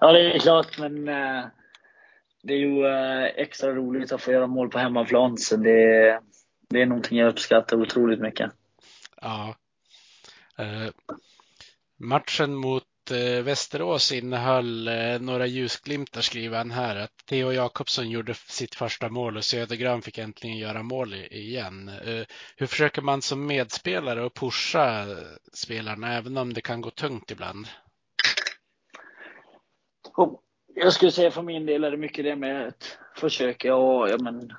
Ja, 0.00 0.12
det 0.12 0.34
är 0.34 0.38
klart, 0.38 0.78
men 0.78 1.08
äh, 1.08 1.44
det 2.42 2.54
är 2.54 2.58
ju 2.58 2.86
äh, 2.86 3.24
extra 3.24 3.74
roligt 3.74 4.12
att 4.12 4.22
få 4.22 4.32
göra 4.32 4.46
mål 4.46 4.68
på 4.68 4.78
hemmaplan. 4.78 5.38
Så 5.38 5.56
det, 5.56 6.20
det 6.68 6.82
är 6.82 6.86
någonting 6.86 7.18
jag 7.18 7.28
uppskattar 7.28 7.76
otroligt 7.76 8.20
mycket. 8.20 8.52
Ja. 9.20 9.54
Uh, 10.58 10.90
matchen 11.96 12.54
mot 12.54 12.84
eh, 13.10 13.42
Västerås 13.42 14.12
innehöll 14.12 14.88
eh, 14.88 15.20
några 15.20 15.46
ljusglimtar 15.46 16.20
skriver 16.20 16.58
han 16.58 16.70
här. 16.70 16.96
Att 16.96 17.26
Theo 17.26 17.52
Jakobsson 17.52 18.10
gjorde 18.10 18.34
sitt 18.34 18.74
första 18.74 19.08
mål 19.08 19.36
och 19.36 19.44
Södergran 19.44 20.02
fick 20.02 20.18
äntligen 20.18 20.58
göra 20.58 20.82
mål 20.82 21.14
igen. 21.14 21.88
Eh, 21.88 22.24
hur 22.56 22.66
försöker 22.66 23.02
man 23.02 23.22
som 23.22 23.46
medspelare 23.46 24.26
att 24.26 24.34
pusha 24.34 25.06
spelarna 25.52 26.16
även 26.16 26.36
om 26.36 26.52
det 26.52 26.60
kan 26.60 26.80
gå 26.80 26.90
tungt 26.90 27.30
ibland? 27.30 27.66
Jag 30.74 30.92
skulle 30.92 31.10
säga 31.10 31.30
för 31.30 31.42
min 31.42 31.66
del 31.66 31.84
är 31.84 31.90
det 31.90 31.96
mycket 31.96 32.24
det 32.24 32.36
med 32.36 32.66
att 32.66 32.98
försöka 33.16 33.74
och 33.74 34.08
ja, 34.08 34.16
men, 34.20 34.52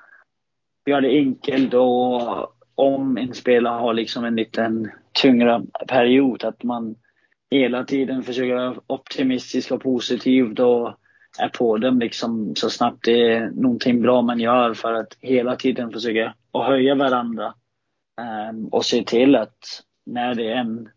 göra 0.86 1.02
det 1.02 1.18
enkelt 1.18 1.74
och 1.74 2.58
om 2.76 3.18
en 3.18 3.34
spelare 3.34 3.80
har 3.80 3.94
liksom 3.94 4.26
en 4.26 4.36
liten 4.36 4.92
tyngre 5.14 5.62
period 5.88 6.44
att 6.44 6.64
man 6.64 6.96
hela 7.52 7.84
tiden 7.84 8.24
försöka 8.24 8.56
vara 8.56 8.76
optimistisk 8.88 9.72
och 9.72 9.82
positiv 9.82 10.60
och 10.60 10.96
är 11.40 11.50
på 11.50 11.78
dem 11.78 12.00
liksom 12.00 12.56
så 12.56 12.70
snabbt 12.70 13.06
det 13.06 13.32
är 13.32 13.50
någonting 13.50 14.02
bra 14.02 14.22
man 14.22 14.40
gör 14.40 14.74
för 14.74 14.94
att 14.94 15.18
hela 15.20 15.56
tiden 15.56 15.92
försöka 15.92 16.34
att 16.52 16.66
höja 16.66 16.96
varandra. 16.96 17.54
Um, 18.52 18.68
och 18.68 18.86
se 18.86 19.04
till 19.04 19.36
att 19.36 19.84
när 20.06 20.36
det 20.36 20.54
än 20.54 20.90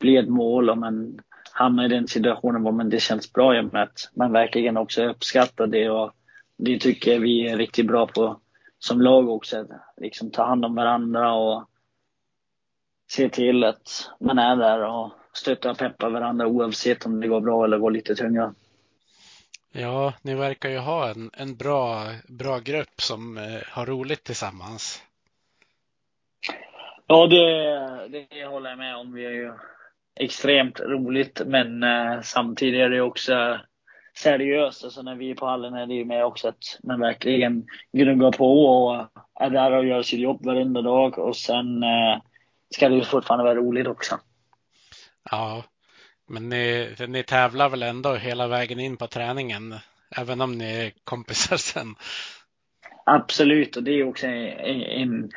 blir 0.00 0.22
ett 0.22 0.28
mål 0.28 0.70
och 0.70 0.78
man 0.78 1.20
hamnar 1.52 1.84
i 1.84 1.88
den 1.88 2.08
situationen 2.08 2.62
var 2.62 2.72
man 2.72 2.90
det 2.90 3.00
känns 3.00 3.32
bra 3.32 3.58
i 3.58 3.62
med 3.62 3.82
att 3.82 4.10
man 4.14 4.32
verkligen 4.32 4.76
också 4.76 5.04
uppskattar 5.04 5.66
det 5.66 5.90
och 5.90 6.12
det 6.58 6.78
tycker 6.78 7.18
vi 7.18 7.48
är 7.48 7.56
riktigt 7.56 7.86
bra 7.86 8.06
på 8.06 8.40
som 8.78 9.00
lag 9.00 9.28
också. 9.28 9.60
Att 9.60 9.68
liksom 9.96 10.30
ta 10.30 10.46
hand 10.46 10.64
om 10.64 10.74
varandra 10.74 11.32
och 11.32 11.64
se 13.10 13.28
till 13.28 13.64
att 13.64 14.10
man 14.20 14.38
är 14.38 14.56
där 14.56 14.84
och 14.84 15.12
stöttar 15.36 15.70
och 15.70 15.78
peppar 15.78 16.10
varandra 16.10 16.46
oavsett 16.46 17.06
om 17.06 17.20
det 17.20 17.28
går 17.28 17.40
bra 17.40 17.64
eller 17.64 17.78
går 17.78 17.90
lite 17.90 18.14
tyngre. 18.14 18.52
Ja, 19.72 20.12
ni 20.22 20.34
verkar 20.34 20.68
ju 20.68 20.78
ha 20.78 21.10
en, 21.10 21.30
en 21.32 21.56
bra, 21.56 22.06
bra 22.28 22.58
grupp 22.58 23.00
som 23.00 23.38
eh, 23.38 23.60
har 23.70 23.86
roligt 23.86 24.24
tillsammans. 24.24 25.02
Ja, 27.06 27.26
det, 27.26 28.26
det 28.30 28.46
håller 28.46 28.70
jag 28.70 28.78
med 28.78 28.96
om. 28.96 29.12
Vi 29.12 29.24
har 29.24 29.32
ju 29.32 29.52
extremt 30.20 30.80
roligt, 30.80 31.42
men 31.46 31.82
eh, 31.82 32.20
samtidigt 32.22 32.80
är 32.80 32.88
det 32.88 33.00
också 33.00 33.58
seriöst. 34.16 34.84
Alltså 34.84 35.02
när 35.02 35.14
vi 35.14 35.30
är 35.30 35.34
på 35.34 35.46
hallen 35.46 35.74
är 35.74 35.86
det 35.86 35.94
ju 35.94 36.04
med 36.04 36.24
också 36.24 36.48
att 36.48 36.78
man 36.82 37.00
verkligen 37.00 37.66
gnuggar 37.92 38.32
på 38.32 38.66
och 38.66 39.06
är 39.40 39.50
där 39.50 39.72
och 39.72 39.86
gör 39.86 40.02
sitt 40.02 40.20
jobb 40.20 40.46
varenda 40.46 40.82
dag. 40.82 41.18
Och 41.18 41.36
sen 41.36 41.82
eh, 41.82 42.18
ska 42.74 42.88
det 42.88 42.94
ju 42.94 43.04
fortfarande 43.04 43.44
vara 43.44 43.54
roligt 43.54 43.86
också. 43.86 44.18
Ja, 45.30 45.64
men 46.28 46.48
ni, 46.48 46.94
ni 47.08 47.22
tävlar 47.22 47.68
väl 47.68 47.82
ändå 47.82 48.14
hela 48.14 48.48
vägen 48.48 48.80
in 48.80 48.96
på 48.96 49.06
träningen, 49.06 49.74
även 50.16 50.40
om 50.40 50.58
ni 50.58 50.64
är 50.64 50.92
kompisar 51.04 51.56
sen? 51.56 51.94
Absolut, 53.06 53.76
och 53.76 53.82
det 53.82 53.90
är 53.90 54.08
också 54.08 54.26
en, 54.26 54.82
en, 54.82 55.30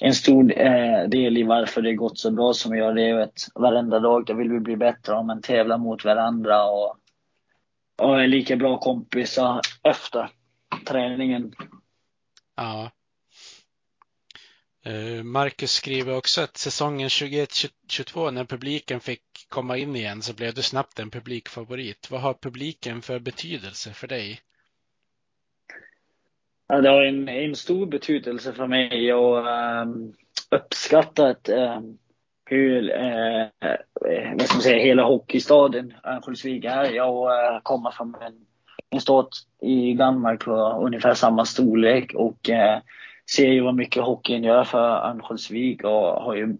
en 0.00 0.14
stor 0.14 0.58
eh, 0.58 1.08
del 1.08 1.38
i 1.38 1.42
varför 1.42 1.82
det 1.82 1.94
gått 1.94 2.18
så 2.18 2.30
bra 2.30 2.52
som 2.52 2.72
vi 2.72 2.78
gör. 2.78 2.94
Det 2.94 3.02
är 3.02 3.08
ju 3.08 3.22
att 3.22 3.48
varenda 3.54 4.00
dag 4.00 4.26
där 4.26 4.34
vill 4.34 4.50
vi 4.50 4.60
bli 4.60 4.76
bättre 4.76 5.14
och 5.14 5.24
man 5.24 5.42
tävlar 5.42 5.78
mot 5.78 6.04
varandra 6.04 6.64
och, 6.64 6.96
och 7.98 8.22
är 8.22 8.26
lika 8.26 8.56
bra 8.56 8.78
kompisar 8.78 9.60
efter 9.82 10.28
träningen. 10.86 11.52
Ja. 12.56 12.90
Marcus 15.24 15.72
skriver 15.72 16.16
också 16.16 16.40
att 16.42 16.56
säsongen 16.56 17.08
21-22 17.08 18.30
när 18.30 18.44
publiken 18.44 19.00
fick 19.00 19.22
komma 19.48 19.76
in 19.76 19.96
igen 19.96 20.22
så 20.22 20.34
blev 20.34 20.54
du 20.54 20.62
snabbt 20.62 20.98
en 20.98 21.10
publikfavorit. 21.10 22.10
Vad 22.10 22.20
har 22.20 22.34
publiken 22.34 23.02
för 23.02 23.18
betydelse 23.18 23.90
för 23.90 24.06
dig? 24.06 24.40
Ja, 26.66 26.80
det 26.80 26.88
har 26.88 27.02
en, 27.02 27.28
en 27.28 27.56
stor 27.56 27.86
betydelse 27.86 28.52
för 28.52 28.66
mig 28.66 29.14
och 29.14 29.46
um, 29.46 30.14
uppskattat 30.50 31.48
um, 31.48 31.56
ehm, 31.56 31.98
hur 32.44 32.82
uh, 32.82 33.46
vad 34.36 34.42
ska 34.42 34.54
man 34.54 34.62
säga, 34.62 34.84
hela 34.84 35.02
hockeystaden 35.02 35.94
Örnsköldsvik 36.04 36.64
är. 36.64 36.90
Jag 36.90 37.26
uh, 37.26 37.60
kommer 37.62 37.90
från 37.90 38.14
en, 38.14 38.46
en 38.90 39.00
stad 39.00 39.28
i 39.62 39.94
Danmark 39.94 40.44
på 40.44 40.82
ungefär 40.86 41.14
samma 41.14 41.44
storlek 41.44 42.14
och 42.14 42.48
uh, 42.48 42.78
ser 43.30 43.48
ju 43.48 43.60
vad 43.60 43.74
mycket 43.74 44.02
hockeyn 44.02 44.44
gör 44.44 44.64
för 44.64 45.08
Örnsköldsvik 45.08 45.84
och 45.84 46.22
har 46.22 46.34
ju 46.34 46.56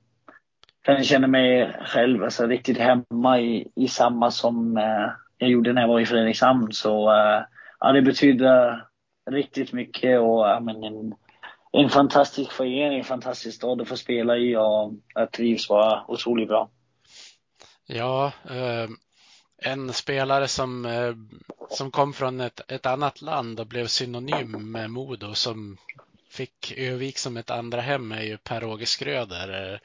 kan 0.85 1.05
känna 1.05 1.27
mig 1.27 1.77
själv 1.87 2.25
alltså, 2.25 2.47
riktigt 2.47 2.79
hemma 2.79 3.41
i, 3.41 3.69
i 3.75 3.89
samma 3.89 4.31
som 4.31 4.77
eh, 4.77 5.11
jag 5.39 5.51
gjorde 5.51 5.73
när 5.73 5.81
jag 5.81 5.89
var 5.89 6.01
i 6.01 6.07
Fredrikshamn. 6.07 6.73
Så 6.73 7.11
eh, 7.11 7.43
ja, 7.81 7.93
det 7.93 8.03
betyder 8.03 8.85
riktigt 9.31 9.73
mycket 9.73 10.21
och 10.21 10.49
ja, 10.49 10.61
men 10.61 10.85
en, 10.85 11.15
en 11.73 11.91
fantastisk 11.91 12.53
förening, 12.53 12.99
en 12.99 13.05
fantastisk 13.05 13.57
stad 13.57 13.81
att 13.81 13.89
få 13.89 13.97
spela 13.97 14.37
i 14.37 14.57
och 14.57 14.95
jag 15.15 15.33
trivs 15.33 15.69
bara 15.69 16.05
otroligt 16.09 16.49
bra. 16.49 16.71
Ja, 17.87 18.33
eh, 18.51 18.89
en 19.59 19.93
spelare 19.93 20.49
som, 20.49 20.87
eh, 20.87 21.15
som 21.71 21.91
kom 21.91 22.12
från 22.12 22.41
ett, 22.41 22.73
ett 22.73 22.87
annat 22.87 23.23
land 23.23 23.61
och 23.61 23.67
blev 23.67 23.87
synonym 23.87 24.73
med 24.73 24.91
Modo 24.91 25.35
som 25.35 25.77
fick 26.35 26.74
Övik 26.76 27.18
som 27.18 27.37
ett 27.37 27.51
andra 27.51 27.80
hem 27.80 28.12
är 28.12 28.22
ju 28.22 28.37
Per-Åge 28.37 28.87
Skröder. 28.87 29.80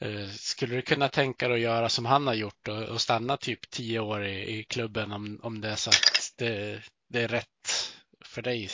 Eh, 0.00 0.08
eh, 0.08 0.28
skulle 0.28 0.74
du 0.76 0.82
kunna 0.82 1.08
tänka 1.08 1.48
dig 1.48 1.54
att 1.54 1.60
göra 1.60 1.88
som 1.88 2.06
han 2.06 2.26
har 2.26 2.34
gjort 2.34 2.68
och, 2.68 3.00
stanna 3.00 3.36
typ 3.36 3.70
tio 3.70 4.00
år 4.00 4.24
i, 4.24 4.58
i, 4.58 4.64
klubben 4.64 5.12
om, 5.12 5.40
om 5.42 5.60
det 5.60 5.68
är 5.68 5.76
så 5.76 5.90
att 5.90 6.34
det, 6.38 6.80
det 7.08 7.22
är 7.22 7.28
rätt 7.28 7.68
för 8.24 8.42
dig? 8.42 8.68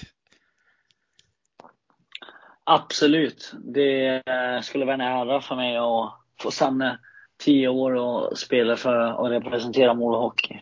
Absolut. 2.65 3.53
Det 3.59 4.23
skulle 4.65 4.85
vara 4.85 4.95
en 4.95 5.01
ära 5.01 5.41
för 5.41 5.57
mig 5.57 5.77
att 5.77 6.13
få 6.41 6.51
stanna 6.51 6.99
tio 7.39 7.69
år 7.69 7.95
och 7.95 8.39
spela 8.39 8.77
för 8.77 9.13
och 9.13 9.31
representera 9.31 9.95
Mora 9.95 10.19
Hockey. 10.19 10.61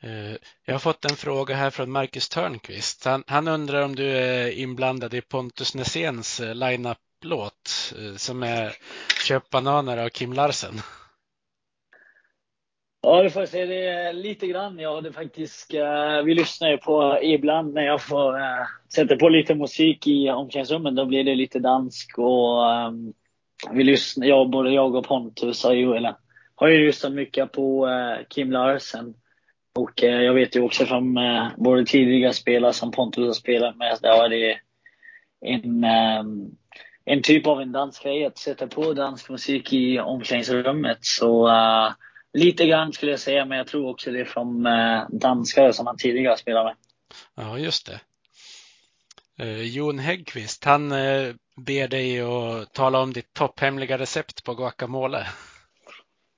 Eh, 0.00 0.36
jag 0.64 0.74
har 0.74 0.78
fått 0.78 1.04
en 1.04 1.16
fråga 1.16 1.54
här 1.54 1.70
från 1.70 1.90
Marcus 1.90 2.28
Törnqvist. 2.28 3.04
Han, 3.04 3.24
han 3.26 3.48
undrar 3.48 3.82
om 3.82 3.94
du 3.94 4.10
är 4.10 4.58
inblandad 4.58 5.14
i 5.14 5.20
Pontus 5.20 5.74
Näséns 5.74 6.40
eh, 6.40 6.54
line-up-låt 6.54 7.94
eh, 7.98 8.16
som 8.16 8.42
är 8.42 8.72
Köp 9.28 9.50
bananer 9.50 9.98
av 9.98 10.08
Kim 10.08 10.32
Larsen. 10.32 10.74
Ja, 13.00 13.22
det 13.22 13.30
får 13.30 13.42
jag 13.42 13.48
säga. 13.48 13.66
Det 13.66 13.86
är 13.86 14.12
lite 14.12 14.46
grann. 14.46 14.78
Jag 14.78 14.94
hade 14.94 15.12
faktiskt, 15.12 15.74
vi 16.24 16.34
lyssnar 16.34 16.70
ju 16.70 16.76
på 16.76 17.18
ibland 17.22 17.74
när 17.74 17.82
jag 17.82 18.02
får 18.02 18.38
sätta 18.92 19.16
på 19.16 19.28
lite 19.28 19.54
musik 19.54 20.06
i 20.06 20.30
omklädningsrummen. 20.30 20.94
Då 20.94 21.04
blir 21.04 21.24
det 21.24 21.34
lite 21.34 21.58
dansk 21.58 22.18
och 22.18 22.62
um, 22.62 23.12
vi 23.72 23.84
lyssnar, 23.84 24.26
jag, 24.26 24.50
både 24.50 24.70
jag 24.70 24.94
och 24.94 25.06
Pontus 25.06 25.64
har 25.64 25.72
ju, 25.72 25.96
eller, 25.96 26.16
har 26.54 26.68
ju 26.68 26.86
lyssnat 26.86 27.12
mycket 27.12 27.52
på 27.52 27.88
Kim 28.28 28.52
Larsen. 28.52 29.14
Och 29.78 30.04
eh, 30.04 30.22
jag 30.22 30.34
vet 30.34 30.56
ju 30.56 30.60
också 30.60 30.86
från 30.86 31.16
eh, 31.16 31.48
både 31.56 31.84
tidiga 31.84 32.32
spelare 32.32 32.72
som 32.72 32.90
Pontus 32.90 33.26
har 33.26 33.32
spelat 33.32 33.76
med, 33.76 33.98
där 34.02 34.16
var 34.16 34.28
det 34.28 34.60
en, 35.40 35.84
eh, 35.84 36.24
en 37.04 37.22
typ 37.22 37.46
av 37.46 37.60
en 37.60 37.72
dansgrej 37.72 38.24
att 38.24 38.38
sätta 38.38 38.66
på 38.66 38.92
dansk 38.92 39.30
musik 39.30 39.72
i 39.72 39.98
omklädningsrummet. 39.98 40.98
Så 41.00 41.48
uh, 41.48 41.92
lite 42.32 42.66
grann 42.66 42.92
skulle 42.92 43.10
jag 43.10 43.20
säga, 43.20 43.44
men 43.44 43.58
jag 43.58 43.66
tror 43.66 43.90
också 43.90 44.10
det 44.10 44.20
är 44.20 44.24
från 44.24 44.66
uh, 44.66 45.06
danskare 45.10 45.72
som 45.72 45.86
han 45.86 45.96
tidigare 45.96 46.36
spelat 46.36 46.64
med. 46.64 46.74
Ja, 47.34 47.58
just 47.58 47.86
det. 47.86 48.00
Uh, 49.44 49.62
Jon 49.62 49.98
Häggqvist, 49.98 50.64
han 50.64 50.92
uh, 50.92 51.34
ber 51.56 51.88
dig 51.88 52.20
att 52.20 52.72
tala 52.72 53.00
om 53.00 53.12
ditt 53.12 53.34
topphemliga 53.34 53.98
recept 53.98 54.44
på 54.44 54.54
guacamole. 54.54 55.26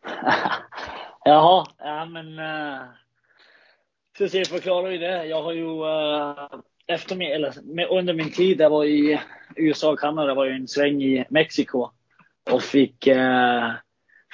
Jaha, 1.25 1.67
ja 1.79 2.05
men 2.05 2.39
så 4.21 4.29
se 4.29 4.45
förklarar 4.45 4.91
ju 4.91 4.99
det. 4.99 5.27
Jag 5.27 5.43
har 5.43 5.53
ju 5.53 5.65
uh, 5.65 6.61
efter 6.87 7.17
min, 7.17 7.33
eller 7.33 7.55
med, 7.63 7.89
under 7.91 8.15
min 8.15 8.31
tid 8.31 8.61
jag 8.61 8.71
var 8.71 8.85
i 8.85 9.21
USA 9.57 9.93
och 9.93 9.99
Kanada 9.99 10.35
var 10.35 10.47
jag 10.47 10.57
en 10.57 10.69
sväng 10.69 11.03
i 11.03 11.25
Mexiko 11.31 11.91
och 12.51 12.63
fick, 12.63 13.07
uh, 13.07 13.73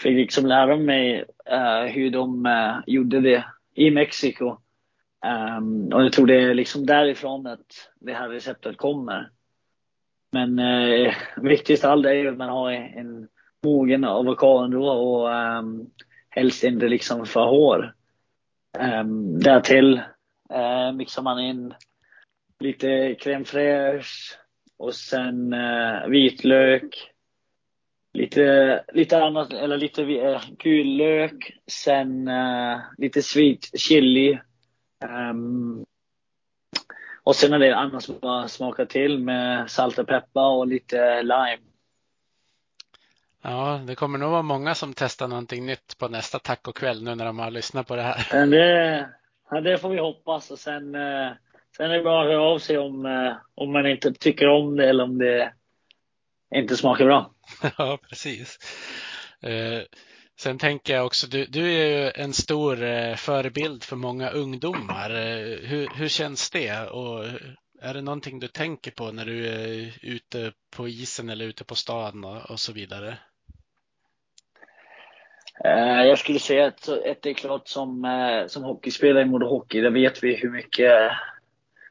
fick 0.03 0.17
liksom 0.17 0.47
lära 0.47 0.77
mig 0.77 1.25
uh, 1.53 1.93
hur 1.93 2.11
de 2.11 2.49
gjorde 2.87 3.21
det 3.21 3.45
i 3.75 3.91
Mexiko. 3.91 4.57
Um, 5.59 5.93
och 5.93 6.05
jag 6.05 6.13
tror 6.13 6.27
det 6.27 6.41
är 6.43 6.55
liksom 6.55 6.87
därifrån 6.87 7.47
att 7.47 7.91
det 8.01 8.13
här 8.13 8.29
receptet 8.29 8.77
kommer. 8.77 9.31
Men 10.33 10.59
uh, 10.59 11.13
viktigast 11.37 11.85
av 11.85 11.91
allt 11.91 12.07
är 12.07 12.13
ju 12.13 12.29
att 12.29 12.37
man 12.37 12.49
har 12.49 12.71
en 12.73 13.29
mogen 13.63 14.05
avokado 14.05 14.79
och 14.79 15.29
um, 15.29 15.91
helst 16.29 16.65
inte 16.65 16.89
liksom 16.89 17.27
för 17.27 17.45
hård. 17.45 17.93
Um, 18.81 19.41
därtill 19.41 20.01
uh, 20.53 20.93
mixar 20.93 21.23
man 21.23 21.39
in 21.39 21.75
lite 22.61 23.15
crème 23.15 23.45
fraîche 23.45 24.37
och 24.79 24.95
sen 24.95 25.53
uh, 25.53 26.09
vitlök. 26.09 27.13
Lite, 28.13 28.85
lite 28.93 29.25
annat, 29.25 29.53
eller 29.53 29.77
lite 29.77 30.03
eh, 30.03 30.35
uh, 30.35 30.41
gul 30.59 30.97
lök. 30.97 31.53
Sen 31.67 32.29
uh, 32.29 32.81
lite 32.99 33.23
sweet 33.23 33.81
chili. 33.81 34.41
Um, 35.31 35.85
och 37.23 37.37
sen 37.37 37.53
är 37.53 37.59
det 37.59 37.77
annat 37.77 38.03
som 38.03 38.19
bara 38.19 38.49
smakar 38.49 38.87
till 38.87 39.19
med 39.19 39.71
salt 39.71 39.99
och 39.99 40.07
peppar 40.07 40.51
och 40.51 40.67
lite 40.67 41.23
lime. 41.23 41.63
Ja, 43.49 43.81
det 43.87 43.95
kommer 43.95 44.19
nog 44.19 44.31
vara 44.31 44.43
många 44.43 44.75
som 44.75 44.95
testar 44.95 45.29
någonting 45.29 45.67
nytt 45.67 45.99
på 45.99 46.09
nästa 46.09 46.39
tacokväll 46.39 47.03
nu 47.03 47.15
när 47.15 47.25
de 47.25 47.39
har 47.39 47.51
lyssnat 47.51 47.87
på 47.87 47.97
det 47.97 48.03
här. 48.03 48.43
Eh, 48.43 48.47
det, 48.47 49.09
ja, 49.51 49.61
det 49.61 49.79
får 49.79 49.89
vi 49.89 49.99
hoppas 49.99 50.51
och 50.51 50.59
sen, 50.59 50.95
eh, 50.95 51.33
sen 51.77 51.91
är 51.91 51.97
det 51.97 52.03
bara 52.03 52.23
att 52.23 52.29
höra 52.29 52.43
av 52.43 52.59
sig 52.59 52.79
om, 52.79 53.07
eh, 53.07 53.37
om 53.55 53.73
man 53.73 53.87
inte 53.87 54.13
tycker 54.13 54.49
om 54.49 54.77
det 54.77 54.89
eller 54.89 55.05
om 55.05 55.19
det 55.19 55.53
inte 56.55 56.77
smakar 56.77 57.05
bra. 57.05 57.31
Ja, 57.79 57.99
precis. 58.09 58.59
Sen 60.39 60.59
tänker 60.59 60.95
jag 60.95 61.07
också, 61.07 61.27
du, 61.27 61.45
du 61.45 61.73
är 61.73 61.87
ju 61.87 62.11
en 62.15 62.33
stor 62.33 62.77
förebild 63.17 63.85
för 63.85 63.97
många 63.97 64.31
ungdomar. 64.31 65.11
Hur, 65.67 65.89
hur 65.97 66.09
känns 66.09 66.51
det? 66.51 66.89
Och 66.89 67.25
är 67.83 67.95
det 67.95 68.03
någonting 68.03 68.41
du 68.41 68.49
tänker 68.49 68.91
på 68.91 69.13
när 69.13 69.25
du 69.25 69.47
är 69.47 69.93
ute 70.03 70.53
på 70.77 70.89
isen 70.89 71.29
eller 71.29 71.45
ute 71.45 71.65
på 71.65 71.75
stan 71.75 72.25
och, 72.25 72.51
och 72.51 72.61
så 72.61 72.73
vidare? 72.73 73.19
Eh, 75.65 76.07
jag 76.07 76.19
skulle 76.19 76.39
säga 76.39 76.67
att 76.67 76.89
ett 76.89 77.27
är 77.27 77.33
klart 77.33 77.69
som, 77.69 78.05
eh, 78.05 78.47
som 78.47 78.65
hockeyspelare 78.65 79.23
i 79.23 79.27
Modo 79.27 79.47
Hockey, 79.47 79.81
där 79.81 79.91
vet 79.91 80.25
vi 80.25 80.37
hur 80.37 80.51
mycket 80.51 81.11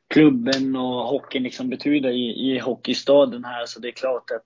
klubben 0.07 0.75
och 0.75 1.07
hockeyn 1.07 1.43
liksom 1.43 1.69
betyder 1.69 2.09
i, 2.09 2.51
i 2.51 2.59
hockeystaden 2.59 3.45
här. 3.45 3.65
Så 3.65 3.79
det 3.79 3.87
är 3.87 3.91
klart 3.91 4.31
att 4.31 4.45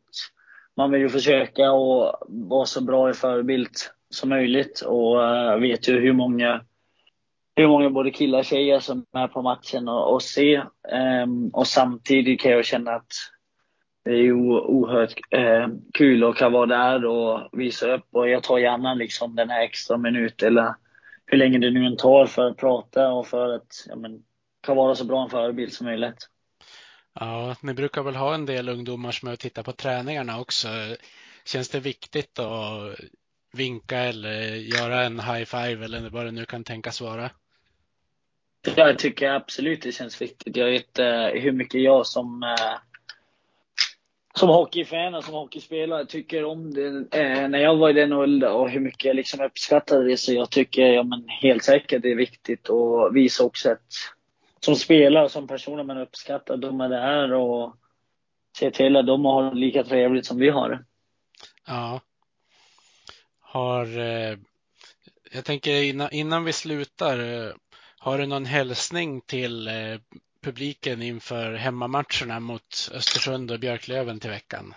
man 0.78 0.92
vill 0.92 1.02
ju 1.02 1.10
försöka 1.10 1.70
att 1.70 2.20
vara 2.28 2.66
så 2.66 2.84
bra 2.84 3.10
i 3.10 3.14
förebild 3.14 3.72
som 4.10 4.30
möjligt 4.30 4.82
och 4.82 5.20
uh, 5.20 5.56
vet 5.56 5.90
ju 5.90 6.00
hur 6.00 6.14
många 6.14 6.62
hur 7.56 7.68
många 7.68 7.90
både 7.90 8.12
killar 8.12 8.40
och 8.40 8.46
tjejer 8.46 8.80
som 8.80 9.06
är 9.14 9.28
på 9.28 9.42
matchen 9.42 9.88
och, 9.88 10.14
och 10.14 10.22
se. 10.22 10.62
Um, 11.24 11.50
och 11.50 11.68
samtidigt 11.68 12.42
kan 12.42 12.52
jag 12.52 12.66
känna 12.66 12.92
att 12.92 13.12
det 14.10 14.16
är 14.16 14.32
oerhört 14.32 15.14
eh, 15.30 15.68
kul 15.94 16.24
att 16.24 16.36
kan 16.36 16.52
vara 16.52 16.66
där 16.66 17.06
och 17.06 17.50
visa 17.52 17.94
upp. 17.94 18.06
Och 18.12 18.30
jag 18.30 18.44
tar 18.44 18.58
gärna 18.58 18.94
liksom 18.94 19.36
den 19.36 19.50
här 19.50 19.62
extra 19.62 19.98
minut 19.98 20.44
eller 20.44 20.76
hur 21.26 21.38
länge 21.38 21.58
det 21.58 21.72
nu 21.72 21.86
än 21.86 21.98
tar 21.98 22.26
för 22.26 22.46
att 22.46 22.58
prata 22.58 23.12
och 23.12 23.28
för 23.28 23.56
att 23.56 23.86
ja, 23.88 23.96
men, 23.96 24.24
kan 24.62 24.76
vara 24.76 24.96
så 24.96 25.06
bra 25.06 25.24
en 25.24 25.30
förebild 25.30 25.74
som 25.74 25.86
möjligt. 25.86 26.30
Ja, 27.20 27.56
ni 27.62 27.74
brukar 27.74 28.04
väl 28.04 28.16
ha 28.16 28.34
en 28.34 28.46
del 28.46 28.70
ungdomar 28.70 29.12
som 29.12 29.28
är 29.28 29.34
och 29.34 29.40
tittar 29.40 29.64
på 29.64 29.72
träningarna 29.72 30.40
också. 30.40 30.68
Känns 31.46 31.70
det 31.70 31.80
viktigt 31.80 32.40
att 32.40 33.00
vinka 33.54 33.98
eller 33.98 34.42
göra 34.56 35.04
en 35.04 35.20
high 35.20 35.46
five 35.46 35.86
eller 35.86 36.10
vad 36.10 36.26
det 36.26 36.32
nu 36.32 36.46
kan 36.46 36.64
tänkas 36.64 37.02
vara? 37.02 37.30
Jag 38.76 39.00
tycker 39.00 39.30
absolut 39.30 39.82
det 39.82 39.92
känns 39.92 40.22
viktigt. 40.22 40.58
Jag 40.58 40.66
vet 40.66 41.00
eh, 41.00 41.26
hur 41.26 41.52
mycket 41.52 41.82
jag 41.82 42.08
som 42.08 42.44
eh, 42.44 42.89
som 44.40 44.50
hockeyfan 44.50 45.16
och 45.16 45.24
som 45.24 45.34
hockeyspelare 45.34 46.06
tycker 46.06 46.44
om 46.44 46.74
det 46.74 46.88
eh, 46.88 47.50
när 47.50 47.60
jag 47.60 47.76
var 47.76 47.90
i 47.90 47.94
den 47.94 48.14
åldern 48.14 48.52
och 48.52 48.70
hur 48.70 48.80
mycket 48.80 49.06
jag 49.06 49.16
liksom 49.16 49.42
uppskattade 49.42 50.04
det. 50.04 50.18
Så 50.18 50.34
jag 50.34 50.50
tycker 50.50 50.82
ja, 50.82 51.04
men 51.04 51.30
helt 51.30 51.64
säkert 51.64 52.02
det 52.02 52.12
är 52.12 52.16
viktigt 52.16 52.70
att 52.70 53.14
visa 53.14 53.44
också 53.44 53.72
att 53.72 53.94
som 54.60 54.76
spelare 54.76 55.26
och 55.26 55.32
som 55.32 55.48
personer 55.48 55.84
man 55.84 55.98
uppskattar 55.98 56.58
de 56.58 56.82
är 56.82 56.90
där 56.90 57.34
och 57.34 57.76
se 58.58 58.72
till 58.72 58.96
att 58.96 59.08
de 59.08 59.26
har 59.26 59.54
lika 59.54 59.84
trevligt 59.84 60.26
som 60.26 60.38
vi 60.38 60.50
har 60.50 60.70
det. 60.70 60.84
Ja. 61.68 62.02
Har, 63.40 64.00
eh, 64.00 64.38
jag 65.32 65.46
tänker 65.46 65.84
innan, 65.84 66.10
innan 66.12 66.44
vi 66.44 66.54
slutar, 66.54 67.20
eh, 67.20 67.54
har 67.98 68.18
du 68.18 68.26
någon 68.26 68.46
hälsning 68.46 69.22
till 69.22 69.68
eh, 69.68 69.74
publiken 70.42 71.02
inför 71.02 71.54
hemmamatcherna 71.54 72.40
mot 72.40 72.92
Östersund 72.94 73.52
och 73.52 73.60
Björklöven 73.60 74.20
till 74.20 74.30
veckan? 74.30 74.74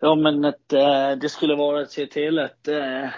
Ja, 0.00 0.14
men 0.14 0.44
att, 0.44 0.72
eh, 0.72 1.10
det 1.10 1.28
skulle 1.28 1.54
vara 1.54 1.82
att 1.82 1.90
se 1.90 2.06
till 2.06 2.38
att 2.38 2.68
eh, 2.68 3.08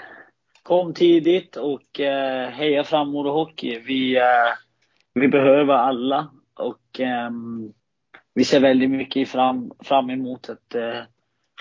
kom 0.62 0.94
tidigt 0.94 1.56
och 1.56 2.00
eh, 2.00 2.50
heja 2.50 2.84
fram 2.84 3.08
Modo 3.08 3.30
Hockey. 3.30 3.78
Vi, 3.78 4.16
eh, 4.16 4.54
vi 5.14 5.28
behöver 5.28 5.74
alla 5.74 6.30
och 6.54 7.00
ehm, 7.00 7.72
vi 8.34 8.44
ser 8.44 8.60
väldigt 8.60 8.90
mycket 8.90 9.28
fram, 9.28 9.72
fram 9.84 10.10
emot 10.10 10.48
att 10.48 10.74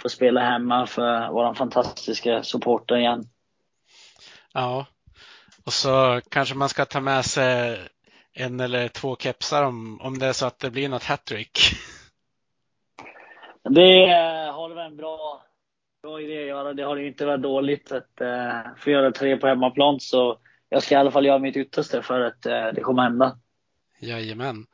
få 0.01 0.09
spela 0.09 0.41
hemma 0.41 0.87
för 0.87 1.31
våra 1.31 1.55
fantastiska 1.55 2.43
supporter 2.43 2.97
igen. 2.97 3.23
Ja, 4.53 4.85
och 5.65 5.73
så 5.73 6.21
kanske 6.29 6.55
man 6.55 6.69
ska 6.69 6.85
ta 6.85 6.99
med 6.99 7.25
sig 7.25 7.79
en 8.35 8.59
eller 8.59 8.87
två 8.87 9.15
kepsar 9.15 9.63
om, 9.63 10.01
om 10.01 10.19
det 10.19 10.25
är 10.25 10.33
så 10.33 10.45
att 10.45 10.59
det 10.59 10.71
blir 10.71 10.89
något 10.89 11.03
hattrick. 11.03 11.59
Det 13.69 14.03
eh, 14.03 14.53
har 14.53 14.69
du 14.69 14.81
en 14.81 14.97
bra, 14.97 15.43
bra 16.01 16.21
idé 16.21 16.41
att 16.41 16.47
göra. 16.47 16.73
Det 16.73 16.83
har 16.83 16.97
inte 16.97 17.25
varit 17.25 17.41
dåligt 17.41 17.91
att 17.91 18.21
uh, 18.21 18.75
få 18.77 18.89
göra 18.89 19.11
tre 19.11 19.37
på 19.37 19.47
hemmaplan. 19.47 19.99
Så 19.99 20.37
jag 20.69 20.83
ska 20.83 20.95
i 20.95 20.97
alla 20.97 21.11
fall 21.11 21.25
göra 21.25 21.39
mitt 21.39 21.57
yttersta 21.57 22.01
för 22.01 22.21
att 22.21 22.45
uh, 22.45 22.73
det 22.73 22.81
kommer 22.81 23.03
hända. 23.03 23.37
Jajamän. 23.99 24.65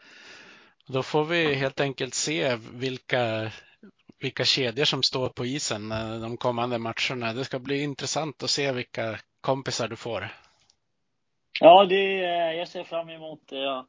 Då 0.88 1.04
får 1.04 1.26
vi 1.26 1.54
helt 1.54 1.80
enkelt 1.80 2.14
se 2.14 2.58
vilka, 2.74 3.52
vilka 4.20 4.44
kedjor 4.44 4.86
som 4.86 5.04
står 5.04 5.30
på 5.30 5.46
isen 5.46 5.90
de 6.22 6.38
kommande 6.38 6.78
matcherna. 6.78 7.34
Det 7.34 7.46
ska 7.46 7.60
bli 7.60 7.84
intressant 7.84 8.44
att 8.44 8.50
se 8.50 8.72
vilka 8.72 9.20
kompisar 9.42 9.88
du 9.88 9.96
får. 9.96 10.30
Ja, 11.64 11.86
det, 11.86 12.24
eh, 12.26 12.54
jag 12.54 12.68
ser 12.68 12.84
fram 12.84 13.10
emot 13.10 13.40
det. 13.50 13.86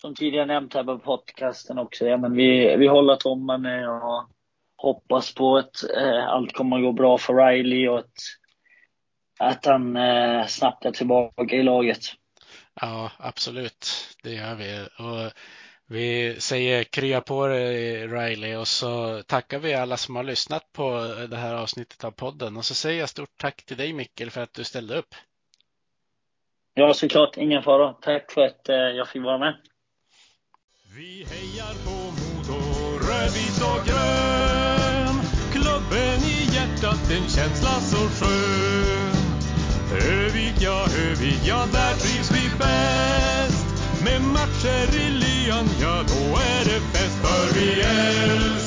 Som 0.00 0.14
tidigare 0.14 0.46
nämnt 0.46 0.74
här 0.74 0.84
på 0.84 0.98
podcasten 0.98 1.78
också. 1.78 2.06
Ja, 2.06 2.16
men 2.16 2.36
vi, 2.36 2.76
vi 2.76 2.86
håller 2.86 3.16
tummarna 3.16 3.80
eh, 3.80 3.88
och 3.88 4.28
hoppas 4.76 5.34
på 5.34 5.56
att 5.56 5.84
eh, 5.96 6.28
allt 6.28 6.52
kommer 6.52 6.76
att 6.76 6.82
gå 6.82 6.92
bra 6.92 7.18
för 7.18 7.34
Riley 7.34 7.88
och 7.88 7.98
att, 7.98 8.14
att 9.38 9.66
han 9.66 9.96
eh, 9.96 10.46
snabbt 10.46 10.84
är 10.84 10.90
tillbaka 10.90 11.56
i 11.56 11.62
laget. 11.62 12.00
Ja, 12.80 13.10
absolut. 13.18 13.86
Det 14.22 14.32
gör 14.32 14.54
vi. 14.54 14.86
Och 14.98 15.32
vi 15.86 16.36
säger 16.40 16.84
krya 16.84 17.20
på 17.20 17.46
dig 17.46 18.02
eh, 18.02 18.08
Riley 18.08 18.56
och 18.56 18.68
så 18.68 19.22
tackar 19.22 19.58
vi 19.58 19.74
alla 19.74 19.96
som 19.96 20.16
har 20.16 20.24
lyssnat 20.24 20.72
på 20.72 21.14
det 21.30 21.36
här 21.36 21.54
avsnittet 21.54 22.04
av 22.04 22.10
podden. 22.10 22.56
Och 22.56 22.64
så 22.64 22.74
säger 22.74 23.00
jag 23.00 23.08
stort 23.08 23.38
tack 23.38 23.64
till 23.64 23.76
dig 23.76 23.92
Mikkel 23.92 24.30
för 24.30 24.40
att 24.40 24.54
du 24.54 24.64
ställde 24.64 24.98
upp. 24.98 25.14
Ja, 26.76 26.94
såklart. 26.94 27.36
Ingen 27.36 27.62
fara. 27.62 27.92
Tack 27.92 28.32
för 28.32 28.46
att 28.46 28.68
eh, 28.68 28.76
jag 28.76 29.08
fick 29.08 29.22
vara 29.22 29.38
med. 29.38 29.54
Vi 30.96 31.26
hejar 31.30 31.74
på 31.84 31.96
Modo, 32.18 32.60
rödvit 33.08 33.60
och 33.70 33.86
grön. 33.86 35.16
Klubben 35.52 36.18
i 36.34 36.38
hjärtat, 36.54 37.10
en 37.10 37.28
känsla 37.28 37.74
så 37.90 37.96
skön. 37.96 39.14
Övik, 40.10 40.54
ja, 40.60 40.86
Övik, 41.06 41.40
ja, 41.46 41.66
där 41.72 41.94
trivs 42.02 42.30
vi 42.30 42.58
bäst. 42.58 43.66
Med 44.04 44.20
matcher 44.22 44.88
i 45.04 45.10
lyan, 45.10 45.68
ja, 45.82 45.94
då 46.12 46.22
är 46.36 46.64
det 46.64 46.80
fest. 46.92 47.18
För 47.22 47.60
vi 47.60 47.80
älskar 47.80 48.63